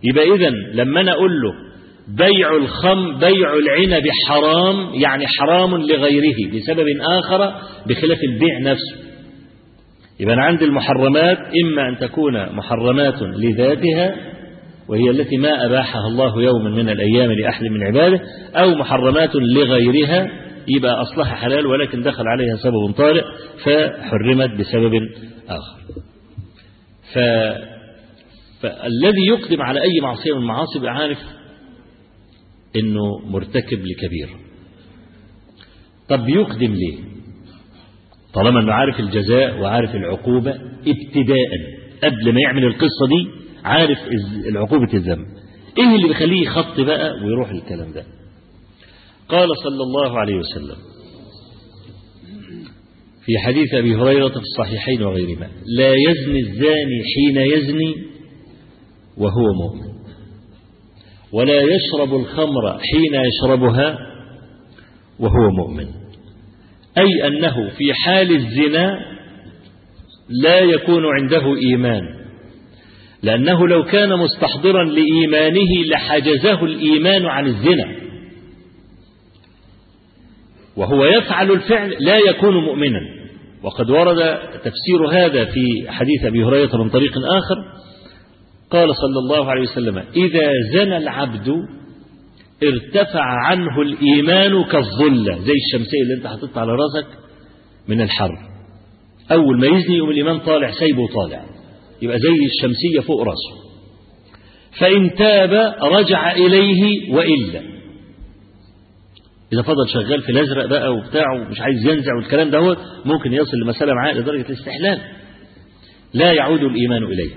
يبقى 0.05 0.25
إذا 0.35 0.51
لما 0.73 1.01
أنا 1.01 1.13
أقول 1.13 1.31
له 1.43 1.53
بيع 2.09 2.57
الخم 2.57 3.19
بيع 3.19 3.53
العنب 3.55 4.05
حرام 4.29 4.95
يعني 4.95 5.25
حرام 5.27 5.77
لغيره 5.77 6.51
بسبب 6.55 6.87
آخر 7.19 7.55
بخلاف 7.87 8.19
البيع 8.33 8.59
نفسه. 8.61 9.06
يبقى 10.21 10.35
أنا 10.35 10.45
عندي 10.45 10.65
المحرمات 10.65 11.39
إما 11.39 11.89
أن 11.89 11.99
تكون 11.99 12.57
محرمات 12.57 13.23
لذاتها 13.23 14.17
وهي 14.89 15.11
التي 15.11 15.37
ما 15.37 15.67
أباحها 15.67 16.07
الله 16.07 16.43
يوما 16.43 16.71
من 16.71 16.89
الأيام 16.89 17.33
لأحد 17.33 17.65
من 17.65 17.83
عباده 17.83 18.21
أو 18.57 18.75
محرمات 18.75 19.31
لغيرها 19.35 20.29
يبقى 20.69 21.03
أصلها 21.03 21.35
حلال 21.35 21.67
ولكن 21.67 22.03
دخل 22.03 22.25
عليها 22.29 22.57
سبب 22.57 22.93
طارئ 22.97 23.23
فحرمت 23.65 24.51
بسبب 24.61 24.93
آخر. 25.49 25.81
ف... 27.15 27.19
فالذي 28.63 29.27
يقدم 29.29 29.63
على 29.63 29.81
أي 29.83 30.01
معصية 30.03 30.33
من 30.35 30.41
المعاصي 30.43 30.89
عارف 30.89 31.19
أنه 32.77 33.19
مرتكب 33.31 33.79
لكبير. 33.79 34.29
طب 36.09 36.29
يقدم 36.29 36.75
ليه؟ 36.75 36.99
طالما 38.37 38.61
أنه 38.61 38.73
عارف 38.73 39.01
الجزاء 39.01 39.61
وعارف 39.61 39.95
العقوبة 39.95 40.51
ابتداء 40.87 41.49
قبل 42.05 42.33
ما 42.35 42.41
يعمل 42.41 42.65
القصة 42.65 43.07
دي 43.09 43.31
عارف 43.65 43.99
العقوبة 44.49 44.95
الذنب. 44.95 45.27
إيه 45.79 45.97
اللي 45.97 46.09
بيخليه 46.09 46.43
يخط 46.47 46.81
بقى 46.81 47.11
ويروح 47.25 47.51
الكلام 47.51 47.93
ده؟ 47.93 48.05
قال 49.29 49.49
صلى 49.65 49.83
الله 49.83 50.19
عليه 50.19 50.35
وسلم 50.37 50.77
في 53.25 53.39
حديث 53.39 53.75
أبي 53.75 53.97
هريرة 53.97 54.29
في 54.29 54.37
الصحيحين 54.37 55.03
وغيرهما 55.03 55.49
لا 55.79 55.93
يزني 55.95 56.41
الزاني 56.41 57.03
حين 57.15 57.37
يزني 57.37 57.95
وهو 59.17 59.53
مؤمن. 59.63 59.93
ولا 61.33 61.61
يشرب 61.63 62.15
الخمر 62.15 62.79
حين 62.79 63.15
يشربها 63.27 63.99
وهو 65.19 65.51
مؤمن. 65.51 65.87
أي 66.99 67.27
أنه 67.27 67.69
في 67.69 67.95
حال 67.95 68.37
الزنا 68.37 68.99
لا 70.29 70.59
يكون 70.59 71.05
عنده 71.07 71.57
إيمان. 71.57 72.03
لأنه 73.23 73.69
لو 73.69 73.85
كان 73.85 74.19
مستحضرا 74.19 74.85
لإيمانه 74.85 75.85
لحجزه 75.87 76.65
الإيمان 76.65 77.27
عن 77.27 77.47
الزنا. 77.47 77.97
وهو 80.77 81.05
يفعل 81.05 81.51
الفعل 81.51 81.97
لا 82.01 82.19
يكون 82.19 82.65
مؤمنا. 82.65 83.01
وقد 83.63 83.91
ورد 83.91 84.39
تفسير 84.39 85.07
هذا 85.13 85.45
في 85.45 85.65
حديث 85.89 86.25
أبي 86.25 86.45
هريرة 86.45 86.77
من 86.77 86.91
طريق 86.91 87.13
آخر. 87.19 87.57
قال 88.71 88.89
صلى 88.97 89.19
الله 89.19 89.51
عليه 89.51 89.63
وسلم 89.63 89.99
إذا 89.99 90.51
زنى 90.73 90.97
العبد 90.97 91.49
ارتفع 92.63 93.23
عنه 93.23 93.83
الإيمان 93.83 94.65
كالظلة 94.65 95.39
زي 95.39 95.53
الشمسية 95.67 96.03
اللي 96.03 96.15
أنت 96.19 96.27
حطيتها 96.27 96.61
على 96.61 96.73
راسك 96.73 97.19
من 97.89 98.01
الحر. 98.01 98.39
أول 99.33 99.61
ما 99.61 99.67
يزني 99.67 99.97
يوم 99.97 100.11
الإيمان 100.11 100.39
طالع 100.39 100.71
سايبه 100.71 101.07
طالع. 101.09 101.45
يبقى 102.03 102.19
زي 102.19 102.35
الشمسية 102.55 103.01
فوق 103.07 103.23
راسه. 103.23 103.67
فإن 104.81 105.15
تاب 105.15 105.53
رجع 105.83 106.33
إليه 106.33 107.13
وإلا. 107.15 107.61
إذا 109.53 109.63
فضل 109.63 109.89
شغال 109.93 110.23
في 110.23 110.33
الأزرق 110.33 110.67
بقى 110.67 110.95
وبتاعه 110.95 111.41
ومش 111.41 111.61
عايز 111.61 111.87
ينزع 111.87 112.15
والكلام 112.17 112.51
ده 112.51 112.77
ممكن 113.05 113.33
يصل 113.33 113.57
لمسألة 113.65 113.93
معاه 113.95 114.13
لدرجة 114.13 114.47
الاستحلال. 114.49 115.01
لا 116.15 116.33
يعود 116.33 116.63
الإيمان 116.63 117.03
إليه. 117.05 117.31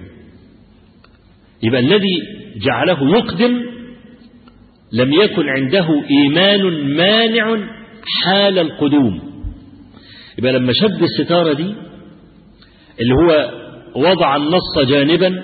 يبقى 1.63 1.79
الذي 1.79 2.17
جعله 2.65 3.17
يقدم 3.17 3.68
لم 4.93 5.13
يكن 5.13 5.49
عنده 5.49 5.87
إيمان 6.09 6.95
مانع 6.95 7.67
حال 8.23 8.59
القدوم. 8.59 9.21
يبقى 10.37 10.53
لما 10.53 10.71
شد 10.73 11.03
الستارة 11.03 11.53
دي 11.53 11.75
اللي 13.01 13.15
هو 13.23 13.51
وضع 13.95 14.35
النص 14.35 14.87
جانبا 14.87 15.43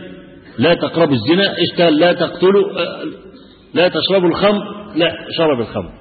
لا 0.58 0.74
تقربوا 0.74 1.16
الزنا 1.16 1.56
اشتغل 1.72 2.00
لا 2.00 2.14
تقتلوا 2.14 2.64
لا 3.74 3.88
تشربوا 3.88 4.30
الخمر 4.30 4.94
لا 4.96 5.12
شرب 5.38 5.60
الخمر. 5.60 5.92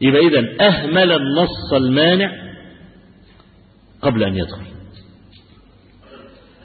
يبقى 0.00 0.20
إذا 0.26 0.66
أهمل 0.66 1.12
النص 1.12 1.72
المانع 1.76 2.32
قبل 4.02 4.24
أن 4.24 4.34
يدخل. 4.36 4.66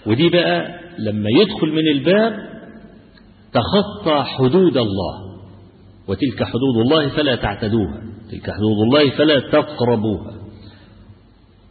ودي 0.05 0.29
بقى 0.29 0.79
لما 0.99 1.29
يدخل 1.41 1.67
من 1.67 1.87
الباب 1.91 2.33
تخطى 3.53 4.23
حدود 4.23 4.77
الله. 4.77 5.30
وتلك 6.07 6.43
حدود 6.43 6.77
الله 6.81 7.09
فلا 7.09 7.35
تعتدوها 7.35 8.01
تلك 8.31 8.51
حدود 8.51 8.77
الله 8.83 9.09
فلا 9.17 9.39
تقربوها 9.39 10.33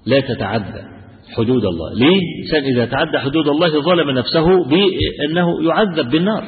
لا 0.07 0.20
تتعدى 0.20 0.83
حدود 1.37 1.64
الله. 1.64 1.95
ليه؟ 1.95 2.20
إنسان 2.43 2.64
إذا 2.64 2.85
تعدى 2.85 3.18
حدود 3.18 3.49
الله 3.49 3.83
ظلم 3.83 4.11
نفسه 4.11 4.64
بأنه 4.64 5.64
يعذب 5.64 6.11
بالنار. 6.11 6.45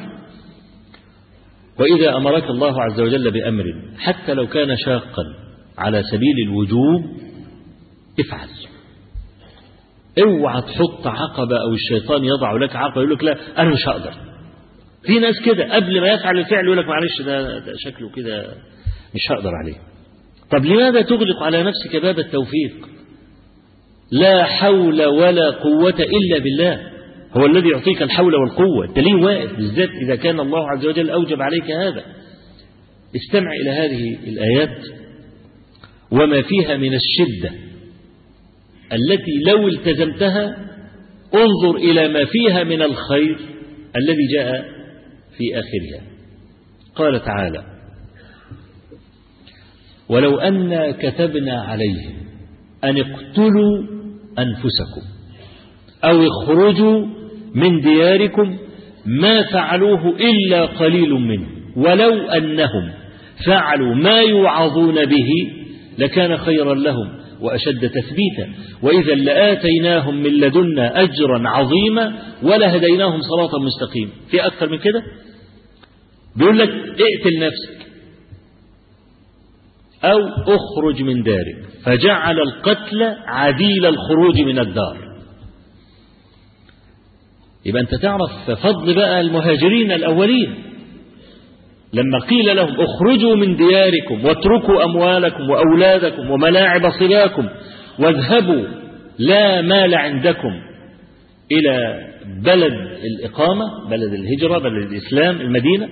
وإذا 1.79 2.17
أمرك 2.17 2.49
الله 2.49 2.81
عز 2.81 3.01
وجل 3.01 3.31
بأمر 3.31 3.63
حتى 3.97 4.33
لو 4.33 4.47
كان 4.47 4.77
شاقا 4.85 5.23
على 5.77 6.03
سبيل 6.03 6.35
الوجوب 6.47 7.01
افعل. 8.19 8.47
اوعى 10.23 10.61
تحط 10.61 11.07
عقبة 11.07 11.57
أو 11.61 11.73
الشيطان 11.73 12.23
يضع 12.25 12.53
لك 12.53 12.75
عقبة 12.75 13.01
يقول 13.01 13.13
لك 13.13 13.23
لا 13.23 13.61
أنا 13.61 13.69
مش 13.69 13.87
هقدر. 13.87 14.13
في 15.05 15.19
ناس 15.19 15.35
كده 15.45 15.75
قبل 15.75 16.01
ما 16.01 16.07
يفعل 16.07 16.37
الفعل 16.37 16.65
يقول 16.65 16.77
لك 16.77 16.85
معلش 16.85 17.21
ده, 17.21 17.59
ده 17.59 17.73
شكله 17.77 18.09
كده 18.09 18.55
مش 19.15 19.21
هقدر 19.31 19.51
عليه. 19.63 19.75
طب 20.51 20.65
لماذا 20.65 21.01
تغلق 21.01 21.43
على 21.43 21.63
نفسك 21.63 21.95
باب 22.01 22.19
التوفيق؟ 22.19 22.89
لا 24.11 24.43
حول 24.45 25.05
ولا 25.05 25.49
قوة 25.49 25.99
إلا 25.99 26.37
بالله. 26.43 26.91
هو 27.37 27.45
الذي 27.45 27.69
يعطيك 27.69 28.01
الحول 28.01 28.35
والقوة 28.35 28.85
أنت 28.85 28.99
ليه 28.99 29.13
واقف 29.13 29.55
بالذات 29.55 29.89
إذا 29.89 30.15
كان 30.15 30.39
الله 30.39 30.69
عز 30.69 30.85
وجل 30.85 31.09
أوجب 31.09 31.41
عليك 31.41 31.71
هذا. 31.71 32.03
استمع 33.15 33.51
إلى 33.53 33.69
هذه 33.69 34.17
الآيات. 34.27 34.77
وما 36.11 36.41
فيها 36.41 36.77
من 36.77 36.91
الشدة 36.93 37.51
التي 38.93 39.31
لو 39.47 39.67
التزمتها 39.67 40.57
انظر 41.35 41.75
إلى 41.75 42.07
ما 42.07 42.25
فيها 42.25 42.63
من 42.63 42.81
الخير 42.81 43.37
الذي 43.95 44.27
جاء 44.37 44.65
في 45.37 45.59
آخرها. 45.59 46.13
قال 46.95 47.21
تعالى 47.25 47.63
ولو 50.09 50.37
أن 50.39 50.91
كتبنا 50.91 51.61
عليهم 51.61 52.15
أن 52.83 52.97
اقتلوا 52.97 53.83
أنفسكم 54.39 55.01
أو 56.03 56.27
اخرجوا 56.27 57.05
من 57.55 57.81
دياركم 57.81 58.57
ما 59.05 59.43
فعلوه 59.53 60.09
إلا 60.09 60.65
قليل 60.65 61.09
منهم 61.13 61.77
ولو 61.77 62.27
أنهم 62.27 62.91
فعلوا 63.45 63.95
ما 63.95 64.21
يوعظون 64.21 65.05
به 65.05 65.29
لكان 65.97 66.37
خيرا 66.37 66.75
لهم 66.75 67.22
وأشد 67.43 67.89
تثبيتا. 67.89 68.53
وإذا 68.81 69.13
لآتيناهم 69.15 70.15
من 70.15 70.29
لدنا 70.31 71.01
أجرا 71.01 71.49
عظيما 71.49 72.19
ولهديناهم 72.43 73.21
صراطا 73.21 73.57
مستقيما 73.59 74.11
في 74.31 74.47
أكثر 74.47 74.69
من 74.69 74.77
كده؟ 74.77 75.03
بيقول 76.35 76.59
لك 76.59 76.69
اقتل 76.69 77.39
نفسك 77.39 77.87
أو 80.03 80.19
اخرج 80.47 81.01
من 81.01 81.23
دارك. 81.23 81.65
فجعل 81.85 82.39
القتل 82.39 83.03
عديل 83.25 83.85
الخروج 83.85 84.39
من 84.41 84.59
الدار. 84.59 84.97
يبقى 87.65 87.81
أنت 87.81 87.95
تعرف 87.95 88.51
فضل 88.63 88.95
بقى 88.95 89.21
المهاجرين 89.21 89.91
الأولين. 89.91 90.55
لما 91.93 92.19
قيل 92.29 92.55
لهم 92.55 92.75
اخرجوا 92.81 93.35
من 93.35 93.55
دياركم 93.55 94.25
واتركوا 94.25 94.83
أموالكم 94.83 95.49
وأولادكم 95.49 96.31
وملاعب 96.31 96.89
صباكم 96.99 97.49
واذهبوا 97.99 98.65
لا 99.19 99.61
مال 99.61 99.95
عندكم 99.95 100.61
إلى 101.51 101.99
بلد 102.45 102.73
الإقامة 103.03 103.89
بلد 103.89 104.13
الهجرة 104.13 104.57
بلد 104.57 104.91
الإسلام 104.91 105.41
المدينة 105.41 105.89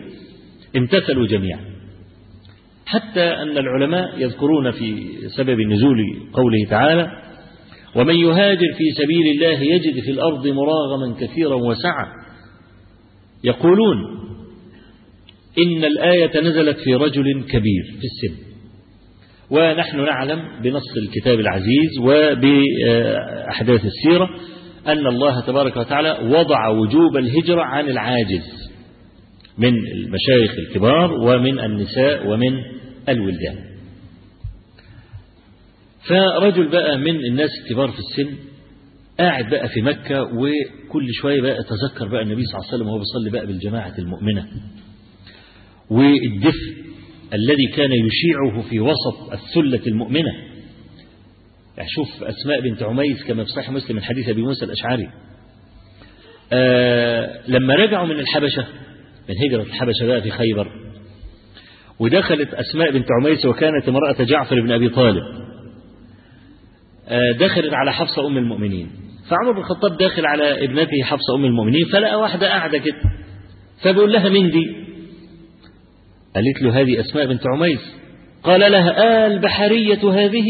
امتثلوا 0.78 1.28
جميعا. 1.28 1.60
حتى 2.86 3.24
أن 3.24 3.58
العلماء 3.58 4.20
يذكرون 4.20 4.72
في 4.72 4.96
سبب 5.38 5.60
نزول 5.62 5.98
قوله 6.34 6.70
تعالى 6.70 7.12
ومن 7.96 8.16
يهاجر 8.16 8.74
في 8.78 8.84
سبيل 9.04 9.26
الله 9.36 9.60
يجد 9.76 10.04
في 10.04 10.12
الأرض 10.12 10.48
مراغما 10.48 11.16
كثيرا 11.20 11.56
وسعة 11.56 12.08
يقولون 13.44 13.98
إن 15.58 15.84
الآية 15.84 16.40
نزلت 16.42 16.78
في 16.78 16.96
رجل 16.96 17.44
كبير 17.44 17.84
في 18.00 18.04
السن. 18.06 18.36
ونحن 19.50 19.98
نعلم 20.06 20.62
بنص 20.64 20.98
الكتاب 20.98 21.40
العزيز 21.40 21.98
وبأحداث 22.02 23.86
السيرة 23.86 24.30
أن 24.88 25.08
الله 25.08 25.42
تبارك 25.48 25.78
وتعالى 25.78 26.18
وضع 26.38 26.68
وجوب 26.70 27.18
الهجرة 27.18 27.62
عن 27.62 27.90
العاجز 27.90 28.72
من 29.58 29.74
المشايخ 29.94 30.52
الكبار 30.60 31.12
ومن 31.14 31.60
النساء 31.60 32.28
ومن 32.28 32.54
الولدان. 33.10 33.56
فرجل 36.10 36.68
بقى 36.72 36.98
من 36.98 37.16
الناس 37.26 37.50
الكبار 37.64 37.92
في 37.92 38.00
السن 38.00 38.36
قاعد 39.20 39.50
بقى 39.50 39.70
في 39.70 39.82
مكة 39.82 40.22
وكل 40.24 41.14
شوية 41.22 41.42
بقى 41.42 41.58
تذكر 41.64 42.08
بقى 42.08 42.22
النبي 42.22 42.44
صلى 42.44 42.56
الله 42.60 42.68
عليه 42.68 42.76
وسلم 42.78 42.88
وهو 42.88 42.98
بيصلي 43.00 43.30
بقى 43.30 43.48
بالجماعة 43.48 43.94
المؤمنة. 44.00 44.48
والدفء 45.92 46.82
الذي 47.34 47.68
كان 47.76 47.90
يشيعه 47.92 48.70
في 48.70 48.80
وسط 48.80 49.32
الثلة 49.32 49.88
المؤمنة. 49.88 50.32
يعني 51.78 51.90
شوف 51.90 52.24
أسماء 52.24 52.62
بنت 52.62 52.84
عميس 52.84 53.24
كما 53.24 53.44
في 53.44 53.50
صحيح 53.50 53.70
مسلم 53.70 53.96
من 53.96 54.04
حديث 54.04 54.30
أبي 54.30 54.42
موسى 54.42 54.66
الأشعري. 54.66 55.10
آه 56.54 57.40
لما 57.48 57.76
رجعوا 57.76 58.08
من 58.08 58.20
الحبشة 58.20 58.66
من 59.30 59.36
هجرة 59.48 59.62
الحبشة 59.62 60.06
بقى 60.06 60.22
في 60.22 60.32
خيبر 60.32 60.68
ودخلت 62.00 62.54
أسماء 62.54 62.92
بنت 62.92 63.08
عميس 63.22 63.46
وكانت 63.46 63.90
امرأة 63.90 64.24
جعفر 64.24 64.62
بن 64.62 64.72
أبي 64.72 64.90
طالب. 64.90 65.24
آه 67.08 67.32
دخلت 67.32 67.74
على 67.74 67.94
حفصة 67.94 68.28
أم 68.28 68.38
المؤمنين. 68.38 68.90
فعمر 69.30 69.52
بن 69.52 69.58
الخطاب 69.60 69.98
داخل 69.98 70.26
على 70.26 70.66
ابنته 70.66 71.04
حفصة 71.04 71.36
أم 71.36 71.46
المؤمنين 71.46 71.86
فلقى 71.94 72.16
واحدة 72.20 72.48
قاعدة 72.48 72.78
كده 72.78 73.02
فبيقول 73.84 74.14
لها 74.14 74.30
مين 74.30 74.50
دي 74.50 74.81
قالت 76.36 76.62
له 76.62 76.82
هذه 76.82 77.00
أسماء 77.00 77.26
بنت 77.26 77.42
عميس؟ 77.48 77.80
قال 78.44 78.60
لها 78.60 79.28
آل 79.28 79.40
بحرية 79.40 80.12
هذه 80.12 80.46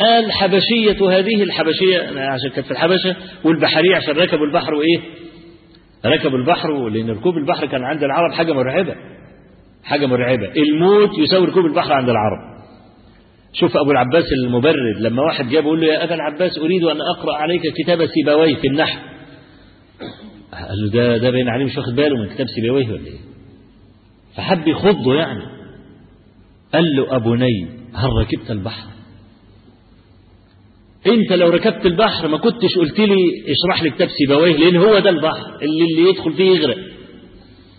آل 0.00 0.32
حبشية 0.32 1.18
هذه 1.18 1.42
الحبشية 1.42 1.98
عشان 2.20 2.50
كانت 2.54 2.66
في 2.66 2.70
الحبشة 2.72 3.16
والبحرية 3.44 3.96
عشان 3.96 4.14
ركبوا 4.16 4.46
البحر 4.46 4.74
وإيه؟ 4.74 5.00
ركبوا 6.06 6.38
البحر 6.38 6.88
لأن 6.88 7.10
ركوب 7.10 7.36
البحر 7.36 7.66
كان 7.66 7.84
عند 7.84 8.02
العرب 8.04 8.32
حاجة 8.32 8.52
مرعبة 8.52 8.94
حاجة 9.84 10.06
مرعبة. 10.06 10.52
الموت 10.56 11.18
يساوي 11.18 11.46
ركوب 11.46 11.66
البحر 11.66 11.92
عند 11.92 12.08
العرب. 12.08 12.58
شوف 13.52 13.76
أبو 13.76 13.90
العباس 13.90 14.24
المبرد 14.44 15.00
لما 15.00 15.22
واحد 15.22 15.48
جاب 15.48 15.64
يقول 15.64 15.80
له 15.80 15.86
يا 15.86 16.04
أبا 16.04 16.14
العباس 16.14 16.58
أريد 16.58 16.84
أن 16.84 16.96
أقرأ 17.16 17.34
عليك 17.36 17.62
كتاب 17.82 18.06
سيبويه 18.06 18.54
في 18.54 18.66
النحو 18.68 18.98
قال 20.52 20.78
له 20.84 20.90
ده 20.90 21.16
ده 21.16 21.30
باين 21.30 21.48
عليه 21.48 21.64
مش 21.64 21.76
واخد 21.76 21.94
باله 21.96 22.16
من 22.16 22.28
كتاب 22.28 22.46
سيبويه 22.46 22.86
ولا 22.86 23.06
إيه؟ 23.06 23.18
فحب 24.38 24.68
يخضه 24.68 25.14
يعني. 25.14 25.42
قال 26.74 26.84
له 26.96 27.16
أبني 27.16 27.68
هل 27.94 28.08
ركبت 28.20 28.50
البحر؟ 28.50 28.88
أنت 31.06 31.32
لو 31.32 31.48
ركبت 31.48 31.86
البحر 31.86 32.28
ما 32.28 32.38
كنتش 32.38 32.74
قلت 32.78 33.00
لي 33.00 33.16
اشرح 33.48 33.82
لي 33.82 33.90
كتاب 33.90 34.08
سيبويه 34.08 34.56
لأن 34.56 34.76
هو 34.76 34.98
ده 34.98 35.10
البحر 35.10 35.56
اللي 35.62 35.84
اللي 35.84 36.10
يدخل 36.10 36.32
فيه 36.32 36.50
يغرق. 36.50 36.76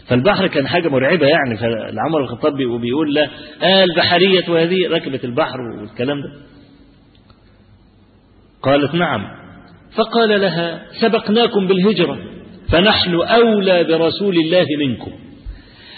فالبحر 0.07 0.47
كان 0.47 0.67
حاجة 0.67 0.89
مرعبة 0.89 1.27
يعني. 1.27 1.57
فالعمر 1.57 2.23
الخطاب 2.23 2.55
بيقول 2.55 3.13
له 3.13 3.29
آه 3.61 3.83
البحرية 3.83 4.49
وهذه 4.49 4.87
ركبت 4.89 5.25
البحر 5.25 5.61
والكلام 5.61 6.17
ده. 6.21 6.29
قالت 8.61 8.95
نعم. 8.95 9.21
فقال 9.95 10.41
لها 10.41 10.85
سبقناكم 11.01 11.67
بالهجرة 11.67 12.19
فنحن 12.71 13.13
أولى 13.15 13.83
برسول 13.83 14.35
الله 14.37 14.65
منكم. 14.79 15.11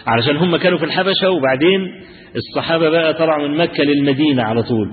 علشان 0.08 0.38
هم 0.38 0.58
كانوا 0.58 0.78
في 0.78 0.86
الحبشة 0.86 1.30
وبعدين 1.30 2.04
الصحابة 2.36 2.90
بقى 2.90 3.14
طلعوا 3.14 3.48
من 3.48 3.58
مكة 3.58 3.84
للمدينة 3.84 4.44
على 4.44 4.64
طول. 4.64 4.88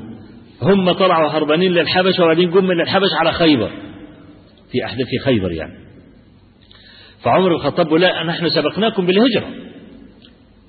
هم 0.62 0.92
طلعوا 0.92 1.30
هربانين 1.30 1.72
للحبشة 1.72 2.22
وبعدين 2.24 2.50
جم 2.50 2.64
من 2.64 2.80
الحبش 2.80 3.08
على 3.20 3.32
خيبر. 3.32 3.70
في 4.72 4.84
أحداث 4.84 5.06
خيبر 5.24 5.52
يعني. 5.52 5.72
فعمر 7.22 7.54
الخطاب 7.54 7.94
لا 7.94 8.24
نحن 8.24 8.48
سبقناكم 8.48 9.06
بالهجرة. 9.06 9.46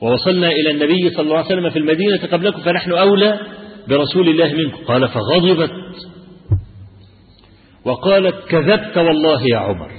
ووصلنا 0.01 0.47
إلى 0.47 0.71
النبي 0.71 1.09
صلى 1.09 1.21
الله 1.21 1.37
عليه 1.37 1.45
وسلم 1.45 1.69
في 1.69 1.79
المدينة 1.79 2.17
قبلكم 2.31 2.61
فنحن 2.61 2.91
أولى 2.91 3.39
برسول 3.87 4.29
الله 4.29 4.53
منكم. 4.53 4.83
قال 4.85 5.07
فغضبت. 5.07 5.71
وقالت 7.85 8.35
كذبت 8.49 8.97
والله 8.97 9.41
يا 9.51 9.57
عمر. 9.57 9.98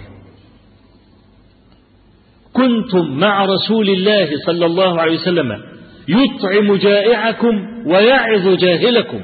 كنتم 2.53 3.19
مع 3.19 3.45
رسول 3.45 3.89
الله 3.89 4.29
صلى 4.47 4.67
الله 4.67 5.01
عليه 5.01 5.19
وسلم 5.19 5.63
يطعم 6.09 6.77
جائعكم 6.77 7.87
ويعظ 7.87 8.49
جاهلكم. 8.49 9.21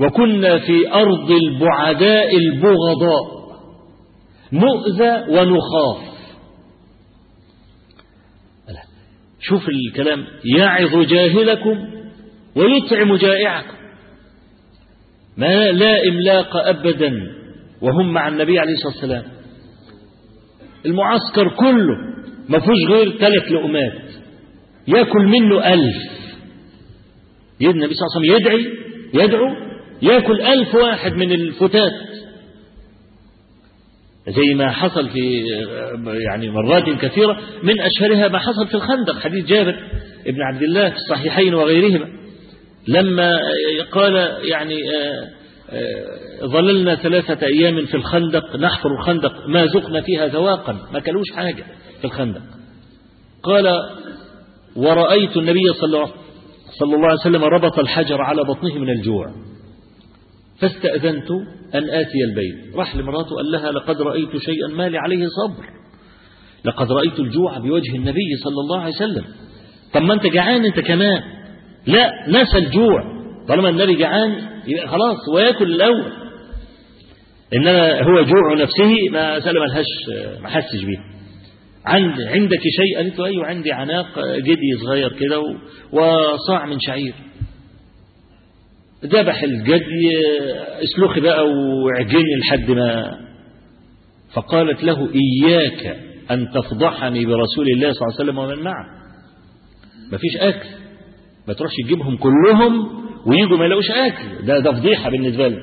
وكنا 0.00 0.58
في 0.58 0.92
أرض 0.92 1.30
البعداء 1.30 2.36
البغضاء 2.36 3.42
نؤذى 4.52 5.24
ونخاف. 5.28 6.12
شوف 9.40 9.68
الكلام 9.68 10.24
يعظ 10.58 10.96
جاهلكم 10.96 11.88
ويطعم 12.56 13.16
جائعكم. 13.16 13.76
ما 15.36 15.72
لا 15.72 16.08
إملاق 16.08 16.56
أبدا 16.56 17.12
وهم 17.82 18.12
مع 18.12 18.28
النبي 18.28 18.58
عليه 18.58 18.72
الصلاة 18.72 18.92
والسلام. 18.92 19.24
المعسكر 20.86 21.48
كله 21.48 22.11
ما 22.48 22.60
فيهوش 22.60 22.78
غير 22.90 23.18
ثلاث 23.18 23.52
لقمات. 23.52 23.92
ياكل 24.88 25.26
منه 25.26 25.72
ألف. 25.72 25.96
النبي 27.62 27.94
صلى 27.94 28.06
الله 28.06 28.16
عليه 28.16 28.20
وسلم 28.20 28.36
يدعي 28.36 28.66
يدعو 29.14 29.46
ياكل 30.02 30.40
ألف 30.40 30.74
واحد 30.74 31.12
من 31.12 31.32
الفتات. 31.32 31.92
زي 34.28 34.54
ما 34.54 34.70
حصل 34.70 35.08
في 35.08 35.44
يعني 36.28 36.50
مرات 36.50 36.84
كثيرة 37.00 37.40
من 37.62 37.80
أشهرها 37.80 38.28
ما 38.28 38.38
حصل 38.38 38.66
في 38.68 38.74
الخندق 38.74 39.18
حديث 39.18 39.46
جابر 39.46 39.74
ابن 40.26 40.42
عبد 40.42 40.62
الله 40.62 40.90
في 40.90 40.96
الصحيحين 40.96 41.54
وغيرهما. 41.54 42.08
لما 42.88 43.38
قال 43.92 44.38
يعني 44.42 44.76
ظللنا 46.44 46.94
ثلاثة 46.94 47.46
أيام 47.46 47.86
في 47.86 47.94
الخندق 47.94 48.56
نحفر 48.56 48.88
الخندق 48.98 49.48
ما 49.48 49.66
زقنا 49.66 50.00
فيها 50.00 50.26
ذواقا 50.26 50.72
ما 50.92 51.00
كلوش 51.00 51.30
حاجة. 51.36 51.64
في 52.02 52.08
الخندق. 52.08 52.42
قال 53.42 53.66
ورأيت 54.76 55.36
النبي 55.36 55.72
صلى 55.80 55.86
الله, 56.96 57.08
عليه 57.08 57.20
وسلم 57.20 57.44
ربط 57.44 57.78
الحجر 57.78 58.22
على 58.22 58.44
بطنه 58.44 58.74
من 58.74 58.90
الجوع. 58.90 59.26
فاستأذنت 60.60 61.30
أن 61.74 61.90
آتي 61.90 62.24
البيت. 62.30 62.76
راح 62.76 62.96
لمراته 62.96 63.36
قال 63.36 63.50
لها 63.52 63.72
لقد 63.72 64.02
رأيت 64.02 64.36
شيئا 64.36 64.68
ما 64.68 64.88
لي 64.88 64.98
عليه 64.98 65.26
صبر. 65.26 65.64
لقد 66.64 66.92
رأيت 66.92 67.20
الجوع 67.20 67.58
بوجه 67.58 67.96
النبي 67.96 68.36
صلى 68.44 68.60
الله 68.60 68.80
عليه 68.80 68.94
وسلم. 68.94 69.24
طب 69.92 70.02
ما 70.02 70.14
أنت 70.14 70.26
جعان 70.26 70.64
أنت 70.64 70.80
كمان. 70.80 71.22
لا 71.86 72.10
نسى 72.28 72.58
الجوع. 72.58 73.22
طالما 73.48 73.68
النبي 73.68 73.94
جعان 73.94 74.48
يبقى 74.66 74.88
خلاص 74.88 75.28
ويأكل 75.34 75.74
الأول. 75.74 76.12
إنما 77.54 78.02
هو 78.02 78.22
جوع 78.22 78.62
نفسه 78.62 78.94
ما 79.12 79.40
سأل 79.40 79.54
ملهاش 79.60 79.86
ما 80.42 80.48
حسش 80.48 80.84
بيه. 80.84 81.11
عند 81.86 82.14
عندك 82.20 82.60
شيء 82.76 82.96
قالت 82.96 83.18
له 83.18 83.26
أيوة 83.26 83.46
عندي 83.46 83.72
عناق 83.72 84.06
جدي 84.36 84.76
صغير 84.86 85.12
كده 85.12 85.40
وصاع 85.92 86.66
من 86.66 86.76
شعير. 86.80 87.14
ذبح 89.04 89.42
الجدي 89.42 90.10
اسلخي 90.84 91.20
بقى 91.20 91.46
واعجني 91.48 92.36
لحد 92.40 92.70
ما. 92.70 93.18
فقالت 94.34 94.84
له 94.84 95.08
إياك 95.14 95.96
أن 96.30 96.48
تفضحني 96.54 97.24
برسول 97.26 97.66
الله 97.76 97.92
صلى 97.92 98.06
الله 98.06 98.14
عليه 98.20 98.24
وسلم 98.24 98.38
ومن 98.38 98.62
معه. 98.64 98.86
مفيش 100.12 100.36
أكل. 100.36 100.68
ما 101.48 101.54
تروحش 101.54 101.74
تجيبهم 101.84 102.16
كلهم 102.16 103.02
ويجوا 103.26 103.58
ما 103.58 103.64
يلاقوش 103.64 103.90
أكل. 103.90 104.46
ده 104.46 104.58
ده 104.58 104.72
فضيحة 104.72 105.10
بالنسبة 105.10 105.48
له. 105.48 105.58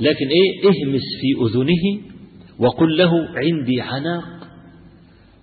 لكن 0.00 0.26
إيه؟ 0.28 0.68
اهمس 0.68 1.02
في 1.20 1.44
أذنه 1.58 2.02
وقل 2.58 2.96
له 2.98 3.10
عندي 3.36 3.80
عناق 3.80 4.41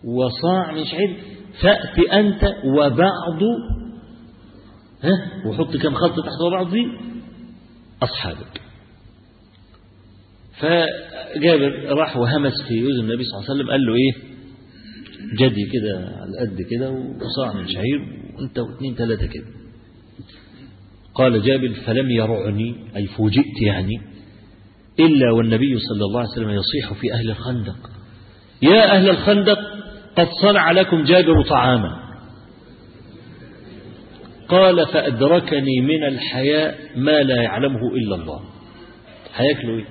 وصاع 0.04 0.72
من 0.72 0.86
شعير 0.86 1.18
فأت 1.62 2.00
أنت 2.14 2.44
وبعض 2.66 3.42
ها؟ 5.04 5.48
وحط 5.48 5.78
كم 5.78 5.94
خط 5.94 6.16
تحت 6.20 6.42
وبعض 6.48 6.72
دي 6.72 6.88
أصحابك. 8.04 8.62
فجابر 10.60 11.86
راح 11.98 12.18
وهمس 12.18 12.54
في 12.68 12.74
يوز 12.74 13.00
النبي 13.00 13.24
صلى 13.24 13.38
الله 13.40 13.50
عليه 13.50 13.54
وسلم 13.60 13.72
قال 13.72 13.82
له 13.86 13.96
إيه؟ 13.96 14.30
جدي 15.40 15.66
كده 15.74 15.98
على 16.22 16.40
قد 16.50 16.62
كده 16.62 16.92
وصاع 16.92 17.54
من 17.62 17.68
شعير 17.68 18.00
وأنت 18.38 18.60
واثنين 18.60 18.96
ثلاثة 18.96 19.26
كده. 19.26 19.46
قال 21.16 21.42
جابر 21.42 21.74
فلم 21.86 22.10
يرعني 22.12 22.76
أي 22.96 23.08
فوجئت 23.08 23.62
يعني 23.62 24.02
إلا 25.00 25.32
والنبي 25.32 25.80
صلى 25.80 26.06
الله 26.06 26.20
عليه 26.20 26.30
وسلم 26.30 26.50
يصيح 26.50 26.94
في 27.02 27.14
أهل 27.14 27.30
الخندق. 27.30 27.90
يا 28.62 28.96
أهل 28.98 29.10
الخندق 29.10 29.60
قد 30.20 30.28
صنع 30.42 30.72
لكم 30.72 31.04
جابر 31.04 31.44
طعاما. 31.50 32.10
قال 34.50 34.88
فأدركني 34.88 35.82
من 35.82 36.04
الحياء 36.04 36.78
ما 36.96 37.24
لا 37.24 37.44
يعلمه 37.44 37.94
إلا 37.94 38.16
الله. 38.16 38.42
هياكلوا 39.36 39.78
إيه؟ 39.78 39.86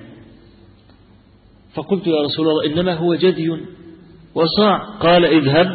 فقلت 1.73 2.07
يا 2.07 2.21
رسول 2.21 2.47
الله 2.47 2.65
إنما 2.65 2.93
هو 2.93 3.15
جدي 3.15 3.49
وصاع. 4.35 4.77
قال 4.99 5.25
اذهب 5.25 5.67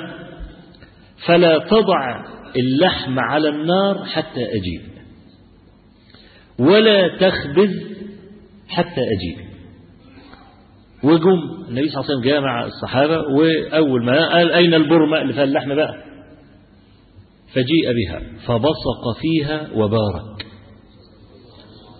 فلا 1.26 1.58
تضع 1.58 2.24
اللحم 2.56 3.18
على 3.18 3.48
النار 3.48 4.04
حتى 4.04 4.44
أجيب. 4.44 4.82
ولا 6.58 7.08
تخبز 7.08 7.82
حتى 8.68 9.00
أجيب. 9.00 9.43
وجم 11.04 11.40
النبي 11.68 11.88
صلى 11.88 12.00
الله 12.00 12.10
عليه 12.10 12.14
وسلم 12.14 12.22
جاء 12.24 12.40
مع 12.40 12.64
الصحابة 12.66 13.18
وأول 13.18 14.04
ما 14.04 14.28
قال 14.28 14.52
أين 14.52 14.74
البرمة؟ 14.74 15.22
اللي 15.22 15.32
فيها 15.32 15.44
اللحم 15.44 15.74
بقى. 15.74 15.94
فجيء 17.54 17.92
بها 17.92 18.20
فبصق 18.46 19.20
فيها 19.20 19.68
وبارك. 19.74 20.46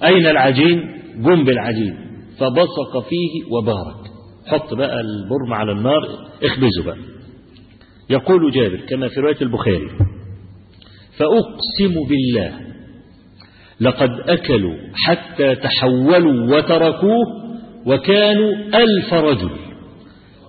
أين 0.04 0.26
العجين؟ 0.26 0.82
جم 1.16 1.44
بالعجين. 1.44 1.96
فبصق 2.38 3.08
فيه 3.08 3.44
وبارك. 3.52 4.04
حط 4.46 4.74
بقى 4.74 5.00
البرم 5.00 5.52
على 5.54 5.72
النار 5.72 6.02
اخبزه 6.44 6.84
بقى. 6.86 6.96
يقول 8.10 8.50
جابر 8.52 8.76
كما 8.88 9.08
في 9.08 9.20
رواية 9.20 9.42
البخاري 9.42 9.88
فأقسم 11.18 11.94
بالله 12.08 12.60
لقد 13.80 14.10
أكلوا 14.28 14.74
حتى 14.94 15.54
تحولوا 15.54 16.56
وتركوه 16.56 17.43
وكانوا 17.86 18.52
ألف 18.54 19.14
رجل. 19.14 19.50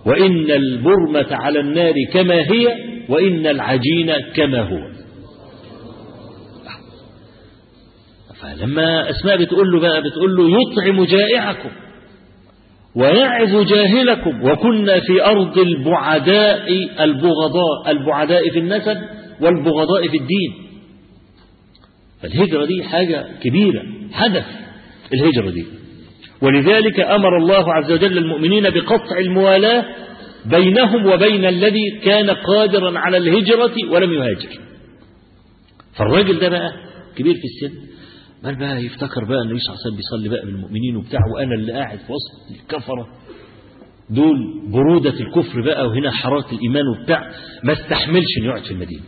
وإن 0.05 0.51
البرمة 0.51 1.27
على 1.35 1.59
النار 1.59 1.93
كما 2.13 2.35
هي 2.35 2.67
وإن 3.09 3.47
العجين 3.47 4.11
كما 4.35 4.61
هو. 4.61 4.95
فلما 8.41 9.09
أسماء 9.09 9.37
بتقول 9.37 9.71
له 9.71 9.79
بقى 9.79 10.01
بتقول 10.01 10.35
له 10.35 10.43
يطعم 10.61 11.03
جائعكم 11.03 11.69
ويعظ 12.95 13.55
جاهلكم 13.67 14.43
وكنا 14.43 14.99
في 14.99 15.25
أرض 15.25 15.57
البعداء 15.57 16.67
البغضاء 17.03 17.91
البعداء 17.91 18.49
في 18.49 18.59
النسب 18.59 18.97
والبغضاء 19.41 20.07
في 20.07 20.17
الدين. 20.17 20.53
فالهجرة 22.21 22.65
دي 22.65 22.83
حاجة 22.83 23.25
كبيرة 23.43 23.83
حدث 24.13 24.45
الهجرة 25.13 25.49
دي. 25.49 25.65
ولذلك 26.41 26.99
أمر 26.99 27.37
الله 27.37 27.73
عز 27.73 27.91
وجل 27.91 28.17
المؤمنين 28.17 28.69
بقطع 28.69 29.17
الموالاة 29.19 29.85
بينهم 30.45 31.05
وبين 31.05 31.45
الذي 31.45 31.99
كان 32.03 32.29
قادرا 32.29 32.99
على 32.99 33.17
الهجرة 33.17 33.73
ولم 33.91 34.13
يهاجر. 34.13 34.49
فالراجل 35.97 36.39
ده 36.39 36.49
بقى 36.49 36.71
كبير 37.15 37.33
في 37.33 37.43
السن 37.67 37.77
بل 38.43 38.55
بقى 38.59 38.83
يفتكر 38.85 39.23
بقى 39.29 39.41
النبي 39.41 39.59
صلى 39.59 39.73
الله 39.73 39.81
عليه 39.85 39.87
وسلم 39.87 39.95
بيصلي 39.97 40.29
بقى 40.29 40.45
بالمؤمنين 40.45 40.95
وبتاع 40.95 41.19
وأنا 41.35 41.55
اللي 41.55 41.73
قاعد 41.73 41.97
في 41.97 42.11
وسط 42.13 42.61
الكفرة. 42.61 43.07
دول 44.09 44.37
برودة 44.71 45.09
الكفر 45.19 45.61
بقى 45.61 45.87
وهنا 45.87 46.11
حرارة 46.11 46.45
الإيمان 46.53 46.83
وبتاع 46.87 47.31
ما 47.63 47.73
استحملش 47.73 48.37
إنه 48.37 48.45
يقعد 48.47 48.63
في 48.63 48.71
المدينة. 48.71 49.03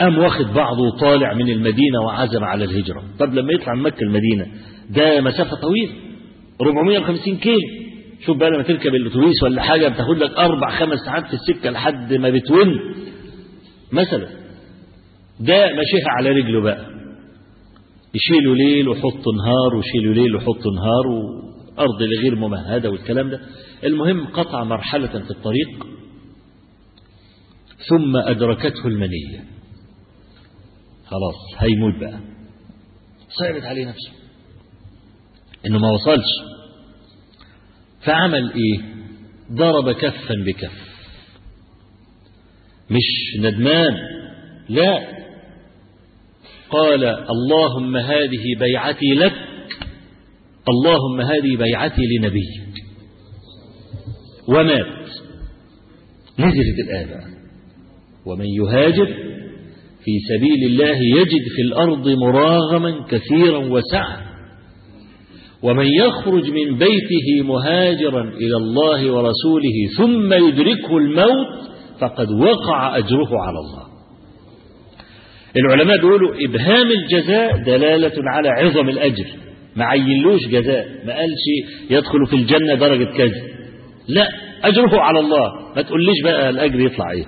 قام 0.00 0.18
واخد 0.18 0.46
بعضه 0.54 0.82
وطالع 0.82 1.34
من 1.34 1.48
المدينة 1.50 2.00
وعزم 2.06 2.44
على 2.44 2.64
الهجرة. 2.64 3.04
طب 3.18 3.34
لما 3.34 3.52
يطلع 3.52 3.74
من 3.74 3.82
مكة 3.82 4.02
المدينة 4.02 4.46
ده 4.90 5.20
مسافة 5.20 5.56
طويلة 5.56 5.92
450 6.60 7.36
كيلو. 7.36 7.80
شوف 8.26 8.36
بقى 8.36 8.50
لما 8.50 8.62
تركب 8.62 8.94
الأتوبيس 8.94 9.42
ولا 9.42 9.62
حاجة 9.62 9.88
بتاخد 9.88 10.16
لك 10.18 10.30
أربع 10.30 10.70
خمس 10.78 10.98
ساعات 11.06 11.24
في 11.26 11.32
السكة 11.34 11.70
لحد 11.70 12.12
ما 12.14 12.30
بتون. 12.30 12.68
مثلا 13.92 14.26
ده 15.40 15.54
ماشيها 15.66 16.08
على 16.18 16.30
رجله 16.30 16.60
بقى. 16.60 16.86
يشيلوا 18.14 18.54
ليل 18.54 18.88
ويحطوا 18.88 19.32
نهار 19.44 19.76
ويشيلوا 19.76 20.14
ليل 20.14 20.34
ويحطوا 20.34 20.72
نهار 20.76 21.06
وأرض 21.06 22.02
غير 22.22 22.34
ممهدة 22.36 22.90
والكلام 22.90 23.30
ده. 23.30 23.40
المهم 23.84 24.26
قطع 24.26 24.64
مرحلة 24.64 25.06
في 25.08 25.30
الطريق 25.30 25.86
ثم 27.88 28.16
أدركته 28.16 28.86
المنية. 28.86 29.44
خلاص 31.06 31.36
هيموت 31.58 31.94
بقى. 32.00 32.20
صعبت 33.28 33.64
عليه 33.64 33.86
نفسه. 33.88 34.19
إنه 35.66 35.78
ما 35.78 35.88
وصلش. 35.90 36.60
فعمل 38.04 38.52
إيه؟ 38.52 38.80
ضرب 39.52 39.92
كفا 39.92 40.34
بكف. 40.46 40.90
مش 42.90 43.40
ندمان. 43.40 43.94
لا. 44.68 45.20
قال 46.70 47.04
اللهم 47.04 47.96
هذه 47.96 48.44
بيعتي 48.58 49.14
لك. 49.14 49.34
اللهم 50.68 51.20
هذه 51.20 51.56
بيعتي 51.56 52.02
لنبيك. 52.02 52.84
ومات. 54.48 55.08
نزلت 56.38 56.78
الآية 56.88 57.20
ومن 58.26 58.46
يهاجر 58.46 59.06
في 60.04 60.10
سبيل 60.28 60.64
الله 60.66 60.96
يجد 61.20 61.44
في 61.56 61.62
الأرض 61.62 62.08
مراغما 62.08 63.06
كثيرا 63.06 63.58
وسعا. 63.58 64.29
ومن 65.62 65.86
يخرج 65.86 66.50
من 66.50 66.78
بيته 66.78 67.42
مهاجرا 67.44 68.22
إلى 68.22 68.56
الله 68.56 69.12
ورسوله 69.12 69.86
ثم 69.98 70.32
يدركه 70.32 70.96
الموت 70.98 71.48
فقد 72.00 72.30
وقع 72.30 72.98
أجره 72.98 73.40
على 73.40 73.58
الله. 73.58 73.90
العلماء 75.56 75.96
بيقولوا 75.96 76.34
إبهام 76.48 76.86
الجزاء 76.90 77.56
دلالة 77.66 78.12
على 78.26 78.48
عظم 78.48 78.88
الأجر. 78.88 79.26
ما 79.76 79.84
عينلوش 79.84 80.40
جزاء 80.48 80.86
ما 81.06 81.14
قالش 81.14 81.44
يدخل 81.90 82.26
في 82.26 82.36
الجنة 82.36 82.74
درجة 82.74 83.04
كذا. 83.04 83.42
لا 84.08 84.28
أجره 84.64 85.00
على 85.00 85.18
الله. 85.20 85.50
ما 85.76 85.82
تقوليش 85.82 86.22
بقى 86.24 86.50
الأجر 86.50 86.80
يطلع 86.80 87.10
إيه. 87.10 87.24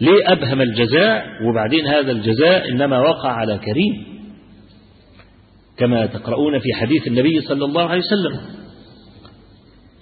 ليه 0.00 0.32
أبهم 0.32 0.60
الجزاء 0.60 1.24
وبعدين 1.44 1.86
هذا 1.86 2.12
الجزاء 2.12 2.68
إنما 2.72 2.98
وقع 3.00 3.30
على 3.30 3.58
كريم؟ 3.58 4.07
كما 5.78 6.06
تقرؤون 6.06 6.58
في 6.58 6.74
حديث 6.74 7.06
النبي 7.06 7.40
صلى 7.40 7.64
الله 7.64 7.82
عليه 7.82 8.02
وسلم. 8.02 8.40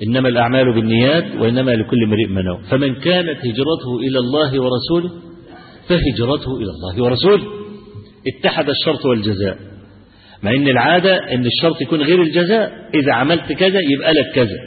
إنما 0.02 0.28
الأعمال 0.28 0.74
بالنيات 0.74 1.24
وإنما 1.36 1.70
لكل 1.70 2.04
امرئ 2.06 2.26
ما 2.26 2.42
نوى. 2.42 2.62
فمن 2.70 2.94
كانت 2.94 3.38
هجرته 3.38 3.98
إلى 4.00 4.18
الله 4.18 4.62
ورسوله 4.62 5.10
فهجرته 5.88 6.56
إلى 6.56 6.70
الله 6.70 7.02
ورسوله. 7.02 7.44
اتحد 8.26 8.68
الشرط 8.68 9.06
والجزاء. 9.06 9.58
مع 10.42 10.50
إن 10.50 10.68
العادة 10.68 11.32
إن 11.32 11.46
الشرط 11.46 11.82
يكون 11.82 12.02
غير 12.02 12.22
الجزاء. 12.22 12.90
إذا 12.94 13.12
عملت 13.12 13.52
كذا 13.52 13.80
يبقى 13.80 14.12
لك 14.12 14.34
كذا. 14.34 14.58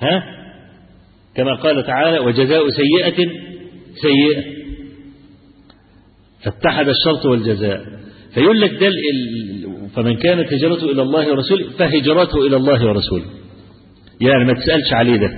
ها؟ 0.00 0.22
كما 1.34 1.54
قال 1.54 1.86
تعالى 1.86 2.18
وجزاء 2.18 2.68
سيئة 2.68 3.30
سيئة. 4.02 4.44
فاتحد 6.44 6.88
الشرط 6.88 7.26
والجزاء. 7.26 7.97
فيقول 8.34 8.60
لك 8.60 8.70
ده 8.74 8.88
فمن 9.94 10.16
كانت 10.16 10.52
هجرته 10.52 10.90
إلى 10.90 11.02
الله 11.02 11.30
ورسوله 11.32 11.66
فهجرته 11.78 12.46
إلى 12.46 12.56
الله 12.56 12.86
ورسوله. 12.86 13.24
يعني 14.20 14.44
ما 14.44 14.52
تسألش 14.52 14.92
عليه 14.92 15.16
ده. 15.16 15.30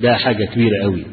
ده 0.00 0.14
حاجة 0.14 0.44
كبيرة 0.44 0.82
قوي. 0.82 1.04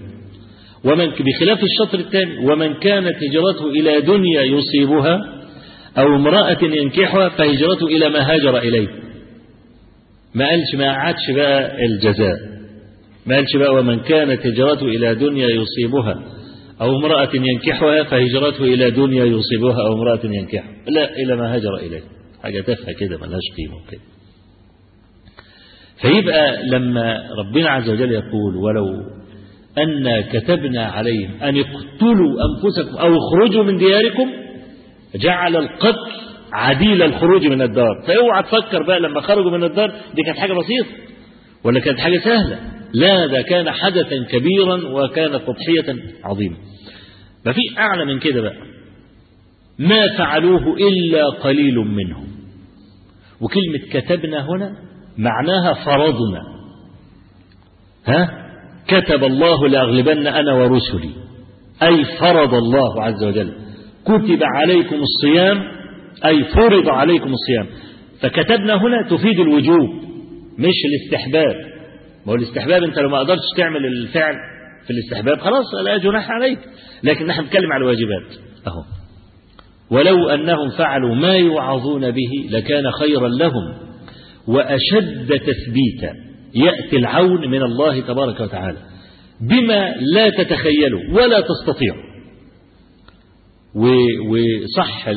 ومن 0.83 1.05
بخلاف 1.05 1.59
الشطر 1.63 1.99
الثاني 1.99 2.37
ومن 2.45 2.73
كانت 2.73 3.15
هجرته 3.23 3.69
إلى 3.69 4.01
دنيا 4.01 4.41
يصيبها 4.41 5.17
أو 5.97 6.15
امرأة 6.15 6.57
ينكحها 6.63 7.29
فهجرته 7.29 7.87
إلى 7.87 8.09
ما 8.09 8.33
هاجر 8.33 8.57
إليه. 8.57 8.87
ما 10.35 10.45
قالش 10.47 10.75
ما 10.77 10.87
عادش 10.91 11.31
بقى 11.35 11.85
الجزاء. 11.85 12.35
ما 13.25 13.35
قالش 13.35 13.55
بقى 13.57 13.73
ومن 13.73 13.99
كانت 13.99 14.45
هجرته 14.47 14.85
إلى 14.85 15.15
دنيا 15.15 15.47
يصيبها. 15.47 16.23
أو 16.81 16.95
امرأة 16.95 17.29
ينكحها 17.33 18.03
فهجرته 18.03 18.63
إلى 18.63 18.91
دنيا 18.91 19.25
يصيبها 19.25 19.85
أو 19.87 19.93
امرأة 19.93 20.19
ينكحها 20.23 20.71
لا 20.87 21.15
إلى 21.15 21.35
ما 21.35 21.55
هاجر 21.55 21.75
إليه. 21.75 22.01
حاجة 22.43 22.61
تافهة 22.61 22.91
كده 22.99 23.17
ملهاش 23.17 23.43
قيمة 23.57 23.81
كده 23.91 24.01
فيبقى 26.01 26.65
لما 26.67 27.23
ربنا 27.39 27.69
عز 27.69 27.89
وجل 27.89 28.11
يقول 28.11 28.55
ولو 28.55 28.85
أن 29.77 30.21
كتبنا 30.21 30.85
عليهم 30.85 31.31
أن 31.43 31.59
اقتلوا 31.59 32.37
أنفسكم 32.45 32.97
أو 32.97 33.17
اخرجوا 33.17 33.63
من 33.63 33.77
دياركم 33.77 34.29
جعل 35.15 35.55
القتل 35.55 36.11
عديل 36.53 37.03
الخروج 37.03 37.45
من 37.47 37.61
الدار. 37.61 38.03
فاوعى 38.07 38.43
تفكر 38.43 38.83
بقى 38.83 38.99
لما 38.99 39.21
خرجوا 39.21 39.51
من 39.51 39.63
الدار 39.63 39.89
دي 40.15 40.21
كانت 40.23 40.37
حاجة 40.37 40.53
بسيطة. 40.53 40.97
ولا 41.63 41.79
كانت 41.79 41.99
حاجة 41.99 42.17
سهلة؟ 42.17 42.59
لا 42.93 43.25
ده 43.27 43.41
كان 43.41 43.71
حدثا 43.71 44.23
كبيرا 44.29 44.75
وكانت 44.87 45.35
تضحية 45.35 45.95
عظيمة. 46.23 46.57
ما 47.45 47.51
في 47.51 47.59
أعلى 47.79 48.05
من 48.05 48.19
كده 48.19 48.41
بقى. 48.41 48.55
ما 49.79 50.17
فعلوه 50.17 50.77
إلا 50.77 51.29
قليل 51.29 51.75
منهم. 51.75 52.27
وكلمة 53.41 53.79
كتبنا 53.91 54.45
هنا 54.49 54.75
معناها 55.17 55.73
فرضنا. 55.85 56.41
ها؟ 58.07 58.47
كتب 58.87 59.23
الله 59.23 59.67
لأغلبن 59.67 60.27
أنا 60.27 60.53
ورسلي. 60.53 61.09
أي 61.83 62.05
فرض 62.19 62.53
الله 62.53 63.03
عز 63.03 63.23
وجل. 63.23 63.53
كتب 64.05 64.39
عليكم 64.43 64.95
الصيام 64.95 65.57
أي 66.25 66.43
فرض 66.43 66.89
عليكم 66.89 67.33
الصيام. 67.33 67.67
فكتبنا 68.21 68.75
هنا 68.81 69.09
تفيد 69.09 69.39
الوجوب 69.39 69.89
مش 70.57 70.75
الاستحباب. 70.85 71.55
ما 72.25 72.31
هو 72.31 72.35
الاستحباب 72.35 72.83
أنت 72.83 72.99
لو 72.99 73.09
ما 73.09 73.19
قدرتش 73.19 73.41
تعمل 73.57 73.85
الفعل 73.85 74.35
في 74.87 74.93
الاستحباب 74.93 75.39
خلاص 75.39 75.65
لا 75.85 75.97
جناح 75.97 76.31
عليك. 76.31 76.59
لكن 77.03 77.25
نحن 77.25 77.41
نتكلم 77.41 77.71
على 77.71 77.81
الواجبات. 77.81 78.39
أهو. 78.67 78.83
ولو 79.91 80.29
أنهم 80.29 80.69
فعلوا 80.77 81.15
ما 81.15 81.35
يوعظون 81.35 82.11
به 82.11 82.49
لكان 82.49 82.91
خيرا 82.91 83.27
لهم 83.27 83.73
وأشد 84.47 85.27
تثبيتا 85.27 86.13
يأتي 86.55 86.95
العون 86.95 87.51
من 87.51 87.63
الله 87.63 88.01
تبارك 88.01 88.39
وتعالى 88.39 88.77
بما 89.41 89.95
لا 90.15 90.29
تتخيلوا 90.29 91.01
ولا 91.11 91.41
تستطيعوا 91.41 92.11
وصح 93.75 95.07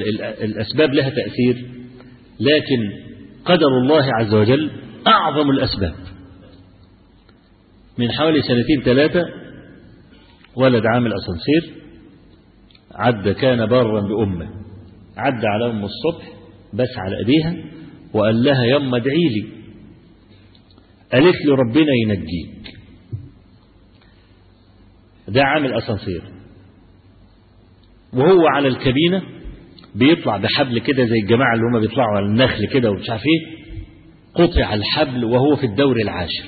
الأسباب 0.43 0.95
لها 0.95 1.11
تأثير 1.11 1.67
لكن 2.41 2.93
قدر 3.45 3.79
الله 3.83 4.05
عز 4.21 4.35
وجل 4.35 4.71
أعظم 5.07 5.51
الأسباب. 5.51 5.95
من 7.99 8.13
حوالي 8.13 8.43
سنتين 8.43 8.83
ثلاثة 8.85 9.44
ولد 10.57 10.83
عامل 10.87 11.13
أسانسير 11.15 11.85
عدى 12.95 13.35
كان 13.35 13.67
بارا 13.67 14.01
بأمه. 14.01 14.51
عدى 15.17 15.47
على 15.47 15.71
أم 15.71 15.85
الصبح 15.85 16.29
بس 16.75 16.89
على 16.99 17.17
أيديها 17.19 17.65
وقال 18.13 18.45
لها 18.45 18.65
يما 18.65 18.97
ادعي 18.97 19.29
لي. 19.35 19.47
قالت 21.13 21.45
له 21.47 21.55
ربنا 21.57 21.93
ينجيك. 22.07 22.75
ده 25.29 25.43
عامل 25.45 25.73
أسانسير. 25.75 26.23
وهو 28.13 28.47
على 28.47 28.69
الكابينة 28.69 29.23
بيطلع 29.95 30.37
بحبل 30.37 30.79
كده 30.79 31.05
زي 31.05 31.19
الجماعة 31.23 31.55
اللي 31.55 31.65
هم 31.67 31.81
بيطلعوا 31.81 32.17
على 32.17 32.27
النخل 32.27 32.67
كده 32.73 32.91
ومش 32.91 33.11
عارف 33.11 33.23
إيه 33.27 33.65
قطع 34.35 34.75
الحبل 34.75 35.25
وهو 35.25 35.57
في 35.57 35.67
الدور 35.67 35.97
العاشر. 35.97 36.45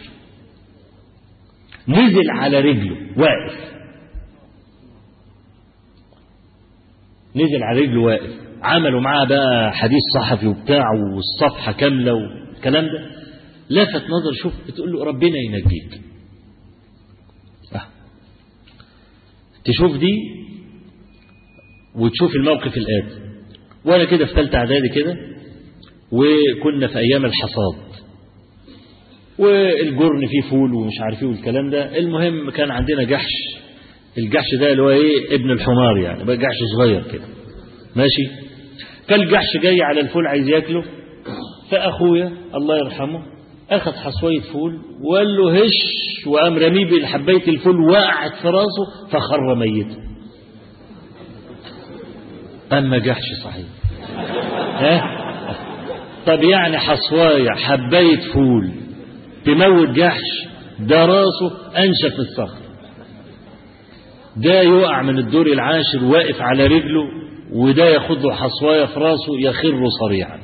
نزل 1.89 2.31
على 2.31 2.61
رجله 2.61 2.97
واقف. 3.17 3.76
نزل 7.37 7.62
على 7.62 7.80
رجله 7.80 8.01
واقف 8.01 8.30
عملوا 8.62 9.01
معاه 9.01 9.24
بقى 9.26 9.72
حديث 9.72 10.01
صحفي 10.14 10.47
وبتاع 10.47 10.84
والصفحة 11.14 11.72
كاملة 11.72 12.12
والكلام 12.14 12.84
ده 12.84 13.11
لفت 13.70 14.03
نظر 14.05 14.32
شوف 14.43 14.53
بتقول 14.68 14.93
له 14.93 15.05
ربنا 15.05 15.37
ينجيك. 15.39 16.01
أه. 17.74 17.82
تشوف 19.64 19.97
دي 19.97 20.12
وتشوف 21.95 22.30
الموقف 22.37 22.76
الآتي. 22.76 23.20
وأنا 23.84 24.05
كده 24.05 24.26
في 24.26 24.34
ثالثة 24.34 24.59
إعدادي 24.59 24.89
كده 24.89 25.16
وكنا 26.12 26.87
في 26.87 26.99
أيام 26.99 27.24
الحصاد. 27.24 27.87
والجرن 29.39 30.26
فيه 30.26 30.51
فول 30.51 30.74
ومش 30.74 31.01
عارف 31.01 31.22
إيه 31.22 31.28
والكلام 31.28 31.70
ده. 31.70 31.99
المهم 31.99 32.51
كان 32.51 32.70
عندنا 32.70 33.03
جحش. 33.05 33.32
الجحش 34.19 34.55
ده 34.61 34.73
اللي 34.73 34.83
هو 34.83 34.91
إيه؟ 34.91 35.35
ابن 35.35 35.51
الحمار 35.51 35.99
يعني 35.99 36.25
بقى 36.25 36.37
جحش 36.37 36.57
صغير 36.77 37.03
كده. 37.12 37.25
ماشي؟ 37.97 38.47
فالجحش 39.09 39.57
جاي 39.62 39.83
على 39.83 40.01
الفول 40.01 40.27
عايز 40.27 40.49
ياكله 40.49 40.85
فأخويا 41.71 42.33
الله 42.55 42.79
يرحمه 42.79 43.23
أخذ 43.71 43.93
حصوية 43.93 44.41
فول 44.41 44.79
وقال 45.11 45.27
له 45.37 45.64
هش 45.64 46.27
وقام 46.27 46.57
رميه 46.59 47.03
بحبايه 47.03 47.49
الفول 47.49 47.81
وقعت 47.91 48.33
في 48.43 48.49
راسه 48.49 49.09
فخر 49.11 49.55
ميتا 49.55 49.97
أما 52.73 52.99
جحش 52.99 53.23
صحيح. 53.45 53.67
ها؟ 54.79 55.01
طب 56.27 56.43
يعني 56.43 56.79
حصوايه 56.79 57.51
حباية 57.51 58.33
فول 58.35 58.71
تموت 59.45 59.89
جحش 59.89 60.49
ده 60.81 61.05
راسه 61.07 61.79
أنشف 61.79 62.19
الصخر. 62.19 62.66
ده 64.37 64.62
يقع 64.62 65.03
من 65.03 65.18
الدور 65.18 65.47
العاشر 65.47 66.05
واقف 66.05 66.41
على 66.41 66.66
رجله 66.66 67.09
وده 67.53 67.84
ياخد 67.84 68.18
له 68.18 68.34
حصواية 68.34 68.84
في 68.87 69.01
راسه 69.01 69.41
يخر 69.41 69.89
صريعا. 70.01 70.39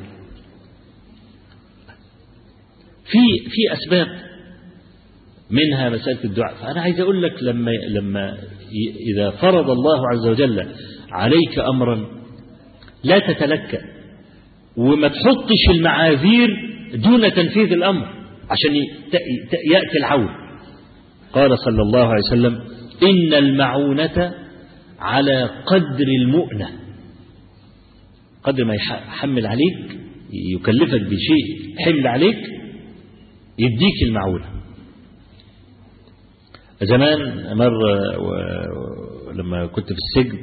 في 3.05 3.19
في 3.51 3.73
أسباب 3.73 4.07
منها 5.51 5.89
مسألة 5.91 6.25
الدعاء. 6.25 6.55
فأنا 6.55 6.81
عايز 6.81 7.01
أقول 7.01 7.23
لك 7.23 7.43
لما 7.43 7.71
لما 7.71 8.39
إذا 9.15 9.31
فرض 9.31 9.71
الله 9.71 10.01
عز 10.13 10.27
وجل 10.29 10.67
عليك 11.11 11.59
أمرا 11.59 12.07
لا 13.05 13.19
تتلكأ 13.19 13.81
وما 14.77 15.09
تحطش 15.09 15.71
المعاذير 15.71 16.49
دون 16.95 17.33
تنفيذ 17.35 17.73
الأمر 17.73 18.07
عشان 18.51 18.75
يأتي 19.73 19.99
العون 19.99 20.29
قال 21.33 21.59
صلى 21.59 21.83
الله 21.83 22.07
عليه 22.07 22.23
وسلم 22.29 22.59
إن 23.03 23.35
المعونة 23.35 24.35
على 24.99 25.45
قدر 25.67 26.07
المؤنة. 26.21 26.69
قدر 28.43 28.65
ما 28.65 28.75
يحمل 28.75 29.47
عليك 29.47 29.99
يكلفك 30.33 31.01
بشيء 31.01 31.77
حمل 31.85 32.07
عليك 32.07 32.39
يديك 33.59 34.03
المعونة. 34.09 34.47
زمان 36.83 37.19
مرة 37.57 38.01
لما 39.33 39.67
كنت 39.67 39.87
في 39.87 39.99
السجن 39.99 40.39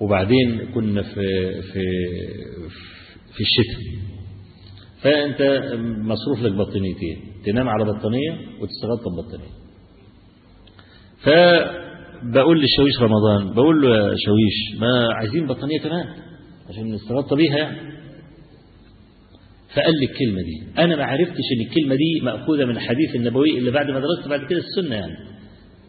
وبعدين 0.00 0.58
كنا 0.74 1.02
في 1.02 1.22
في 1.62 1.80
في 3.32 3.40
الشتاء. 3.40 4.02
فأنت 5.02 5.42
مصروف 6.04 6.42
لك 6.42 6.52
بطانيتين 6.52 7.18
تنام 7.44 7.68
على 7.68 7.84
بطانية 7.84 8.32
وتستغطى 8.32 9.04
ببطانية 9.10 9.61
فبقول 11.24 12.60
للشاويش 12.60 13.00
رمضان 13.00 13.54
بقول 13.54 13.82
له 13.82 13.88
يا 13.88 14.14
شاويش 14.16 14.80
ما 14.80 15.08
عايزين 15.14 15.46
بطانية 15.46 15.78
كمان 15.80 16.06
عشان 16.68 16.92
نستغطى 16.92 17.36
بيها 17.36 17.56
يعني. 17.56 17.92
فقال 19.74 19.92
لي 20.00 20.06
الكلمة 20.06 20.42
دي. 20.42 20.82
أنا 20.82 20.96
ما 20.96 21.04
عرفتش 21.04 21.46
إن 21.56 21.66
الكلمة 21.66 21.94
دي 21.94 22.20
مأخوذة 22.22 22.64
من 22.64 22.70
الحديث 22.76 23.14
النبوي 23.14 23.58
اللي 23.58 23.70
بعد 23.70 23.90
ما 23.90 24.00
درست 24.00 24.28
بعد 24.28 24.40
كده 24.50 24.58
السنة 24.58 24.94
يعني. 24.94 25.16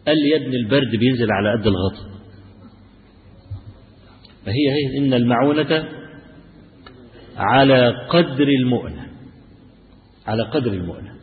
قال 0.06 0.16
لي 0.16 0.28
يا 0.28 0.36
ابن 0.36 0.54
البرد 0.54 0.96
بينزل 0.96 1.26
على 1.32 1.52
قد 1.60 1.66
الغطا 1.66 2.14
فهي 4.46 4.70
هي 4.70 4.98
إن 4.98 5.14
المعونة 5.14 5.88
على 7.36 7.88
قدر 8.08 8.48
المؤنة. 8.48 9.06
على 10.26 10.42
قدر 10.42 10.72
المؤنة. 10.72 11.14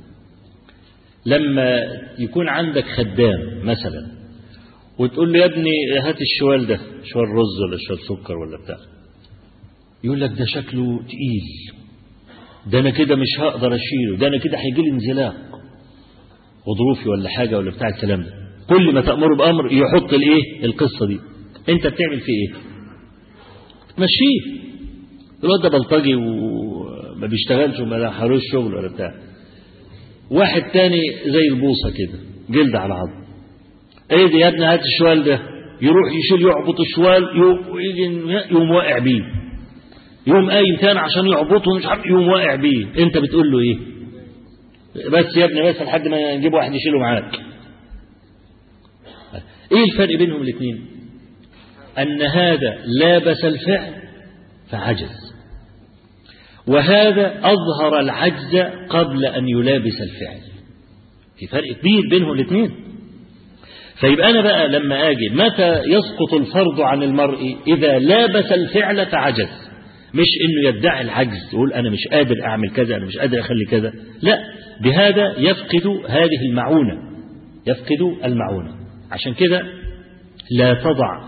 لما 1.25 2.00
يكون 2.19 2.49
عندك 2.49 2.85
خدام 2.85 3.59
مثلا 3.63 4.11
وتقول 4.99 5.33
له 5.33 5.39
يا 5.39 5.45
ابني 5.45 5.71
هات 6.03 6.17
الشوال 6.21 6.67
ده 6.67 6.79
شوال 7.03 7.27
رز 7.29 7.61
ولا 7.67 7.77
شوال 7.87 7.99
سكر 7.99 8.37
ولا 8.37 8.57
بتاع. 8.63 8.77
يقول 10.03 10.21
لك 10.21 10.29
ده 10.39 10.45
شكله 10.45 10.99
تقيل. 11.03 11.75
ده 12.71 12.79
أنا 12.79 12.89
كده 12.89 13.15
مش 13.15 13.27
هقدر 13.39 13.75
أشيله 13.75 14.17
ده 14.19 14.27
أنا 14.27 14.37
كده 14.37 14.57
هيجي 14.57 14.81
لي 14.81 14.89
انزلاق 14.91 15.33
غضروفي 16.69 17.09
ولا 17.09 17.29
حاجة 17.29 17.57
ولا 17.57 17.71
بتاع 17.71 17.87
الكلام 17.87 18.21
ده. 18.21 18.31
كل 18.69 18.93
ما 18.93 19.01
تأمره 19.01 19.35
بأمر 19.37 19.71
يحط 19.71 20.13
الإيه؟ 20.13 20.65
القصة 20.65 21.07
دي. 21.07 21.19
أنت 21.69 21.87
بتعمل 21.87 22.19
فيه 22.19 22.33
إيه؟ 22.33 22.53
تمشيه 23.97 24.61
الواد 25.43 25.61
ده 25.61 25.69
بلطجي 25.69 26.15
وما 26.15 27.27
بيشتغلش 27.27 27.79
وما 27.79 27.99
دخلوش 27.99 28.41
شغل 28.51 28.73
ولا 28.75 28.93
بتاع. 28.93 29.13
واحد 30.31 30.61
تاني 30.73 30.99
زي 31.25 31.47
البوصة 31.51 31.89
كده 31.97 32.19
جلد 32.49 32.75
على 32.75 32.93
عظم 32.93 33.21
أيه 34.11 34.27
دي 34.27 34.37
يا 34.37 34.47
ابني 34.47 34.65
هات 34.65 34.79
الشوال 34.79 35.23
ده. 35.23 35.39
يروح 35.81 36.09
يشيل 36.15 36.47
يعبط 36.47 36.79
الشوال 36.79 37.23
يقوم 38.51 38.71
واقع 38.71 38.97
بيه. 38.99 39.21
يقوم 40.27 40.51
قايم 40.51 40.75
تاني 40.81 40.99
عشان 40.99 41.27
يعبطه 41.27 41.75
مش 41.77 41.85
عارف 41.85 42.05
يقوم 42.05 42.27
واقع 42.27 42.55
بيه. 42.55 43.03
انت 43.03 43.17
بتقول 43.17 43.51
له 43.51 43.59
إيه؟ 43.59 43.77
بس 45.09 45.37
يا 45.37 45.45
ابني 45.45 45.61
بس 45.69 45.81
لحد 45.81 46.07
ما 46.07 46.35
نجيب 46.35 46.53
واحد 46.53 46.73
يشيله 46.73 46.99
معاك. 46.99 47.35
إيه 49.71 49.83
الفرق 49.91 50.17
بينهم 50.17 50.41
الاثنين 50.41 50.85
أن 51.97 52.21
هذا 52.21 52.77
لابس 52.99 53.45
الفعل 53.45 53.93
فعجز. 54.71 55.20
وهذا 56.67 57.39
أظهر 57.43 57.99
العجز 57.99 58.55
قبل 58.89 59.25
أن 59.25 59.47
يلابس 59.49 60.01
الفعل. 60.01 60.39
في 61.39 61.47
فرق 61.47 61.71
كبير 61.79 62.09
بينهم 62.09 62.31
الاثنين. 62.31 62.71
فيبقى 63.99 64.29
أنا 64.29 64.41
بقى 64.41 64.67
لما 64.67 65.09
أجي 65.09 65.29
متى 65.29 65.81
يسقط 65.85 66.33
الفرض 66.33 66.81
عن 66.81 67.03
المرء 67.03 67.55
إذا 67.67 67.99
لابس 67.99 68.51
الفعل 68.51 69.05
فعجز؟ 69.05 69.71
مش 70.13 70.27
إنه 70.45 70.69
يدعي 70.77 71.01
العجز 71.01 71.53
يقول 71.53 71.73
أنا 71.73 71.89
مش 71.89 72.07
قادر 72.11 72.35
أعمل 72.45 72.69
كذا 72.69 72.95
أنا 72.95 73.05
مش 73.05 73.17
قادر 73.17 73.39
أخلي 73.39 73.65
كذا. 73.65 73.93
لا 74.21 74.37
بهذا 74.83 75.35
يفقد 75.37 75.87
هذه 76.09 76.45
المعونة 76.49 76.93
يفقد 77.67 78.01
المعونة. 78.25 78.71
عشان 79.11 79.33
كده 79.33 79.61
لا 80.57 80.73
تضع 80.73 81.25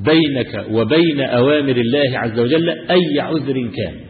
بينك 0.00 0.66
وبين 0.70 1.20
أوامر 1.20 1.76
الله 1.76 2.18
عز 2.18 2.38
وجل 2.38 2.68
أي 2.70 3.20
عذر 3.20 3.54
كان. 3.76 4.03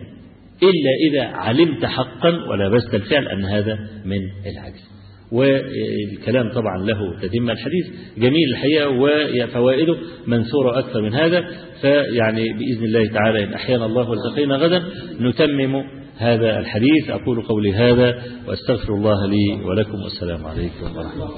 إلا 0.62 0.90
إذا 1.10 1.24
علمت 1.36 1.85
حقا 1.85 2.31
ولبست 2.51 2.94
الفعل 2.94 3.28
أن 3.28 3.44
هذا 3.44 3.78
من 4.05 4.20
العجز. 4.52 4.94
والكلام 5.32 6.52
طبعا 6.52 6.78
له 6.78 7.20
تتم 7.22 7.51
الحديث. 7.51 7.86
جميل 8.18 8.48
الحقيقة 8.51 8.89
وفوائده 8.90 9.97
منثورة 10.26 10.78
أكثر 10.78 11.02
من 11.02 11.14
هذا. 11.14 11.44
فيعني 11.81 12.52
بإذن 12.52 12.85
الله 12.85 13.06
تعالى 13.06 13.44
إن 13.44 13.52
أحيانا 13.55 13.86
الله 13.86 14.10
والتقينا 14.10 14.56
غدا 14.56 14.82
نتمم 15.20 15.85
هذا 16.16 16.59
الحديث. 16.59 17.10
أقول 17.10 17.43
قولي 17.43 17.72
هذا 17.74 18.22
وأستغفر 18.48 18.94
الله 18.94 19.26
لي 19.26 19.64
ولكم. 19.64 20.02
والسلام 20.02 20.47
عليكم 20.47 20.97
ورحمة 20.97 21.12
الله. 21.14 21.31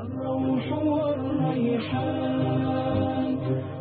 الروح 0.00 0.72
والريحان 0.82 2.20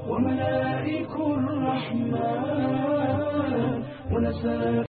وملائك 0.10 1.16
الرحمن 1.16 2.49
when 4.10 4.26
I 4.26 4.34
said. 4.42 4.86